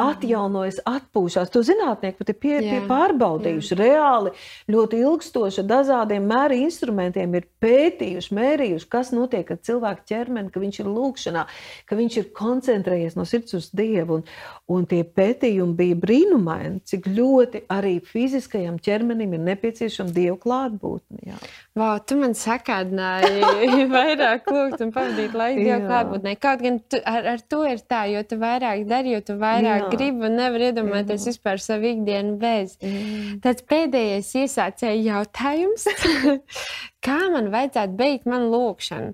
atjaunojas, 0.01 0.79
atpūšas. 0.89 1.51
To 1.53 1.62
zinātnieki 1.65 2.17
pat 2.17 2.31
ir 2.34 2.38
pie, 2.41 2.55
jā, 2.55 2.63
pie 2.71 2.79
pārbaudījuši. 2.89 3.75
Jā. 3.75 3.77
Reāli 3.84 4.31
ļoti 4.73 5.01
ilgstoši 5.05 5.62
ar 5.62 5.67
dažādiem 5.69 6.25
mēri 6.25 6.63
instrumentiem 6.65 7.38
ir 7.38 7.45
pētījuši, 7.62 8.34
mērījuši, 8.34 8.88
kas 8.95 9.12
notiek 9.13 9.51
ar 9.53 9.60
cilvēku 9.62 10.07
ķermeni, 10.10 10.49
ka 10.49 10.63
viņš 10.63 10.81
ir 10.81 10.89
lūkšanā, 10.89 11.45
ka 11.86 11.99
viņš 12.01 12.17
ir 12.17 12.27
koncentrējies 12.41 13.19
no 13.19 13.27
sirds 13.29 13.53
uz 13.60 13.69
Dievu. 13.77 14.17
Un, 14.17 14.25
un 14.73 14.89
tie 14.89 15.03
pētījumi 15.05 15.77
bija 15.77 15.99
brīnumaini, 16.01 16.81
cik 16.89 17.12
ļoti 17.13 17.67
arī 17.69 17.99
fiziskajam 18.10 18.81
ķermenim 18.81 19.38
ir 19.38 19.45
nepieciešama 19.51 20.17
Dieva 20.17 20.39
klātbūtne. 20.41 21.38
Vau, 21.77 21.93
tu 22.01 22.17
man 22.17 22.34
sakādināji 22.34 23.86
vairāk 23.95 24.49
lūgt 24.49 24.81
un 24.81 24.89
pavadīt 24.91 25.11
pavadīt 25.12 25.36
laiku 25.38 25.63
Dieva 25.65 25.80
klātbūtnē. 25.88 26.36
Kaut 26.41 26.63
gan 26.63 26.80
tu, 26.89 27.00
ar, 27.06 27.28
ar 27.34 27.43
to 27.52 27.62
ir 27.67 27.82
tā, 27.89 28.04
jo 28.12 28.24
tu 28.28 28.38
vairāk 28.41 28.86
dari, 28.89 29.15
jo 29.15 29.21
tu 29.26 29.36
vairāk 29.41 29.86
Jā. 29.86 29.89
gribi 29.93 30.28
un 30.28 30.38
nevar 30.39 30.65
iedomāties 30.69 31.26
Jā. 31.26 31.34
vispār 31.34 31.62
savu 31.63 31.91
ikdienu 31.91 32.38
bez. 32.41 32.78
Jā. 32.82 33.39
Tāds 33.43 33.67
pēdējais 33.71 34.32
iesācēja 34.43 35.02
jautājums. 35.10 35.88
kā 37.02 37.17
man 37.33 37.50
vajadzētu 37.54 37.98
beigt 37.98 38.27
manu 38.29 38.50
lūkšanu. 38.54 39.13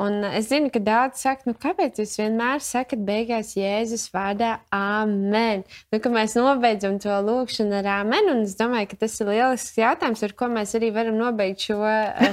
Un 0.00 0.26
es 0.30 0.48
zinu, 0.50 0.70
ka 0.72 0.80
daudz 0.84 1.22
saka, 1.24 1.48
nu, 1.48 1.56
kāpēc 1.60 2.00
jūs 2.00 2.16
vienmēr 2.20 2.62
sakat 2.64 3.04
beigās 3.06 3.54
Jēzus 3.58 4.08
vārdā 4.14 4.56
Āmen? 4.74 5.64
Nu, 5.92 6.00
ka 6.00 6.12
mēs 6.12 6.36
nobeidzam 6.38 6.98
to 7.02 7.14
lūkšanu 7.28 7.80
ar 7.82 7.90
Āmen, 8.00 8.30
un 8.32 8.44
es 8.48 8.56
domāju, 8.60 8.92
ka 8.92 9.02
tas 9.04 9.16
ir 9.20 9.32
lielisks 9.32 9.80
jautājums, 9.80 10.24
ar 10.24 10.36
ko 10.38 10.50
mēs 10.52 10.76
arī 10.78 10.92
varam 10.96 11.20
nobeigt 11.20 11.68
šo 11.68 11.80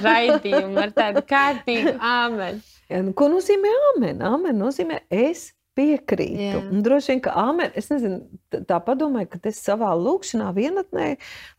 raidījumu 0.07 0.85
ar 0.85 0.95
tādu 0.95 1.25
kārtīgu 1.27 1.97
Āmen. 1.99 2.63
Nu, 2.91 3.15
ko 3.17 3.31
nozīmē 3.31 3.71
Āmen? 3.91 4.21
Āmen 4.27 4.59
nozīmē 4.59 5.03
es 5.09 5.49
piekrītu. 5.77 6.61
Droši 6.83 7.13
vien, 7.13 7.21
ka 7.23 7.33
āmen, 7.39 7.71
es 7.79 7.87
nezinu, 7.91 8.19
tā 8.67 8.79
padomāju, 8.83 9.29
ka 9.31 9.39
es 9.47 9.61
savā 9.63 9.91
lūkšanā 9.95 10.49
vienatnē, 10.55 11.07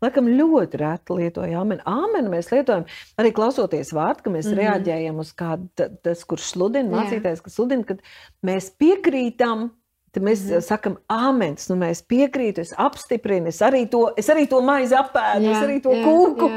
laikam 0.05 0.29
ļoti 0.29 0.81
reti 0.83 1.17
lietoju 1.17 1.61
āmen. 1.63 1.81
Āmen 1.89 2.29
mēs 2.33 2.53
lietojam 2.53 2.85
arī 3.21 3.33
klausoties 3.37 3.95
vārdu, 3.97 4.27
ka 4.27 4.35
mēs 4.35 4.51
mm 4.51 4.53
-hmm. 4.53 4.61
reaģējam 4.61 5.23
uz 5.25 5.33
kādu, 5.33 5.89
tas, 6.05 6.25
kurš 6.29 6.51
sludina, 6.53 6.93
mācītājs, 6.93 7.45
kas 7.45 7.57
sludina, 7.57 7.89
kad 7.89 8.05
mēs 8.45 8.69
piekrītam 8.77 9.71
Tad 10.13 10.27
mēs 10.27 10.43
mm 10.45 10.61
sakām, 10.67 10.99
amens, 11.09 11.71
nu 11.71 11.79
mēs 11.81 12.03
piekrītam, 12.05 12.67
es 12.67 12.75
apstiprinu, 12.77 13.49
es 13.49 13.63
arī 13.65 13.87
to, 13.89 14.03
es 14.21 14.29
arī 14.33 14.45
to 14.51 14.61
maizi 14.65 14.93
apēdu, 14.99 15.47
jā, 15.49 15.55
es 15.57 15.65
arī 15.65 15.79
to 15.85 15.95
jā, 15.97 16.03
kūku 16.05 16.51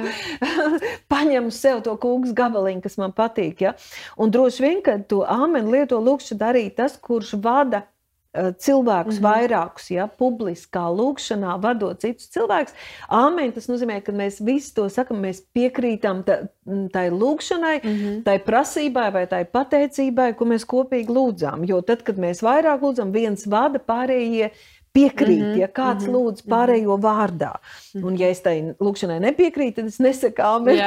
paņemu 1.13 1.53
sev 1.55 1.79
to 1.85 1.95
kūkas 2.01 2.35
gabaliņu, 2.35 2.83
kas 2.83 2.99
man 2.99 3.15
patīk. 3.15 3.63
Ja? 3.63 3.71
Un 4.19 4.33
droši 4.35 4.65
vien, 4.65 4.81
ka 4.83 4.97
to 5.07 5.23
amenu 5.23 5.71
lieto 5.77 6.01
lūkšu 6.03 6.35
darīt 6.41 6.75
tas, 6.81 6.99
kurš 6.99 7.37
vada 7.39 7.85
cilvēkus, 8.35 9.19
mm 9.19 9.23
-hmm. 9.23 9.31
vairākus, 9.31 9.89
ja 9.91 10.07
publiskā 10.07 10.85
lūkšanā, 10.91 11.55
vadot 11.61 11.99
citus 12.01 12.29
cilvēkus. 12.29 12.73
Āmen, 13.09 13.53
tas 13.53 13.67
nozīmē, 13.67 14.01
ka 14.03 14.11
mēs 14.11 14.41
visi 14.45 14.73
to 14.75 14.89
sakam, 14.89 15.21
mēs 15.21 15.41
piekrītam 15.53 16.23
tai 16.91 17.09
lūkšanai, 17.09 17.79
mm 17.83 17.95
-hmm. 17.95 18.23
tai 18.23 18.39
prasībai 18.39 19.11
vai 19.13 19.27
tai 19.27 19.45
pateicībai, 19.45 20.33
ko 20.35 20.45
mēs 20.45 20.65
kopīgi 20.65 21.09
lūdzām. 21.09 21.65
Jo 21.67 21.81
tad, 21.81 22.03
kad 22.03 22.17
mēs 22.17 22.41
vairāk 22.41 22.81
lūdzam, 22.81 23.11
viens 23.11 23.47
vada, 23.47 23.79
pārējie 23.79 24.51
piekrīt, 24.95 25.41
mm 25.41 25.51
-hmm, 25.51 25.59
ja 25.59 25.67
kāds 25.67 26.05
mm 26.05 26.09
-hmm, 26.09 26.15
lūdz 26.15 26.43
mhm. 26.43 26.53
pārējo 26.53 26.97
vārdā. 27.03 27.51
Mm 27.53 28.01
-hmm. 28.01 28.07
Un, 28.07 28.17
ja 28.19 28.29
es 28.29 28.41
tai 28.41 28.55
lūkšanai 28.79 29.19
nepiekrītu, 29.27 29.75
tad 29.75 29.91
es 29.91 29.99
nesaku, 29.99 30.41
amen. 30.55 30.77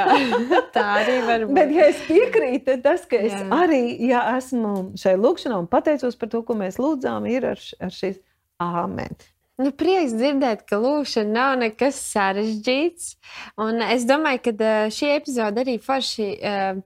tā 0.74 0.86
arī 0.98 1.16
var 1.26 1.40
būt. 1.46 1.54
Bet, 1.54 1.74
ja 1.76 1.88
es 1.92 2.00
piekrītu, 2.08 2.64
tad 2.64 2.82
tas, 2.82 3.06
ka 3.06 3.16
es 3.16 3.32
Jā. 3.32 3.48
arī 3.62 3.82
ja 4.08 4.36
esmu 4.36 4.92
šai 4.96 5.16
lūkšanā 5.16 5.58
un 5.58 5.66
pateicos 5.66 6.16
par 6.16 6.28
to, 6.28 6.42
ko 6.42 6.54
mēs 6.54 6.78
lūdzām, 6.78 7.28
ir 7.30 7.46
ar, 7.46 7.58
ar 7.80 7.90
šīs 7.90 8.18
amen. 8.58 9.16
Nu, 9.58 9.72
prieks 9.74 10.12
dzirdēt, 10.14 10.60
ka 10.70 10.76
lūkšana 10.78 11.32
nav 11.34 11.52
nekas 11.58 11.96
sarežģīts. 12.12 13.08
Un 13.58 13.80
es 13.82 14.04
domāju, 14.06 14.52
ka 14.52 14.68
šī 14.94 15.08
epizode 15.16 15.64
arī 15.64 15.74
forši 15.82 16.28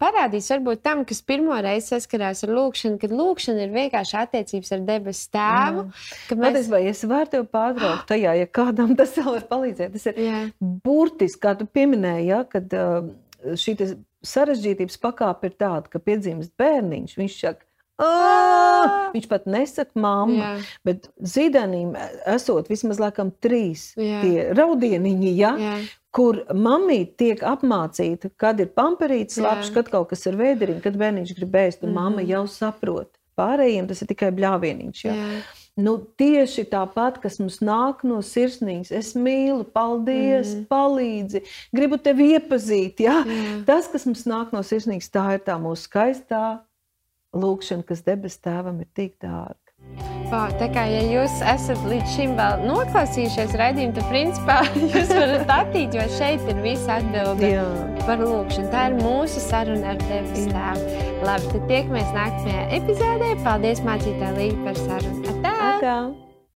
parādīs 0.00 0.48
varbūt 0.54 0.80
tam, 0.86 1.02
kas 1.08 1.20
pirmo 1.28 1.58
reizi 1.60 1.92
saskarās 1.92 2.40
ar 2.46 2.54
lūkšanu, 2.56 2.96
kad 3.02 3.12
lūkšana 3.12 3.66
ir 3.66 3.74
vienkārši 3.74 4.16
attiecības 4.22 4.72
ar 4.72 4.86
debesu 4.88 5.26
tēvu. 5.36 5.84
Mēs... 5.90 6.46
Patiesībā, 6.46 6.80
ja 6.80 6.94
es 6.94 7.04
varu 7.10 7.32
tevi 7.34 7.50
pārtraukt 7.58 8.08
tajā, 8.14 8.32
ja 8.40 8.48
kādam 8.60 8.96
tas 8.96 9.12
var 9.20 9.44
palīdzēt, 9.52 9.92
tas 9.98 10.08
ir 10.08 10.22
Jā. 10.24 10.40
burtiski, 10.62 11.42
kā 11.44 11.52
tu 11.60 11.68
pieminēji, 11.68 12.30
ja, 12.30 12.40
kad 12.48 12.72
šī 13.60 13.76
sarežģītības 14.24 14.96
pakāpe 15.02 15.50
ir 15.50 15.58
tāda, 15.60 15.92
ka 15.92 16.00
piedzimst 16.00 16.56
bērniņš, 16.60 17.18
viņš 17.20 17.36
saka, 17.36 17.66
Ah! 18.02 19.10
Viņš 19.12 19.28
pat 19.30 19.48
nesaka, 19.50 19.92
mamma, 20.00 20.38
jā. 20.38 20.52
bet 20.86 21.08
zīdanim 21.18 21.94
esot 22.32 22.70
vismaz 22.72 23.00
laikam 23.02 23.32
trīs 23.44 23.92
jā. 23.98 24.20
tie 24.24 24.46
raudieniņi, 24.56 25.32
ja, 25.38 25.52
jā. 25.60 25.74
kur 26.14 26.42
mamīte 26.50 27.16
tiek 27.22 27.44
apmācīta, 27.46 28.32
kad 28.40 28.60
ir 28.62 28.72
pamperīts 28.74 29.38
slapš, 29.38 29.72
kad 29.76 29.90
kaut 29.92 30.12
kas 30.12 30.24
ir 30.30 30.38
vēderiņš, 30.40 30.84
kad 30.84 31.00
bērniņš 31.00 31.34
grib 31.38 31.58
ēst, 31.64 31.82
un 31.82 31.92
mm 31.92 31.96
-hmm. 31.96 32.00
mamma 32.00 32.28
jau 32.28 32.46
saprot. 32.50 33.10
Pārējiem 33.38 33.86
tas 33.88 34.02
ir 34.04 34.08
tikai 34.10 34.28
bļāvieniņš. 34.36 35.04
Ja. 35.04 35.14
Jā. 35.16 35.42
Nu, 35.80 35.94
tieši 36.20 36.66
tāpat, 36.68 37.16
kas 37.22 37.38
mums 37.40 37.62
nāk 37.64 38.02
no 38.04 38.18
sirsnības, 38.20 38.90
es 38.92 39.14
mīlu, 39.16 39.64
paldies, 39.64 40.50
mm. 40.52 40.66
palīdzi, 40.68 41.40
gribu 41.72 41.96
tevi 41.96 42.34
iepazīt. 42.36 43.00
Ja? 43.00 43.22
Mm. 43.24 43.62
Tas, 43.64 43.88
kas 43.88 44.04
mums 44.04 44.26
nāk 44.28 44.52
no 44.52 44.60
sirsnības, 44.60 45.08
tā 45.08 45.24
ir 45.38 45.40
tā 45.46 45.56
mūsu 45.56 45.88
skaistā 45.88 46.60
lūkšana, 47.32 47.86
kas 47.88 48.04
debes 48.06 48.38
tēvam 48.42 48.80
ir 48.84 48.88
tik 48.96 49.16
dārga. 49.22 49.58
Oh, 50.32 50.48
tā 50.56 50.64
kā 50.72 50.86
ja 50.88 51.02
jūs 51.04 51.34
esat 51.44 51.82
līdz 51.90 52.14
šim 52.14 52.30
vēl 52.38 52.62
noklausījušies 52.64 53.52
raidījumu, 53.60 53.92
tad 53.98 54.06
principā 54.08 54.56
jūs 54.94 55.12
varat 55.12 55.52
attīt, 55.58 55.98
jo 55.98 56.06
šeit 56.16 56.48
ir 56.48 56.62
visa 56.64 56.96
atbilde 57.02 57.52
Jā. 57.58 57.66
par 58.06 58.24
lūkšanu. 58.24 58.72
Tā 58.72 58.86
ir 58.88 58.98
mūsu 59.02 59.44
saruna 59.44 59.92
ar 59.92 60.02
tevi 60.06 60.46
stāvu. 60.46 61.04
Labi, 61.26 61.52
tad 61.52 61.68
tiekamies 61.68 62.16
nākamajā 62.16 62.66
epizodē. 62.80 63.32
Paldies 63.44 63.84
mācītāji 63.84 64.38
Līga 64.40 64.68
par 64.70 64.84
sarunu. 64.86 65.24
Atā! 65.36 65.56
Atā. 65.68 65.96